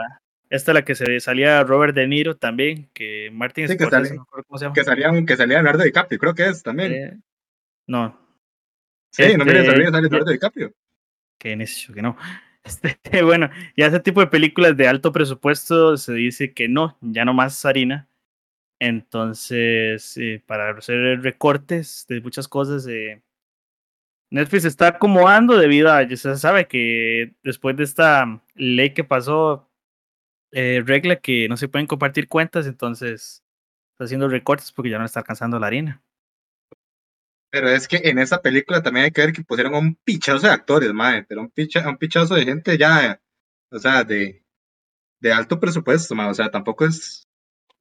esta 0.50 0.74
la 0.74 0.86
que 0.86 0.94
se 0.94 1.20
salía 1.20 1.64
Robert 1.64 1.96
De 1.96 2.06
Niro 2.06 2.38
también, 2.38 2.90
que 2.94 3.32
Martin 3.34 3.68
sí, 3.68 3.78
que, 3.78 3.86
¿cómo 3.86 4.58
se 4.60 4.66
llama? 4.66 4.76
que 4.76 4.84
salía 4.84 5.10
que 5.26 5.36
salía 5.36 5.58
Leonardo 5.58 5.84
DiCaprio, 5.84 6.20
creo 6.20 6.36
que 6.36 6.50
es 6.50 6.62
también. 6.62 7.24
No. 7.88 8.16
Sí, 9.12 9.36
no 9.36 9.46
me 9.46 9.52
este, 9.52 9.66
sale 9.66 9.78
Leonardo 9.80 10.32
DiCaprio. 10.32 10.74
Que 11.42 11.56
necio, 11.56 11.94
que 11.94 12.02
no. 12.02 12.16
Este, 12.64 13.24
bueno, 13.24 13.50
ya 13.76 13.88
ese 13.88 14.00
tipo 14.00 14.20
de 14.20 14.28
películas 14.28 14.78
de 14.78 14.88
alto 14.88 15.12
presupuesto 15.12 15.98
se 15.98 16.14
dice 16.14 16.54
que 16.54 16.68
no, 16.70 16.96
ya 17.02 17.26
no 17.26 17.34
más 17.34 17.66
harina. 17.66 18.08
Entonces, 18.80 20.16
eh, 20.18 20.44
para 20.46 20.70
hacer 20.78 21.22
recortes 21.24 22.06
de 22.08 22.22
muchas 22.22 22.48
cosas, 22.48 22.86
eh, 22.88 23.24
Netflix 24.30 24.66
está 24.66 24.90
acomodando 24.90 25.58
debido 25.58 25.92
a, 25.92 26.04
ya 26.04 26.16
se 26.18 26.36
sabe 26.38 26.68
que 26.68 27.34
después 27.44 27.76
de 27.78 27.84
esta 27.86 28.44
ley 28.54 28.94
que 28.94 29.04
pasó, 29.04 29.68
eh, 30.52 30.84
regla 30.86 31.18
que 31.18 31.50
no 31.50 31.58
se 31.58 31.68
pueden 31.68 31.88
compartir 31.88 32.28
cuentas, 32.28 32.68
entonces 32.68 33.44
está 33.94 34.06
haciendo 34.06 34.30
recortes 34.30 34.72
porque 34.72 34.92
ya 34.92 35.00
no 35.00 35.06
está 35.06 35.22
alcanzando 35.22 35.60
la 35.60 35.68
harina. 35.68 36.04
Pero 37.52 37.70
es 37.70 37.88
que 37.88 38.02
en 38.06 38.18
esa 38.18 38.42
película 38.42 38.82
también 38.82 39.06
hay 39.06 39.12
que 39.12 39.22
ver 39.22 39.34
que 39.34 39.44
pusieron 39.44 39.76
un 39.76 39.96
pichazo 39.96 40.48
de 40.48 40.54
actores, 40.54 40.94
madre, 40.94 41.26
pero 41.28 41.42
un, 41.42 41.50
picha, 41.50 41.88
un 41.88 41.98
pichazo 41.98 42.36
de 42.36 42.46
gente 42.46 42.78
ya, 42.78 43.22
o 43.70 43.78
sea, 43.78 44.04
de, 44.04 44.44
de 45.20 45.34
alto 45.34 45.60
presupuesto, 45.60 46.16
madre, 46.16 46.32
o 46.32 46.36
sea, 46.36 46.50
tampoco 46.50 46.86
es 46.86 47.28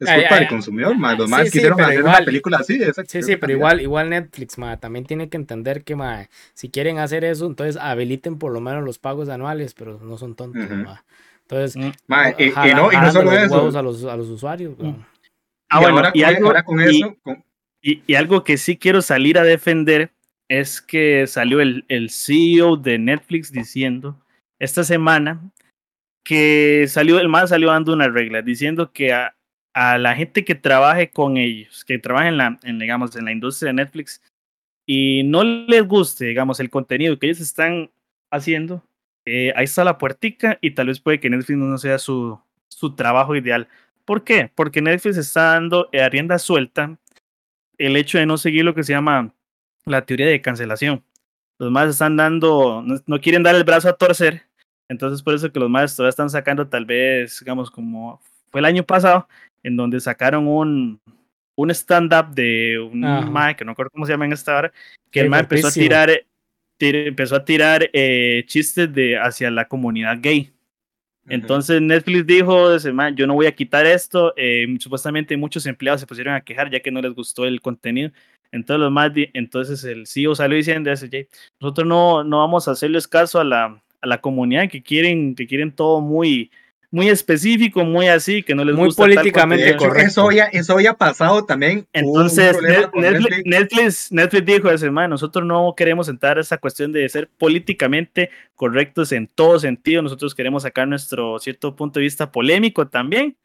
es 0.01 0.09
culpa 0.11 0.37
del 0.37 0.49
consumidor, 0.49 0.97
más 0.97 1.19
los 1.19 1.29
más 1.29 1.51
quisieron 1.51 1.79
hacer 1.79 2.03
una 2.03 2.25
película 2.25 2.59
así. 2.59 2.81
sí, 3.07 3.23
sí, 3.23 3.37
pero 3.37 3.53
igual, 3.53 3.83
igual 3.83 4.09
Netflix, 4.09 4.57
ma, 4.57 4.79
también 4.79 5.05
tiene 5.05 5.29
que 5.29 5.37
entender 5.37 5.85
que 5.85 5.95
ma, 5.95 6.29
si 6.55 6.71
quieren 6.71 6.99
hacer 6.99 7.23
eso, 7.23 7.47
entonces 7.47 7.77
habiliten 7.77 8.39
por 8.39 8.51
lo 8.51 8.63
menos 8.63 8.83
los 8.83 8.99
pagos 8.99 9.29
anuales, 9.29 9.75
pero 9.75 10.01
no 10.01 10.17
son 10.17 10.35
tontos. 10.35 10.69
ma. 10.71 11.05
Entonces, 11.43 11.77
mm. 11.77 11.91
y, 12.39 12.75
no, 12.75 12.93
y 12.93 12.97
no 12.97 13.13
solo 13.13 13.33
eso. 13.33 13.79
A 13.79 13.83
los, 13.83 14.05
a 14.05 14.17
los 14.17 14.29
usuarios. 14.29 14.75
Mm. 14.79 14.95
Ah, 15.69 15.81
bueno, 15.81 16.09
y, 16.15 16.23
algo, 16.23 16.53
con 16.65 16.81
eso. 16.81 17.17
Y, 17.83 18.15
algo 18.15 18.45
que 18.45 18.59
sí 18.59 18.77
quiero 18.77 19.03
salir 19.03 19.39
a 19.39 19.45
defender 19.45 20.13
es 20.49 20.81
que 20.81 21.27
salió 21.27 21.61
el, 21.61 21.85
el 21.89 22.11
CEO 22.11 22.77
de 22.77 22.99
Netflix 22.99 23.53
diciendo 23.53 24.19
esta 24.59 24.85
semana 24.85 25.41
que 26.25 26.87
salió, 26.89 27.19
el 27.19 27.29
más 27.29 27.51
salió 27.51 27.71
dando 27.71 27.93
una 27.93 28.09
regla, 28.09 28.43
diciendo 28.43 28.93
que 28.93 29.13
a, 29.13 29.35
a 29.73 29.99
la 29.99 30.15
gente 30.15 30.45
que 30.45 30.55
trabaje 30.55 31.11
con 31.11 31.37
ellos, 31.37 31.85
que 31.85 31.99
trabaje 31.99 32.29
en 32.29 32.37
la, 32.37 32.59
en, 32.63 32.79
digamos, 32.79 33.17
en 33.17 33.25
la 33.25 33.33
industria 33.33 33.69
de 33.69 33.75
Netflix 33.75 34.23
y 34.87 35.23
no 35.25 35.45
les 35.45 35.87
guste, 35.87 36.27
digamos, 36.27 36.61
el 36.61 36.71
contenido 36.71 37.19
que 37.19 37.27
ellos 37.27 37.41
están 37.41 37.91
haciendo, 38.31 38.85
eh, 39.25 39.53
ahí 39.57 39.65
está 39.65 39.85
la 39.85 39.99
puertica 39.99 40.59
y 40.61 40.73
tal 40.73 40.89
vez 40.89 41.01
puede 41.01 41.21
que 41.21 41.31
Netflix 41.31 41.59
no 41.59 41.79
sea 41.79 41.99
su, 41.99 42.39
su 42.69 42.95
trabajo 42.95 43.37
ideal. 43.37 43.69
¿Por 44.05 44.25
qué? 44.25 44.51
Porque 44.55 44.83
Netflix 44.83 45.17
está 45.17 45.53
dando 45.53 45.89
a 45.93 46.09
rienda 46.09 46.39
suelta 46.39 46.99
el 47.81 47.97
hecho 47.97 48.19
de 48.19 48.27
no 48.27 48.39
seguir 48.39 48.65
lo 48.65 48.75
que 48.75 48.85
se 48.85 48.93
llama 48.93 49.35
la 49.85 50.05
teoría 50.05 50.27
de 50.27 50.41
cancelación. 50.41 51.03
Los 51.59 51.71
más 51.71 51.89
están 51.89 52.17
dando, 52.17 52.83
no, 52.85 53.01
no 53.07 53.21
quieren 53.21 53.43
dar 53.43 53.55
el 53.55 53.65
brazo 53.65 53.89
a 53.89 53.97
torcer, 53.97 54.43
entonces 54.89 55.23
por 55.23 55.35
eso 55.35 55.53
que 55.53 55.61
los 55.61 55.71
más 55.71 55.95
todavía 55.95 56.11
están 56.11 56.31
sacando 56.31 56.69
tal 56.69 56.85
vez, 56.85 57.41
digamos, 57.41 57.71
como 57.71 58.21
fue 58.51 58.61
el 58.61 58.65
año 58.65 58.83
pasado, 58.83 59.29
en 59.63 59.77
donde 59.77 60.01
sacaron 60.01 60.49
un, 60.49 61.01
un 61.55 61.71
stand-up 61.71 62.35
de 62.35 62.79
un 62.79 63.01
mae, 63.33 63.57
que 63.57 63.65
no 63.65 63.73
recuerdo 63.73 63.91
cómo 63.91 64.07
se 64.07 64.13
llama 64.13 64.25
en 64.25 64.33
esta 64.33 64.57
hora, 64.57 64.73
que 65.11 65.21
el 65.21 65.31
mae 65.31 65.41
empezó 65.41 65.69
a 65.69 65.73
tirar, 65.73 66.11
empezó 66.79 67.37
a 67.37 67.45
tirar 67.45 67.89
eh, 67.93 68.45
chistes 68.47 68.93
de, 68.93 69.19
hacia 69.19 69.51
la 69.51 69.69
comunidad 69.69 70.19
gay. 70.21 70.53
Entonces 71.31 71.81
Netflix 71.81 72.27
dijo, 72.27 72.77
yo 73.15 73.27
no 73.27 73.35
voy 73.35 73.47
a 73.47 73.55
quitar 73.55 73.87
esto. 73.87 74.35
Eh, 74.37 74.67
supuestamente 74.81 75.37
muchos 75.37 75.65
empleados 75.67 76.01
se 76.01 76.07
pusieron 76.07 76.35
a 76.35 76.41
quejar 76.41 76.71
ya 76.71 76.81
que 76.81 76.91
no 76.91 77.01
les 77.01 77.15
gustó 77.15 77.45
el 77.47 77.61
contenido. 77.61 78.11
Entonces, 78.53 78.81
los 78.81 78.91
más 78.91 79.13
entonces 79.15 79.85
el 79.85 80.07
CEO 80.07 80.35
salió 80.35 80.57
diciendo, 80.57 80.91
nosotros 81.61 81.87
no, 81.87 82.25
no 82.25 82.39
vamos 82.39 82.67
a 82.67 82.73
hacerles 82.73 83.07
caso 83.07 83.39
a 83.39 83.45
la, 83.45 83.81
a 84.01 84.07
la 84.07 84.21
comunidad 84.21 84.69
que 84.69 84.83
quieren, 84.83 85.35
que 85.35 85.47
quieren 85.47 85.73
todo 85.73 86.01
muy, 86.01 86.51
muy 86.91 87.09
específico, 87.09 87.85
muy 87.85 88.09
así, 88.09 88.43
que 88.43 88.55
no 88.55 88.65
les 88.65 88.75
muy 88.75 88.87
gusta. 88.87 89.05
Muy 89.05 89.15
políticamente 89.15 89.77
correcto. 89.77 90.09
Eso 90.09 90.31
ya, 90.33 90.47
eso 90.47 90.81
ya 90.81 90.91
ha 90.91 90.97
pasado 90.97 91.45
también. 91.45 91.87
Entonces, 91.93 92.57
Netflix, 93.45 94.11
Netflix, 94.11 94.45
dijo 94.45 94.71
ese 94.71 94.91
man, 94.91 95.11
nosotros 95.11 95.47
no 95.47 95.75
queremos 95.77 96.09
entrar 96.09 96.39
a 96.39 96.41
esa 96.41 96.59
cuestión 96.59 96.93
de 96.93 97.09
ser 97.09 97.29
políticamente 97.39 98.31
correctos 98.57 99.13
en 99.13 99.29
todo 99.29 99.59
sentido, 99.59 100.03
nosotros 100.03 100.35
queremos 100.35 100.65
sacar 100.65 100.89
nuestro 100.89 101.39
cierto 101.39 101.77
punto 101.77 102.01
de 102.01 102.05
vista 102.05 102.31
polémico 102.31 102.89
también. 102.89 103.37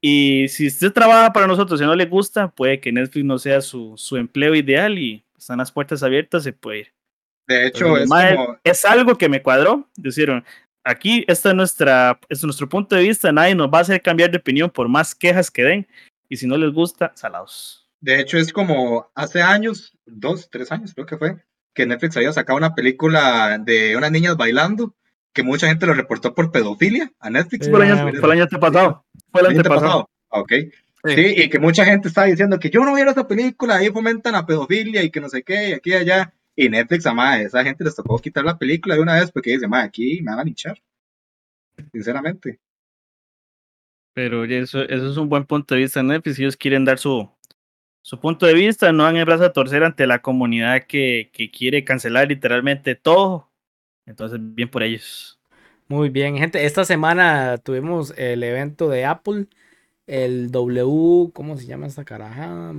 Y 0.00 0.48
si 0.48 0.66
usted 0.68 0.92
trabaja 0.92 1.30
para 1.32 1.46
nosotros 1.46 1.78
y 1.80 1.84
no 1.84 1.94
le 1.94 2.06
gusta, 2.06 2.48
puede 2.48 2.80
que 2.80 2.90
Netflix 2.90 3.24
no 3.26 3.38
sea 3.38 3.60
su, 3.60 3.92
su 3.96 4.16
empleo 4.16 4.54
ideal 4.54 4.98
y 4.98 5.22
están 5.36 5.58
las 5.58 5.70
puertas 5.70 6.02
abiertas, 6.02 6.42
se 6.42 6.54
puede 6.54 6.78
ir. 6.80 6.92
De 7.46 7.66
hecho, 7.66 7.98
es, 7.98 8.08
es, 8.64 8.84
algo 8.84 9.18
que 9.18 9.28
me 9.28 9.42
cuadró. 9.42 9.88
Dijeron, 9.96 10.44
aquí 10.84 11.24
está 11.28 11.54
nuestra, 11.54 12.18
es 12.28 12.42
nuestro 12.44 12.68
punto 12.68 12.96
de 12.96 13.02
vista, 13.02 13.32
nadie 13.32 13.54
nos 13.54 13.68
va 13.68 13.78
a 13.78 13.82
hacer 13.82 14.02
cambiar 14.02 14.30
de 14.30 14.38
opinión 14.38 14.70
por 14.70 14.88
más 14.88 15.14
quejas 15.14 15.50
que 15.50 15.62
den, 15.62 15.88
y 16.28 16.36
si 16.36 16.46
no 16.46 16.56
les 16.56 16.72
gusta, 16.72 17.12
salados. 17.14 17.88
De 18.00 18.18
hecho, 18.18 18.38
es 18.38 18.52
como 18.52 19.10
hace 19.14 19.42
años, 19.42 19.96
dos, 20.06 20.48
tres 20.50 20.72
años 20.72 20.94
creo 20.94 21.06
que 21.06 21.18
fue, 21.18 21.36
que 21.74 21.86
Netflix 21.86 22.16
había 22.16 22.32
sacado 22.32 22.56
una 22.56 22.74
película 22.74 23.58
de 23.58 23.96
unas 23.96 24.10
niñas 24.10 24.36
bailando, 24.36 24.94
que 25.32 25.42
mucha 25.42 25.68
gente 25.68 25.86
lo 25.86 25.94
reportó 25.94 26.34
por 26.34 26.50
pedofilia 26.50 27.12
a 27.20 27.30
Netflix. 27.30 27.68
fue, 27.70 27.84
el 27.84 27.92
año, 27.92 28.10
fue 28.18 28.26
el 28.26 28.30
año 28.32 28.42
antepasado. 28.44 29.04
Fue 29.30 29.40
el 29.42 29.46
año 29.48 29.56
antepasado. 29.58 30.10
Ok. 30.30 30.52
Sí. 31.02 31.34
y 31.34 31.48
que 31.48 31.58
mucha 31.58 31.86
gente 31.86 32.08
está 32.08 32.24
diciendo 32.24 32.58
que 32.58 32.68
yo 32.68 32.84
no 32.84 32.94
vi 32.94 33.00
esa 33.00 33.26
película, 33.26 33.76
ahí 33.76 33.88
fomentan 33.88 34.34
la 34.34 34.44
pedofilia 34.44 35.02
y 35.02 35.10
que 35.10 35.20
no 35.20 35.30
sé 35.30 35.42
qué, 35.42 35.70
y 35.70 35.72
aquí 35.72 35.90
y 35.90 35.94
allá. 35.94 36.34
Y 36.60 36.68
Netflix, 36.68 37.06
a 37.06 37.40
esa 37.40 37.64
gente 37.64 37.82
les 37.84 37.96
tocó 37.96 38.18
quitar 38.18 38.44
la 38.44 38.58
película 38.58 38.94
de 38.94 39.00
una 39.00 39.14
vez 39.14 39.32
porque 39.32 39.52
dice, 39.52 39.66
madre, 39.66 39.86
aquí 39.86 40.20
me 40.20 40.30
van 40.30 40.40
a 40.40 40.44
linchar. 40.44 40.78
Sinceramente. 41.90 42.60
Pero 44.12 44.44
eso, 44.44 44.82
eso 44.82 45.10
es 45.10 45.16
un 45.16 45.30
buen 45.30 45.46
punto 45.46 45.74
de 45.74 45.80
vista 45.80 46.00
de 46.00 46.08
Netflix. 46.08 46.38
Ellos 46.38 46.58
quieren 46.58 46.84
dar 46.84 46.98
su, 46.98 47.26
su 48.02 48.20
punto 48.20 48.44
de 48.44 48.52
vista, 48.52 48.92
no 48.92 49.04
dan 49.04 49.16
el 49.16 49.24
brazo 49.24 49.44
a 49.44 49.54
torcer 49.54 49.82
ante 49.84 50.06
la 50.06 50.20
comunidad 50.20 50.82
que, 50.82 51.30
que 51.32 51.50
quiere 51.50 51.82
cancelar 51.82 52.28
literalmente 52.28 52.94
todo. 52.94 53.50
Entonces, 54.04 54.38
bien 54.42 54.68
por 54.68 54.82
ellos. 54.82 55.40
Muy 55.88 56.10
bien, 56.10 56.36
gente. 56.36 56.66
Esta 56.66 56.84
semana 56.84 57.56
tuvimos 57.56 58.12
el 58.18 58.42
evento 58.42 58.90
de 58.90 59.06
Apple 59.06 59.46
el 60.10 60.50
W, 60.50 61.30
¿cómo 61.32 61.56
se 61.56 61.66
llama 61.66 61.86
esta 61.86 62.04
caraja? 62.04 62.72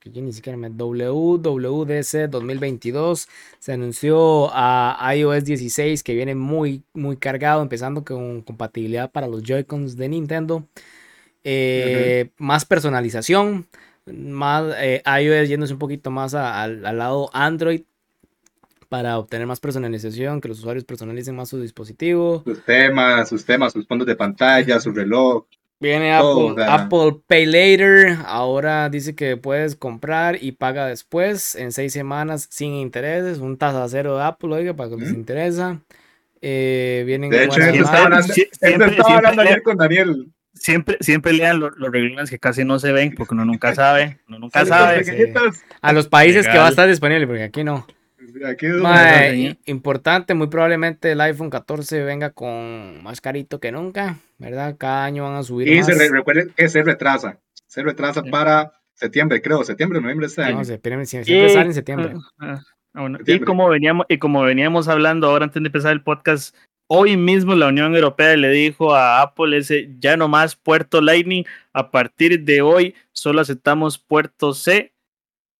Que 0.00 0.10
yo 0.10 0.22
ni 0.22 0.32
siquiera 0.32 0.56
me. 0.56 0.70
WWDC 0.70 2.30
2022 2.30 3.28
se 3.58 3.72
anunció 3.74 4.48
a 4.54 5.14
iOS 5.14 5.44
16 5.44 6.02
que 6.02 6.14
viene 6.14 6.34
muy, 6.34 6.82
muy 6.94 7.18
cargado, 7.18 7.60
empezando 7.60 8.04
con 8.04 8.40
compatibilidad 8.40 9.10
para 9.10 9.26
los 9.28 9.42
Joy-Cons 9.42 9.98
de 9.98 10.08
Nintendo. 10.08 10.66
Eh, 11.44 12.30
más 12.38 12.64
personalización, 12.64 13.66
más 14.06 14.74
eh, 14.78 15.02
iOS 15.04 15.46
yéndose 15.50 15.74
un 15.74 15.78
poquito 15.78 16.10
más 16.10 16.34
al 16.34 16.80
lado 16.80 17.28
Android 17.34 17.82
para 18.88 19.18
obtener 19.18 19.46
más 19.46 19.60
personalización, 19.60 20.40
que 20.40 20.48
los 20.48 20.60
usuarios 20.60 20.86
personalicen 20.86 21.36
más 21.36 21.50
su 21.50 21.60
dispositivo. 21.60 22.42
Sus 22.46 22.64
temas, 22.64 23.28
sus 23.28 23.44
temas, 23.44 23.74
sus 23.74 23.86
fondos 23.86 24.06
de 24.06 24.16
pantalla, 24.16 24.80
su 24.80 24.90
reloj. 24.90 25.44
Viene 25.80 26.12
Apple, 26.12 26.54
Apple 26.66 27.20
Pay 27.26 27.46
Later. 27.46 28.16
Ahora 28.26 28.88
dice 28.88 29.14
que 29.14 29.36
puedes 29.36 29.76
comprar 29.76 30.42
y 30.42 30.52
paga 30.52 30.86
después 30.86 31.54
en 31.54 31.70
seis 31.72 31.92
semanas 31.92 32.48
sin 32.50 32.74
intereses. 32.74 33.38
Un 33.38 33.56
tasa 33.56 33.88
cero 33.88 34.16
de 34.16 34.24
Apple, 34.24 34.52
oiga, 34.54 34.74
para 34.74 34.90
que 34.90 34.96
les 34.96 35.10
interesa. 35.12 35.80
Eh, 36.42 37.04
vienen 37.06 37.30
De 37.30 37.44
hecho, 37.44 37.60
eso 37.60 37.70
estaba 37.84 38.04
hablando, 38.04 38.26
Sie- 38.34 38.48
siempre- 38.52 38.86
estaba 38.90 39.08
siempre 39.08 39.14
hablando 39.28 39.42
ayer 39.42 39.62
con 39.62 39.76
Daniel. 39.76 40.28
Siempre, 40.54 40.96
siempre 41.00 41.32
lean 41.32 41.60
lo- 41.60 41.70
los 41.70 41.92
reglones 41.92 42.30
que 42.30 42.38
casi 42.40 42.64
no 42.64 42.80
se 42.80 42.90
ven, 42.90 43.14
porque 43.16 43.34
uno 43.34 43.44
nunca 43.44 43.72
sabe. 43.74 44.18
Uno 44.28 44.40
nunca 44.40 44.60
sabe. 44.66 45.04
los. 45.44 45.62
A 45.80 45.92
los 45.92 46.08
países 46.08 46.46
que 46.48 46.58
va 46.58 46.66
a 46.66 46.70
estar 46.70 46.88
disponible, 46.88 47.26
porque 47.28 47.44
aquí 47.44 47.62
no. 47.62 47.86
Aquí 48.46 48.66
es 48.66 48.72
donde- 48.72 48.82
Mae, 48.88 49.58
importante, 49.66 50.34
muy 50.34 50.48
probablemente 50.48 51.12
el 51.12 51.20
iPhone 51.20 51.50
14 51.50 52.02
venga 52.02 52.30
con 52.30 53.02
más 53.02 53.20
carito 53.20 53.58
que 53.60 53.72
nunca, 53.72 54.18
¿verdad? 54.38 54.76
Cada 54.78 55.04
año 55.04 55.24
van 55.24 55.34
a 55.36 55.42
subir 55.42 55.68
Y 55.68 55.76
más. 55.78 55.86
se 55.86 55.94
re- 55.94 56.08
recuerden 56.10 56.52
que 56.56 56.68
se 56.68 56.82
retrasa. 56.82 57.38
Se 57.66 57.82
retrasa 57.82 58.22
Sí. 58.22 58.30
para 58.30 58.72
septiembre, 58.94 59.40
creo, 59.40 59.62
septiembre, 59.64 60.00
noviembre 60.00 60.26
de 60.26 60.30
este 60.30 60.42
No, 60.42 60.48
año. 60.48 60.64
se- 60.64 60.74
espérenme, 60.74 61.04
sie- 61.04 61.24
siempre 61.24 61.46
Y- 61.50 61.54
sale 61.54 61.66
en 61.66 61.74
septiembre. 61.74 62.12
Ah, 62.40 62.60
ah, 62.94 63.00
bueno. 63.00 63.16
Y 63.16 63.18
Septiembre. 63.20 63.46
como 63.46 63.68
veníamos, 63.68 64.06
y 64.08 64.18
como 64.18 64.42
veníamos 64.42 64.88
hablando 64.88 65.28
ahora 65.28 65.44
antes 65.44 65.62
de 65.62 65.66
empezar 65.68 65.92
el 65.92 66.02
podcast, 66.02 66.54
hoy 66.88 67.16
mismo 67.16 67.54
la 67.54 67.68
Unión 67.68 67.94
Europea 67.94 68.36
le 68.36 68.50
dijo 68.50 68.94
a 68.94 69.22
Apple 69.22 69.56
ese 69.56 69.94
ya 69.98 70.16
no 70.16 70.28
más 70.28 70.56
puerto 70.56 71.00
Lightning, 71.00 71.44
a 71.72 71.90
partir 71.90 72.42
de 72.44 72.60
hoy 72.62 72.94
solo 73.12 73.40
aceptamos 73.40 73.98
puerto 73.98 74.52
C 74.54 74.92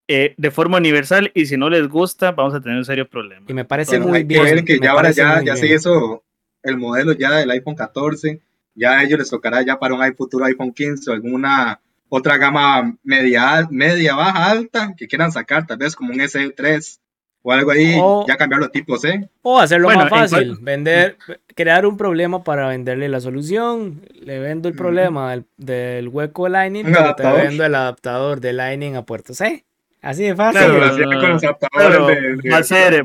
eh, 0.09 0.35
de 0.37 0.51
forma 0.51 0.79
universal 0.79 1.31
y 1.35 1.47
si 1.47 1.57
no 1.57 1.69
les 1.71 1.87
gusta 1.89 2.33
vamos 2.33 2.55
a 2.55 2.61
tener 2.61 2.79
un 2.79 2.85
serio 2.85 3.09
problema. 3.09 3.45
Y 3.49 3.53
me 3.55 3.65
parece 3.65 3.93
Bueno, 3.99 4.09
muy 4.09 4.19
hay 4.19 4.25
bien. 4.25 4.45
que 4.45 4.55
ver 4.55 4.65
que 4.65 4.79
me 4.81 4.87
ya 4.87 4.91
ahora 4.93 5.11
ya, 5.11 5.43
ya 5.45 5.55
se 5.57 5.67
hizo 5.73 6.25
el 6.63 6.77
modelo 6.79 7.13
ya 7.13 7.33
del 7.33 7.51
iPhone 7.51 7.75
14. 7.77 8.41
Ya 8.75 8.99
a 8.99 9.03
ellos 9.05 9.19
les 9.19 9.29
tocará 9.31 9.63
ya 9.63 9.79
para 9.79 9.95
un 9.95 10.15
futuro 10.17 10.45
iPhone 10.45 10.73
15 10.73 11.11
o 11.11 11.15
alguna 11.15 11.81
otra 12.09 12.37
gama 12.39 12.97
media, 13.03 13.67
media, 13.71 14.15
baja, 14.15 14.51
alta 14.51 14.95
que 14.97 15.07
quieran 15.09 15.31
sacar, 15.33 15.67
tal 15.67 15.77
vez 15.79 15.95
como 15.95 16.13
un 16.13 16.21
S3 16.21 17.01
o 17.43 17.53
algo 17.53 17.71
ahí, 17.71 17.97
O- 18.01 18.25
ya 18.27 18.37
cambiarlo 18.37 18.67
a 18.67 18.71
tipo 18.71 18.97
C. 18.97 19.29
O 19.43 19.59
hacerlo 19.59 19.89
Bueno, 19.89 20.03
más 20.03 20.11
fácil, 20.11 20.49
cual- 20.55 20.59
vender, 20.63 21.17
crear 21.55 21.87
un 21.87 21.97
problema 21.97 22.43
para 22.45 22.69
venderle 22.69 23.09
la 23.09 23.21
solución. 23.21 24.01
Le 24.15 24.39
vendo 24.39 24.69
el 24.69 24.75
problema 24.75 25.31
del, 25.33 25.45
del 25.57 26.09
hueco 26.09 26.45
de 26.45 26.51
Lightning, 26.51 26.85
pero 26.85 27.15
te 27.15 27.25
vendo 27.25 27.65
el 27.65 27.75
adaptador 27.75 28.41
de 28.41 28.53
Lightning 28.53 28.97
a 28.97 29.03
puerto 29.03 29.35
C. 29.35 29.65
Así 30.01 30.25
de 30.25 30.37
fácil. 30.37 30.61
Claro, 30.61 30.75
no, 30.75 31.21
con 31.21 31.31
los 31.31 32.07
de- 32.07 32.37
de- 32.43 32.51
va 32.51 32.59
a 32.59 32.63
ser 32.63 33.05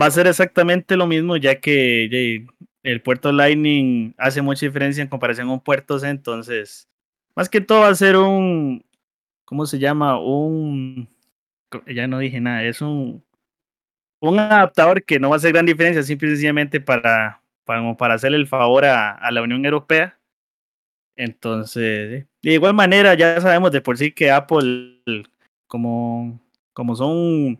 va 0.00 0.06
a 0.06 0.10
ser 0.10 0.26
exactamente 0.26 0.96
lo 0.96 1.06
mismo 1.06 1.36
ya 1.36 1.60
que 1.60 2.44
el 2.82 3.00
puerto 3.02 3.32
Lightning 3.32 4.14
hace 4.18 4.42
mucha 4.42 4.66
diferencia 4.66 5.02
en 5.02 5.08
comparación 5.08 5.48
a 5.48 5.52
un 5.52 5.60
puerto 5.60 5.98
C, 5.98 6.08
entonces 6.08 6.88
más 7.34 7.48
que 7.48 7.60
todo 7.60 7.80
va 7.82 7.88
a 7.88 7.94
ser 7.94 8.16
un 8.16 8.84
¿cómo 9.44 9.66
se 9.66 9.78
llama? 9.78 10.18
un 10.20 11.08
ya 11.86 12.06
no 12.06 12.18
dije 12.18 12.40
nada, 12.40 12.62
es 12.64 12.80
un 12.82 13.22
un 14.20 14.38
adaptador 14.38 15.04
que 15.04 15.20
no 15.20 15.28
va 15.30 15.36
a 15.36 15.38
hacer 15.38 15.52
gran 15.52 15.66
diferencia, 15.66 16.02
simple 16.02 16.28
y 16.28 16.30
sencillamente 16.32 16.80
para 16.80 17.40
para, 17.64 17.80
como 17.80 17.96
para 17.96 18.14
hacerle 18.14 18.36
el 18.38 18.46
favor 18.46 18.84
a, 18.84 19.10
a 19.12 19.30
la 19.30 19.42
Unión 19.42 19.64
Europea. 19.64 20.18
Entonces, 21.16 22.26
de 22.42 22.52
igual 22.52 22.74
manera, 22.74 23.14
ya 23.14 23.40
sabemos 23.40 23.72
de 23.72 23.80
por 23.80 23.96
sí 23.98 24.12
que 24.12 24.30
Apple, 24.30 25.00
como, 25.66 26.40
como 26.72 26.96
son 26.96 27.58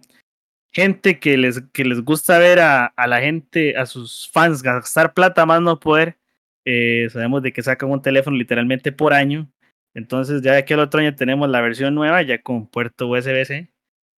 gente 0.73 1.19
que 1.19 1.37
les, 1.37 1.63
que 1.73 1.85
les 1.85 2.03
gusta 2.03 2.39
ver 2.39 2.61
a, 2.61 2.87
a 2.87 3.07
la 3.07 3.21
gente, 3.21 3.77
a 3.77 3.87
sus 3.87 4.31
fans 4.31 4.63
gastar 4.63 5.15
plata 5.15 5.47
más 5.47 5.63
no 5.63 5.81
poder, 5.81 6.19
eh, 6.67 7.09
sabemos 7.11 7.43
de 7.43 7.53
que 7.53 7.63
sacan 7.63 7.91
un 7.91 8.03
teléfono 8.03 8.37
literalmente 8.37 8.93
por 8.93 9.15
año. 9.15 9.49
Entonces, 9.95 10.43
ya 10.43 10.63
que 10.65 10.75
el 10.75 10.81
otro 10.81 11.01
año 11.01 11.15
tenemos 11.15 11.49
la 11.49 11.63
versión 11.63 11.95
nueva, 11.95 12.21
ya 12.23 12.43
con 12.43 12.67
puerto 12.67 13.07
USB-C. 13.09 13.73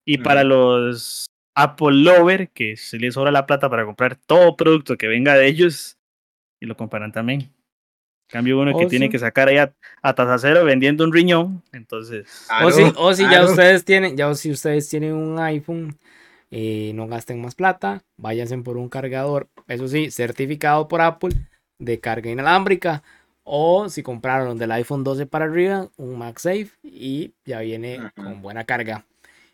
Y 0.05 0.19
para 0.19 0.43
los 0.43 1.27
Apple 1.55 1.93
Lover, 1.93 2.49
que 2.51 2.77
se 2.77 2.99
les 2.99 3.15
sobra 3.15 3.31
la 3.31 3.47
plata 3.47 3.69
para 3.69 3.85
comprar 3.85 4.17
todo 4.17 4.57
producto 4.57 4.97
que 4.97 5.07
venga 5.07 5.35
de 5.35 5.47
ellos, 5.47 5.99
y 6.61 6.67
lo 6.67 6.77
comparan 6.77 7.13
también. 7.13 7.53
Cambio 8.29 8.61
uno 8.61 8.77
que 8.79 8.85
Oh, 8.85 8.89
tiene 8.89 9.07
sí. 9.07 9.13
que 9.13 9.19
sacar 9.19 9.49
ahí 9.49 9.57
a, 9.59 9.73
a 10.03 10.15
tasa 10.15 10.39
cero 10.39 10.65
vendiendo 10.65 11.03
un 11.05 11.13
riñón. 11.13 11.63
Entonces, 11.73 12.47
Ah, 12.51 12.65
o 12.67 12.71
si, 12.71 12.83
o 12.97 13.15
si 13.15 13.23
ya 13.29 13.45
ustedes 13.45 13.85
tienen, 13.85 14.17
ya 14.17 14.33
si 14.35 14.51
ustedes 14.51 14.89
tienen 14.89 15.15
un 15.15 15.39
iPhone, 15.39 15.97
eh, 16.51 16.93
no 16.95 17.07
gasten 17.09 17.41
más 17.41 17.55
plata, 17.55 18.03
váyanse 18.17 18.57
por 18.59 18.77
un 18.77 18.89
cargador, 18.89 19.49
eso 19.67 19.89
sí, 19.89 20.11
certificado 20.11 20.89
por 20.89 21.01
Apple 21.01 21.31
de 21.79 22.01
carga 22.01 22.31
inalámbrica. 22.31 23.03
O 23.51 23.89
si 23.89 24.03
compraron 24.03 24.59
del 24.59 24.73
iPhone 24.73 25.05
12 25.05 25.25
para 25.25 25.47
arriba, 25.47 25.89
un 25.97 26.19
MagSafe 26.19 26.69
y 26.83 27.33
ya 27.47 27.61
viene 27.61 27.97
Ajá. 27.97 28.13
con 28.15 28.43
buena 28.43 28.65
carga. 28.65 29.07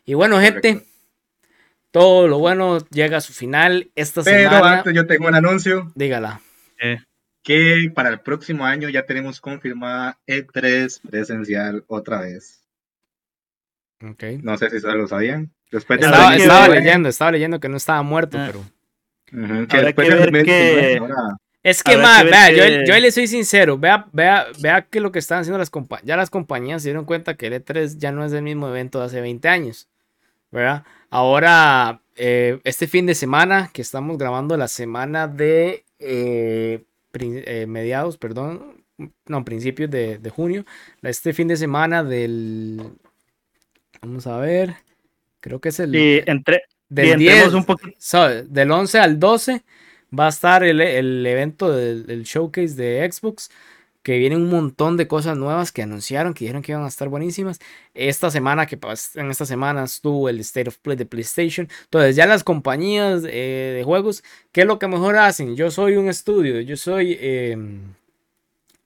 Y 0.05 0.15
bueno, 0.15 0.41
gente, 0.41 0.73
Correcto. 0.75 0.91
todo 1.93 2.27
lo 2.27 2.39
bueno 2.41 2.79
llega 2.91 3.19
a 3.19 3.21
su 3.21 3.33
final 3.33 3.91
esta 3.95 4.25
Pero 4.25 4.51
semana. 4.51 4.79
antes 4.79 4.93
yo 4.95 5.07
tengo 5.07 5.29
un 5.29 5.37
anuncio 5.37 5.93
Dígala. 5.95 6.41
Que 7.45 7.93
para 7.95 8.09
el 8.09 8.19
próximo 8.21 8.65
año 8.65 8.89
ya 8.89 9.05
tenemos 9.07 9.41
confirmada 9.41 10.19
E3 10.27 11.01
presencial 11.09 11.85
otra 11.87 12.23
vez. 12.23 12.65
Ok. 14.03 14.25
No 14.43 14.57
sé 14.59 14.71
si 14.71 14.77
ustedes 14.77 14.97
lo 14.97 15.07
sabían. 15.07 15.53
Después 15.71 16.01
de 16.01 16.07
Estaba, 16.07 16.35
estaba 16.37 16.69
leyendo, 16.69 17.09
estaba 17.09 17.31
leyendo 17.33 17.61
que 17.61 17.69
no 17.69 17.77
estaba 17.77 18.03
muerto, 18.03 18.39
Ah. 18.39 18.47
pero. 18.47 19.67
Que 19.69 19.79
después 19.83 20.09
que 20.09 20.15
del 20.15 20.31
ver 20.31 20.45
2019, 20.47 20.93
que- 20.93 20.99
ahora- 20.99 21.37
Es 21.63 21.83
que, 21.83 21.97
ma, 21.97 22.19
que 22.19 22.25
ver 22.25 22.33
vea, 22.33 22.51
yo, 22.53 22.65
que- 22.65 22.87
yo 22.87 22.95
ahí 22.95 23.01
le 23.01 23.11
soy 23.11 23.27
sincero, 23.27 23.79
vea, 23.79 24.07
vea, 24.13 24.47
vea 24.61 24.83
que 24.83 25.01
lo 25.01 25.11
que 25.13 25.19
están 25.19 25.41
haciendo 25.41 25.59
las 25.59 25.71
compañías, 25.71 26.07
ya 26.07 26.17
las 26.17 26.29
compañías 26.31 26.83
se 26.83 26.89
dieron 26.91 27.05
cuenta 27.07 27.35
que 27.35 27.47
el 27.47 27.55
E3 27.55 27.97
ya 27.99 28.13
no 28.13 28.25
es 28.25 28.33
el 28.33 28.43
mismo 28.43 28.69
evento 28.69 29.01
de 29.01 29.07
hace 29.07 29.21
20 29.23 29.49
años, 29.49 29.89
¿verdad? 30.51 30.85
Ahora, 31.11 32.01
eh, 32.17 32.61
este 32.65 32.87
fin 32.87 33.07
de 33.07 33.15
semana, 33.15 33.71
que 33.73 33.81
estamos 33.83 34.19
grabando 34.19 34.57
la 34.57 34.69
semana 34.69 35.27
de 35.27 35.85
eh, 35.99 36.85
eh, 37.21 37.67
mediados, 37.67 38.19
perdón, 38.19 38.85
no, 39.27 39.45
principios 39.45 39.91
de, 39.91 40.19
de 40.19 40.31
junio, 40.31 40.65
este 41.03 41.33
fin 41.33 41.49
de 41.49 41.57
semana 41.57 42.05
del, 42.05 42.83
vamos 44.03 44.27
a 44.27 44.39
ver, 44.39 44.75
creo 45.41 45.61
que 45.61 45.71
es 45.71 45.81
el 45.81 45.95
y 45.95 46.23
entre, 46.27 46.63
y 46.91 46.95
del 46.95 47.13
entremos 47.13 47.53
10, 47.53 47.55
un. 47.55 47.95
So, 47.99 48.29
del 48.29 48.71
11 48.71 48.99
al 48.99 49.19
12 49.19 49.65
va 50.19 50.27
a 50.27 50.31
estar 50.31 50.63
el, 50.63 50.81
el 50.81 51.27
evento 51.27 51.73
del, 51.73 52.07
del 52.07 52.25
showcase 52.25 52.75
de 52.75 53.11
Xbox. 53.11 53.51
Que 54.05 54.19
viene 54.19 54.37
un 54.37 54.49
montón 54.51 54.97
de 54.99 55.09
cosas 55.09 55.37
nuevas 55.39 55.73
que 55.73 55.83
anunciaron, 55.83 56.35
que 56.35 56.45
dijeron 56.45 56.63
que 56.63 56.73
iban 56.73 56.85
a 56.85 56.89
estar 56.89 57.09
buenísimas. 57.09 57.59
Esta 57.95 58.31
semana, 58.31 58.67
que 58.67 58.79
pas- 58.79 59.19
en 59.19 59.31
esta 59.31 59.47
semana 59.47 59.85
estuvo 59.85 60.29
el 60.29 60.41
State 60.41 60.69
of 60.69 60.79
Play 60.79 60.97
de 60.97 61.07
PlayStation. 61.07 61.69
Entonces, 61.85 62.15
ya 62.15 62.27
las 62.27 62.45
compañías 62.45 63.23
eh, 63.27 63.73
de 63.77 63.83
juegos, 63.85 64.23
¿qué 64.53 64.61
es 64.63 64.67
lo 64.67 64.79
que 64.79 64.89
mejor 64.89 65.17
hacen? 65.17 65.57
Yo 65.57 65.71
soy 65.71 65.97
un 65.97 66.09
estudio, 66.09 66.61
yo 66.61 66.77
soy 66.77 67.17
em, 67.21 67.95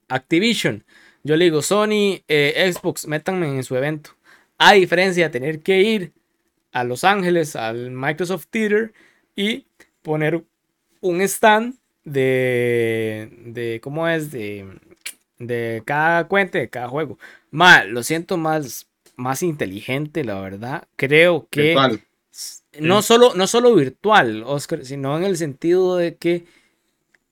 Activision. 0.07 0.83
Yo 1.23 1.35
le 1.35 1.45
digo, 1.45 1.61
Sony, 1.61 2.23
eh, 2.27 2.71
Xbox, 2.73 3.07
métanme 3.07 3.47
en 3.47 3.63
su 3.63 3.75
evento. 3.75 4.11
A 4.57 4.73
diferencia 4.73 5.25
de 5.25 5.29
tener 5.31 5.59
que 5.61 5.81
ir 5.81 6.13
a 6.71 6.83
Los 6.83 7.03
Ángeles, 7.03 7.55
al 7.55 7.91
Microsoft 7.91 8.47
Theater 8.49 8.93
y 9.35 9.65
poner 10.01 10.43
un 11.01 11.21
stand 11.21 11.75
de, 12.05 13.29
de 13.45 13.79
¿cómo 13.81 14.07
es? 14.07 14.31
De, 14.31 14.65
de 15.39 15.81
cada 15.85 16.27
cuenta, 16.27 16.57
de 16.59 16.69
cada 16.69 16.87
juego. 16.89 17.17
Ma, 17.51 17.83
lo 17.85 18.03
siento 18.03 18.37
más, 18.37 18.87
más 19.15 19.41
inteligente, 19.41 20.23
la 20.23 20.39
verdad. 20.41 20.87
Creo 20.95 21.47
que 21.49 21.61
virtual. 21.63 22.01
no, 22.79 23.01
solo, 23.01 23.33
no 23.35 23.47
solo 23.47 23.73
virtual, 23.75 24.43
Oscar, 24.45 24.85
sino 24.85 25.17
en 25.17 25.23
el 25.23 25.37
sentido 25.37 25.95
de 25.97 26.15
que 26.15 26.45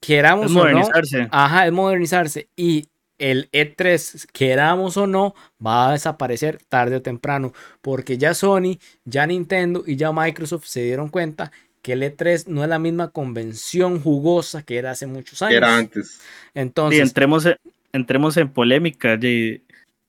queramos 0.00 0.46
Es 0.46 0.52
o 0.52 0.54
no, 0.54 0.60
modernizarse. 0.60 1.28
Ajá, 1.30 1.66
es 1.66 1.72
modernizarse. 1.72 2.48
Y 2.56 2.88
el 3.18 3.50
E3, 3.50 4.26
queramos 4.32 4.96
o 4.96 5.06
no, 5.06 5.34
va 5.64 5.88
a 5.88 5.92
desaparecer 5.92 6.58
tarde 6.68 6.96
o 6.96 7.02
temprano. 7.02 7.52
Porque 7.82 8.16
ya 8.16 8.34
Sony, 8.34 8.78
ya 9.04 9.26
Nintendo 9.26 9.82
y 9.86 9.96
ya 9.96 10.12
Microsoft 10.12 10.66
se 10.66 10.82
dieron 10.82 11.08
cuenta 11.08 11.50
que 11.82 11.92
el 11.94 12.02
E3 12.02 12.46
no 12.46 12.62
es 12.62 12.68
la 12.68 12.78
misma 12.78 13.10
convención 13.10 14.00
jugosa 14.00 14.62
que 14.62 14.76
era 14.78 14.92
hace 14.92 15.06
muchos 15.06 15.38
que 15.40 15.44
años. 15.46 15.56
era 15.56 15.76
antes. 15.76 16.20
Y 16.54 16.60
Entonces, 16.60 17.00
entremos, 17.00 17.46
en- 17.46 17.56
entremos 17.92 18.36
en 18.36 18.48
polémica. 18.52 19.18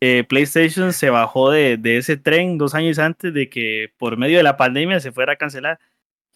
eh, 0.01 0.23
PlayStation 0.27 0.93
se 0.93 1.09
bajó 1.09 1.51
de, 1.51 1.77
de 1.77 1.97
ese 1.97 2.17
tren 2.17 2.57
dos 2.57 2.73
años 2.75 2.99
antes 2.99 3.34
de 3.34 3.49
que 3.49 3.91
por 3.97 4.17
medio 4.17 4.38
de 4.38 4.43
la 4.43 4.57
pandemia 4.57 4.99
se 4.99 5.11
fuera 5.11 5.34
a 5.34 5.36
cancelar. 5.38 5.80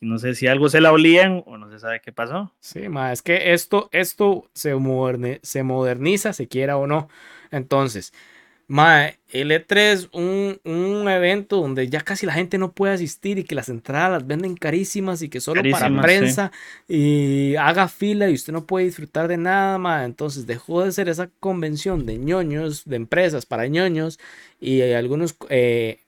No 0.01 0.17
sé 0.17 0.35
si 0.35 0.47
algo 0.47 0.67
se 0.67 0.81
la 0.81 0.91
olían 0.91 1.43
o 1.45 1.57
no 1.57 1.69
se 1.71 1.79
sabe 1.79 2.01
qué 2.01 2.11
pasó. 2.11 2.53
Sí, 2.59 2.89
ma, 2.89 3.13
es 3.13 3.21
que 3.21 3.53
esto, 3.53 3.87
esto 3.93 4.49
se, 4.53 4.75
moderne- 4.75 5.39
se 5.43 5.63
moderniza, 5.63 6.33
se 6.33 6.49
quiera 6.49 6.75
o 6.75 6.87
no. 6.87 7.07
Entonces, 7.51 8.13
ma, 8.73 9.13
el 9.29 9.51
E3, 9.51 10.09
un, 10.13 10.59
un 10.63 11.07
evento 11.07 11.57
donde 11.57 11.87
ya 11.89 12.01
casi 12.01 12.25
la 12.25 12.33
gente 12.33 12.57
no 12.57 12.71
puede 12.71 12.95
asistir 12.95 13.37
y 13.37 13.43
que 13.43 13.53
las 13.53 13.69
entradas 13.69 14.09
las 14.09 14.25
venden 14.25 14.55
carísimas 14.55 15.21
y 15.21 15.29
que 15.29 15.41
solo 15.41 15.61
para 15.69 15.89
sí. 15.89 15.95
prensa 16.01 16.51
y 16.87 17.55
haga 17.55 17.87
fila 17.87 18.31
y 18.31 18.33
usted 18.33 18.51
no 18.51 18.65
puede 18.65 18.87
disfrutar 18.87 19.27
de 19.27 19.37
nada, 19.37 19.77
ma. 19.77 20.05
Entonces 20.05 20.47
dejó 20.47 20.83
de 20.83 20.91
ser 20.91 21.07
esa 21.07 21.29
convención 21.39 22.07
de 22.07 22.17
ñoños, 22.17 22.83
de 22.85 22.95
empresas 22.95 23.45
para 23.45 23.67
ñoños 23.67 24.19
y 24.59 24.81
algunos 24.81 25.35
eh, 25.49 25.99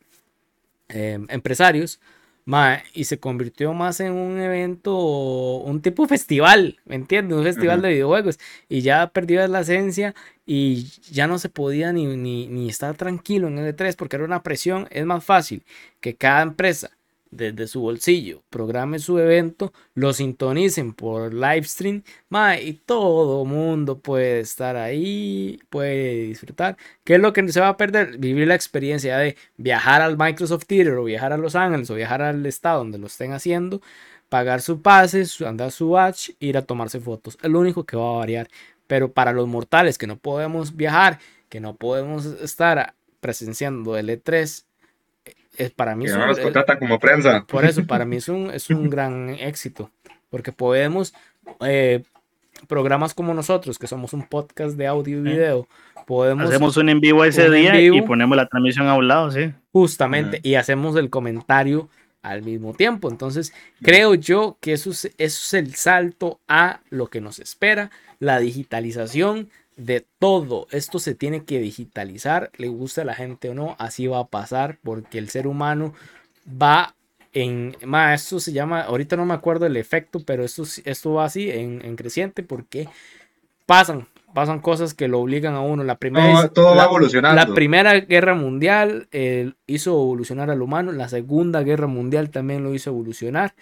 eh, 0.90 1.20
empresarios 1.30 2.00
Ma, 2.48 2.84
y 2.94 3.06
se 3.06 3.20
convirtió 3.20 3.74
más 3.74 4.00
en 4.00 4.12
un 4.14 4.40
evento, 4.40 4.96
un 4.96 5.82
tipo 5.82 6.08
festival, 6.08 6.80
¿me 6.86 6.94
entiendes? 6.94 7.36
Un 7.36 7.44
festival 7.44 7.82
de 7.82 7.90
videojuegos. 7.90 8.40
Y 8.70 8.82
ya 8.82 9.08
perdió 9.08 9.48
la 9.48 9.62
esencia 9.62 10.14
y 10.46 10.84
ya 11.12 11.26
no 11.26 11.40
se 11.40 11.50
podía 11.50 11.92
ni, 11.92 12.06
ni, 12.06 12.48
ni 12.48 12.70
estar 12.70 12.96
tranquilo 12.96 13.48
en 13.48 13.58
L3 13.58 13.96
porque 13.96 14.18
era 14.18 14.26
una 14.26 14.44
presión. 14.44 14.88
Es 14.92 15.06
más 15.06 15.24
fácil 15.26 15.64
que 16.02 16.16
cada 16.16 16.44
empresa 16.44 16.92
desde 17.32 17.68
su 17.68 17.82
bolsillo 17.82 18.44
programe 18.50 19.00
su 19.00 19.20
evento, 19.20 19.74
lo 19.94 20.14
sintonicen 20.14 20.94
por 20.94 21.34
live 21.34 21.64
stream, 21.64 22.04
ma, 22.30 22.60
y 22.60 22.74
todo 22.74 23.46
mundo 23.46 24.00
puede 24.00 24.40
estar 24.40 24.76
ahí, 24.76 25.60
puede 25.70 26.28
disfrutar. 26.28 26.78
¿Qué 27.04 27.16
es 27.16 27.22
lo 27.22 27.34
que 27.34 27.48
se 27.52 27.60
va 27.60 27.70
a 27.70 27.78
perder? 27.78 28.18
Vivir 28.18 28.48
la 28.48 28.56
experiencia 28.56 29.18
de 29.18 29.36
viajar 29.58 30.02
al 30.02 30.18
Microsoft 30.18 30.66
Theater 30.66 30.94
o 30.94 31.04
viajar 31.04 31.34
a 31.34 31.38
Los 31.38 31.56
Ángeles 31.56 31.90
o 31.90 31.96
viajar 31.96 32.22
al 32.22 32.46
estado 32.46 32.80
donde 32.80 32.98
lo 32.98 33.08
estén 33.08 33.34
haciendo, 33.34 33.82
pagar 34.30 34.62
su 34.62 34.82
pase, 34.82 35.24
andar 35.46 35.72
su 35.72 35.90
watch, 35.90 36.32
ir 36.40 36.58
a 36.58 36.62
tomarse 36.64 37.00
fotos. 37.00 37.38
Es 37.42 37.50
lo 37.50 37.60
único 37.60 37.86
que 37.86 37.98
va 37.98 38.16
a 38.16 38.18
variar. 38.20 38.50
Pero 38.88 39.12
para 39.12 39.34
los 39.34 39.48
mortales 39.48 39.98
que 39.98 40.08
no 40.08 40.18
podemos 40.18 40.76
viajar, 40.76 41.20
que 41.50 41.60
no 41.60 41.76
podemos 41.76 42.26
estar 42.26 42.94
presenciando 43.20 43.98
el 43.98 44.10
E3, 44.10 44.66
es 45.58 45.72
para 45.72 45.96
mí 45.96 46.06
Que 46.06 46.12
es 46.12 46.18
no 46.18 46.24
un- 46.24 46.30
nos 46.30 46.78
como 46.80 47.00
prensa. 47.00 47.46
por 47.48 47.66
eso, 47.66 47.86
para 47.86 48.06
mí 48.06 48.18
es 48.18 48.30
un, 48.30 48.52
es 48.52 48.70
un 48.70 48.90
gran 48.90 49.30
éxito, 49.30 49.92
porque 50.30 50.52
podemos, 50.52 51.14
eh, 51.62 52.04
programas 52.68 53.14
como 53.14 53.34
nosotros, 53.34 53.78
que 53.78 53.88
somos 53.88 54.14
un 54.14 54.24
podcast 54.28 54.78
de 54.78 54.88
audio 54.88 55.20
y 55.20 55.22
video, 55.22 55.68
podemos 56.08 56.46
Hacemos 56.50 56.78
un 56.78 56.90
en 56.90 57.00
vivo 57.00 57.24
ese 57.26 57.50
día 57.50 57.80
y 57.80 57.90
vivo. 57.90 58.06
ponemos 58.08 58.36
la 58.38 58.48
transmisión 58.48 58.88
a 58.88 58.96
un 58.96 59.08
lado, 59.08 59.32
sí. 59.32 59.52
justamente 59.72 60.38
Ujú. 60.38 60.48
y 60.48 60.56
hacemos 60.56 60.96
el 60.96 61.10
comentario 61.10 61.90
al 62.22 62.42
mismo 62.42 62.74
tiempo. 62.74 63.10
Entonces, 63.10 63.54
creo 63.84 64.16
yo 64.16 64.58
que 64.62 64.74
eso 64.74 64.90
es, 64.92 65.06
eso 65.06 65.14
es 65.18 65.54
el 65.54 65.76
salto 65.76 66.40
a 66.48 66.80
lo 66.90 67.08
que 67.08 67.22
nos 67.22 67.38
espera, 67.40 67.92
la 68.20 68.40
digitalización 68.40 69.50
de 69.76 70.06
todo. 70.20 70.68
Esto 70.72 71.00
se 71.00 71.16
tiene 71.16 71.44
que 71.44 71.60
digitalizar, 71.60 72.52
le 72.58 72.68
gusta 72.68 73.02
a 73.02 73.06
la 73.06 73.14
gente 73.16 73.50
o 73.50 73.54
no, 73.54 73.76
así 73.80 74.08
va 74.08 74.20
a 74.20 74.28
pasar, 74.28 74.78
porque 74.84 75.18
el 75.18 75.30
ser 75.30 75.48
humano 75.48 75.94
va 76.62 76.96
en, 77.34 77.76
ma, 77.86 78.14
esto 78.14 78.40
se 78.40 78.54
llama, 78.54 78.82
ahorita 78.84 79.18
no 79.18 79.26
me 79.26 79.34
acuerdo 79.34 79.66
el 79.66 79.76
efecto, 79.78 80.22
pero 80.26 80.44
esto, 80.46 80.64
esto 80.86 81.14
va 81.14 81.26
así 81.26 81.50
en, 81.52 81.84
en 81.84 81.96
creciente 81.98 82.44
porque 82.44 82.88
pasan, 83.66 84.08
pasan 84.34 84.60
cosas 84.62 84.94
que 84.94 85.10
lo 85.10 85.20
obligan 85.20 85.54
a 85.56 85.60
uno. 85.62 85.84
La 85.84 85.98
primera, 85.98 86.32
Todo, 86.34 86.44
es- 86.46 86.54
todo 86.54 86.70
va 86.70 86.76
la- 86.76 86.86
evolucionando. 86.86 87.36
la 87.50 87.54
primera 87.54 87.94
guerra 88.00 88.36
mundial 88.36 89.10
eh, 89.12 89.52
hizo 89.68 89.92
evolucionar 89.92 90.50
al 90.50 90.62
humano, 90.62 90.94
la 90.94 91.10
segunda 91.10 91.62
guerra 91.64 91.88
mundial 91.88 92.30
también 92.30 92.64
lo 92.64 92.74
hizo 92.74 92.92
evolucionar. 92.92 93.54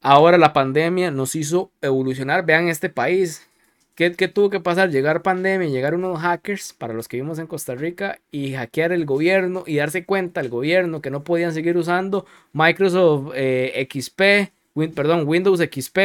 Ahora 0.00 0.36
la 0.38 0.52
pandemia 0.52 1.10
nos 1.10 1.34
hizo 1.36 1.70
evolucionar. 1.80 2.44
Vean 2.44 2.68
este 2.68 2.88
país. 2.88 3.48
¿Qué, 3.94 4.12
qué 4.12 4.28
tuvo 4.28 4.48
que 4.50 4.60
pasar? 4.60 4.90
Llegar 4.90 5.22
pandemia, 5.22 5.68
llegar 5.68 5.94
unos 5.94 6.18
hackers 6.20 6.72
para 6.72 6.94
los 6.94 7.08
que 7.08 7.18
vivimos 7.18 7.38
en 7.38 7.46
Costa 7.46 7.74
Rica 7.74 8.18
y 8.30 8.54
hackear 8.54 8.92
el 8.92 9.04
gobierno 9.04 9.64
y 9.66 9.76
darse 9.76 10.04
cuenta 10.06 10.40
el 10.40 10.48
gobierno 10.48 11.02
que 11.02 11.10
no 11.10 11.22
podían 11.24 11.52
seguir 11.52 11.76
usando 11.76 12.24
Microsoft 12.54 13.32
eh, 13.34 13.86
XP, 13.92 14.52
Win- 14.74 14.94
perdón, 14.94 15.24
Windows 15.28 15.60
XP, 15.60 15.98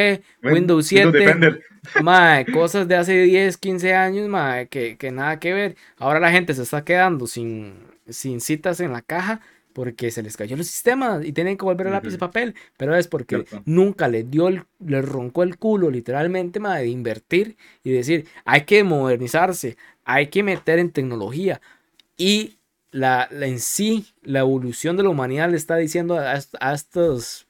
Win- 0.43 0.53
Windows 0.53 0.87
7. 0.87 1.17
Defender. 1.17 1.61
Mae, 2.03 2.45
cosas 2.51 2.87
de 2.89 2.95
hace 2.95 3.13
10, 3.21 3.57
15 3.57 3.93
años, 3.93 4.27
mae, 4.27 4.67
que, 4.67 4.97
que 4.97 5.11
nada 5.11 5.39
que 5.39 5.53
ver. 5.53 5.75
Ahora 5.97 6.19
la 6.19 6.31
gente 6.31 6.53
se 6.53 6.63
está 6.63 6.83
quedando 6.83 7.27
sin, 7.27 7.75
sin 8.09 8.41
citas 8.41 8.81
en 8.81 8.91
la 8.91 9.01
caja 9.01 9.39
porque 9.77 10.09
se 10.09 10.23
les 10.23 10.35
cayó 10.35 10.55
el 10.55 10.65
sistema 10.65 11.21
y 11.23 11.31
tienen 11.33 11.55
que 11.55 11.63
volver 11.63 11.85
a 11.85 11.91
lápiz 11.91 12.09
y 12.09 12.13
Ujú. 12.13 12.21
papel. 12.21 12.55
Pero 12.77 12.95
es 12.95 13.07
porque 13.07 13.35
Cierto. 13.45 13.61
nunca 13.65 14.07
les 14.07 14.27
dio, 14.27 14.47
el, 14.47 14.63
les 14.83 15.05
roncó 15.07 15.43
el 15.43 15.59
culo 15.59 15.91
literalmente, 15.91 16.59
mae, 16.59 16.81
de 16.81 16.89
invertir 16.89 17.57
y 17.83 17.91
decir, 17.91 18.25
hay 18.43 18.61
que 18.61 18.83
modernizarse, 18.83 19.77
hay 20.03 20.27
que 20.29 20.41
meter 20.41 20.79
en 20.79 20.89
tecnología. 20.89 21.61
Y 22.17 22.57
la, 22.89 23.27
la- 23.31 23.45
en 23.45 23.59
sí, 23.59 24.07
la 24.23 24.39
evolución 24.39 24.97
de 24.97 25.03
la 25.03 25.09
humanidad 25.09 25.51
le 25.51 25.57
está 25.57 25.75
diciendo 25.75 26.17
a, 26.17 26.31
a 26.59 26.73
estas 26.73 27.45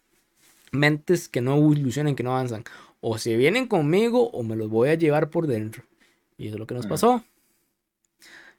mentes 0.73 1.29
que 1.29 1.39
no 1.39 1.55
evolucionan, 1.55 2.13
que 2.13 2.23
no 2.23 2.31
avanzan. 2.31 2.65
O 2.99 3.17
se 3.19 3.37
vienen 3.37 3.67
conmigo 3.67 4.29
o 4.31 4.43
me 4.43 4.57
los 4.57 4.69
voy 4.69 4.89
a 4.89 4.95
llevar 4.95 5.29
por 5.29 5.47
dentro. 5.47 5.83
Y 6.37 6.47
eso 6.47 6.55
es 6.55 6.59
lo 6.59 6.67
que 6.67 6.75
nos 6.75 6.87
pasó. 6.87 7.23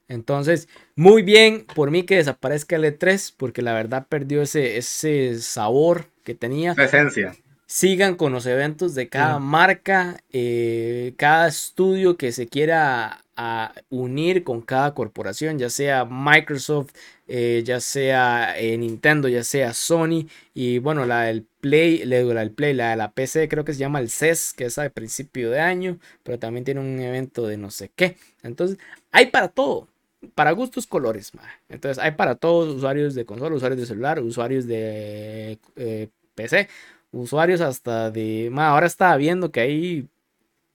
Entonces, 0.08 0.68
muy 0.96 1.22
bien 1.22 1.66
por 1.74 1.90
mí 1.90 2.02
que 2.04 2.16
desaparezca 2.16 2.76
el 2.76 2.84
E3, 2.84 3.34
porque 3.36 3.62
la 3.62 3.74
verdad 3.74 4.06
perdió 4.08 4.42
ese, 4.42 4.78
ese 4.78 5.38
sabor 5.40 6.06
que 6.24 6.34
tenía. 6.34 6.74
La 6.76 6.84
esencia. 6.84 7.36
Sigan 7.66 8.16
con 8.16 8.32
los 8.32 8.46
eventos 8.46 8.94
de 8.94 9.10
cada 9.10 9.38
marca, 9.38 10.16
eh, 10.32 11.12
cada 11.18 11.48
estudio 11.48 12.16
que 12.16 12.32
se 12.32 12.48
quiera 12.48 13.22
a 13.36 13.72
unir 13.90 14.42
con 14.42 14.62
cada 14.62 14.94
corporación, 14.94 15.58
ya 15.58 15.68
sea 15.68 16.06
Microsoft, 16.06 16.92
eh, 17.28 17.62
ya 17.64 17.78
sea 17.78 18.58
eh, 18.58 18.76
Nintendo, 18.78 19.28
ya 19.28 19.44
sea 19.44 19.74
Sony. 19.74 20.26
Y 20.54 20.78
bueno, 20.78 21.04
la 21.04 21.24
del 21.24 21.46
Play, 21.60 22.06
la 22.06 22.16
del 22.16 22.50
Play, 22.50 22.72
la 22.72 22.90
de 22.90 22.96
la 22.96 23.12
PC, 23.12 23.48
creo 23.48 23.64
que 23.64 23.74
se 23.74 23.80
llama 23.80 24.00
el 24.00 24.08
CES, 24.08 24.54
que 24.54 24.64
es 24.64 24.78
a 24.78 24.88
principio 24.88 25.50
de 25.50 25.60
año, 25.60 25.98
pero 26.22 26.38
también 26.38 26.64
tiene 26.64 26.80
un 26.80 26.98
evento 26.98 27.46
de 27.46 27.58
no 27.58 27.70
sé 27.70 27.90
qué. 27.94 28.16
Entonces, 28.42 28.78
hay 29.12 29.26
para 29.26 29.48
todo. 29.48 29.88
Para 30.34 30.52
gustos 30.52 30.86
colores, 30.86 31.34
ma. 31.34 31.42
Entonces 31.68 32.02
hay 32.02 32.12
para 32.12 32.34
todos, 32.34 32.74
usuarios 32.74 33.14
de 33.14 33.24
consola, 33.24 33.54
usuarios 33.54 33.80
de 33.80 33.86
celular, 33.86 34.20
usuarios 34.20 34.66
de 34.66 35.58
eh, 35.76 36.08
PC, 36.34 36.68
usuarios 37.12 37.60
hasta 37.60 38.10
de... 38.10 38.48
ma, 38.50 38.68
ahora 38.68 38.86
estaba 38.86 39.16
viendo 39.16 39.52
que 39.52 39.60
hay 39.60 40.08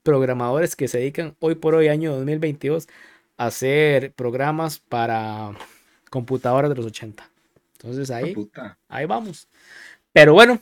programadores 0.04 0.76
que 0.76 0.88
se 0.88 1.00
dedican 1.00 1.36
hoy 1.40 1.56
por 1.56 1.76
hoy, 1.76 1.88
año 1.88 2.14
2022, 2.14 2.88
a 3.38 3.48
hacer 3.48 4.14
programas 4.14 4.80
para 4.80 5.52
computadoras 6.10 6.70
de 6.70 6.76
los 6.76 6.86
80. 6.86 7.30
Entonces 7.74 8.12
ahí, 8.12 8.34
Puta. 8.34 8.78
ahí 8.88 9.06
vamos. 9.06 9.48
Pero 10.14 10.34
bueno, 10.34 10.60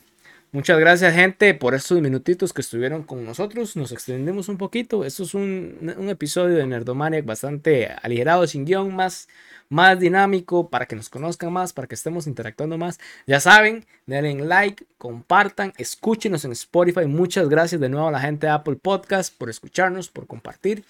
muchas 0.52 0.80
gracias 0.80 1.14
gente 1.14 1.54
por 1.54 1.76
estos 1.76 2.02
minutitos 2.02 2.54
que 2.54 2.62
estuvieron 2.62 3.04
con 3.04 3.26
nosotros. 3.26 3.76
Nos 3.76 3.92
extendemos 3.92 4.50
un 4.50 4.58
poquito. 4.58 5.06
Esto 5.06 5.24
es 5.24 5.34
un, 5.34 6.08
episodio 6.10 6.58
de 6.58 6.66
Nerdomaniac 6.68 7.26
bastante 7.26 7.88
aligerado, 8.02 8.46
sin 8.48 8.66
guion, 8.66 8.96
más, 8.96 9.28
más 9.70 10.00
dinámico, 10.00 10.70
para 10.70 10.86
que 10.86 10.96
nos 10.96 11.10
conozcan 11.10 11.52
más, 11.52 11.74
para 11.74 11.88
que 11.88 11.96
estemos 11.96 12.28
interactuando 12.28 12.78
más. 12.78 13.00
Ya 13.28 13.40
saben, 13.40 13.86
denle 14.06 14.46
like, 14.46 14.86
compartan, 14.98 15.74
escúchenos 15.78 16.46
en 16.46 16.52
Spotify. 16.52 17.06
Muchas 17.06 17.50
gracias 17.50 17.82
de 17.82 17.90
nuevo 17.90 18.08
a 18.08 18.12
la 18.12 18.20
gente 18.20 18.48
de 18.48 18.54
Apple 18.54 18.76
Podcast 18.76 19.36
por 19.38 19.50
escucharnos, 19.50 20.10
por 20.10 20.28
compartir. 20.28 20.84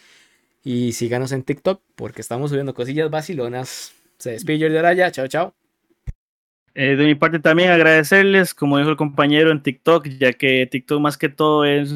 Y 0.63 0.93
síganos 0.93 1.31
en 1.31 1.43
TikTok 1.43 1.81
porque 1.95 2.21
estamos 2.21 2.51
subiendo 2.51 2.73
cosillas 2.73 3.09
vacilonas. 3.09 3.93
Se 4.17 4.31
despide 4.31 4.59
Jordi 4.59 4.77
Araya. 4.77 5.11
Chao, 5.11 5.27
chao. 5.27 5.60
Eh, 6.73 6.95
de 6.95 7.05
mi 7.05 7.15
parte 7.15 7.39
también 7.39 7.71
agradecerles, 7.71 8.53
como 8.53 8.77
dijo 8.77 8.89
el 8.89 8.95
compañero 8.95 9.51
en 9.51 9.61
TikTok, 9.61 10.07
ya 10.07 10.33
que 10.33 10.65
TikTok 10.67 11.01
más 11.01 11.17
que 11.17 11.29
todo 11.29 11.65
es 11.65 11.93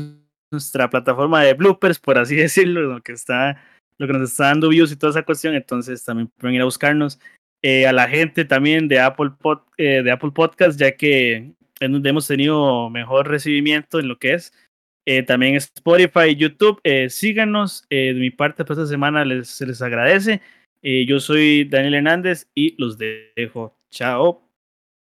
nuestra 0.51 0.89
plataforma 0.89 1.41
de 1.43 1.53
bloopers, 1.53 1.99
por 1.99 2.17
así 2.17 2.35
decirlo, 2.35 2.81
lo 2.81 3.01
que 3.01 3.13
está, 3.13 3.61
lo 3.97 4.07
que 4.07 4.13
nos 4.13 4.31
está 4.31 4.45
dando 4.45 4.69
views 4.69 4.91
y 4.91 4.95
toda 4.95 5.11
esa 5.11 5.23
cuestión, 5.23 5.55
entonces 5.55 6.03
también 6.03 6.29
pueden 6.37 6.55
ir 6.55 6.61
a 6.61 6.65
buscarnos. 6.65 7.19
Eh, 7.67 7.87
a 7.87 7.93
la 7.93 8.07
gente 8.07 8.45
también 8.45 8.87
de 8.87 8.99
Apple, 8.99 9.31
Pod, 9.39 9.61
eh, 9.77 10.03
de 10.03 10.11
Apple 10.11 10.29
Podcast, 10.29 10.79
ya 10.79 10.95
que 10.95 11.51
es 11.79 11.91
donde 11.91 12.09
hemos 12.11 12.27
tenido 12.27 12.91
mejor 12.91 13.27
recibimiento 13.27 13.99
en 13.99 14.07
lo 14.07 14.19
que 14.19 14.33
es. 14.35 14.53
Eh, 15.07 15.23
también 15.23 15.55
Spotify, 15.55 16.35
YouTube, 16.35 16.79
síganos. 17.09 17.87
De 17.89 18.13
mi 18.13 18.29
parte, 18.29 18.65
para 18.65 18.81
esta 18.81 18.87
semana 18.87 19.25
se 19.43 19.65
les 19.65 19.81
agradece. 19.81 20.41
Yo 20.83 21.19
soy 21.19 21.63
Daniel 21.65 21.95
Hernández 21.95 22.47
y 22.53 22.75
los 22.79 22.99
dejo. 22.99 23.75
Chao. 23.89 24.44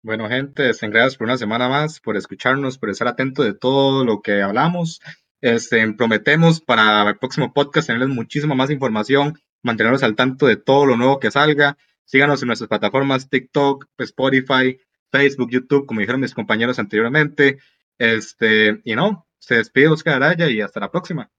Bueno, 0.03 0.27
gente, 0.27 0.69
este, 0.69 0.89
gracias 0.89 1.15
por 1.15 1.27
una 1.27 1.37
semana 1.37 1.69
más, 1.69 2.01
por 2.01 2.17
escucharnos, 2.17 2.77
por 2.77 2.89
estar 2.89 3.07
atento 3.07 3.41
de 3.41 3.53
todo 3.53 4.03
lo 4.03 4.21
que 4.21 4.41
hablamos. 4.41 4.99
Este, 5.39 5.93
prometemos 5.93 6.59
para 6.59 7.07
el 7.07 7.17
próximo 7.17 7.53
podcast 7.53 7.87
tenerles 7.87 8.09
muchísima 8.09 8.53
más 8.53 8.69
información, 8.69 9.39
mantenerlos 9.61 10.03
al 10.03 10.17
tanto 10.17 10.45
de 10.45 10.57
todo 10.57 10.85
lo 10.85 10.97
nuevo 10.97 11.21
que 11.21 11.31
salga. 11.31 11.77
Síganos 12.03 12.41
en 12.41 12.47
nuestras 12.47 12.67
plataformas 12.67 13.29
TikTok, 13.29 13.85
Spotify, 13.99 14.77
Facebook, 15.09 15.51
YouTube, 15.51 15.85
como 15.85 16.01
dijeron 16.01 16.19
mis 16.19 16.33
compañeros 16.33 16.79
anteriormente. 16.79 17.59
Este, 17.97 18.81
y 18.83 18.95
no, 18.95 19.25
se 19.39 19.55
despide 19.55 19.87
Oscar 19.87 20.15
Araya 20.15 20.49
y 20.49 20.59
hasta 20.59 20.81
la 20.81 20.91
próxima. 20.91 21.31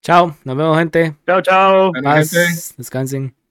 Chao, 0.00 0.36
nos 0.42 0.56
vemos 0.56 0.76
gente. 0.76 1.16
Chao, 1.24 1.40
chao. 1.40 1.90
Bueno, 1.92 2.10
Paz, 2.10 2.32
gente. 2.32 2.74
descansen. 2.78 3.41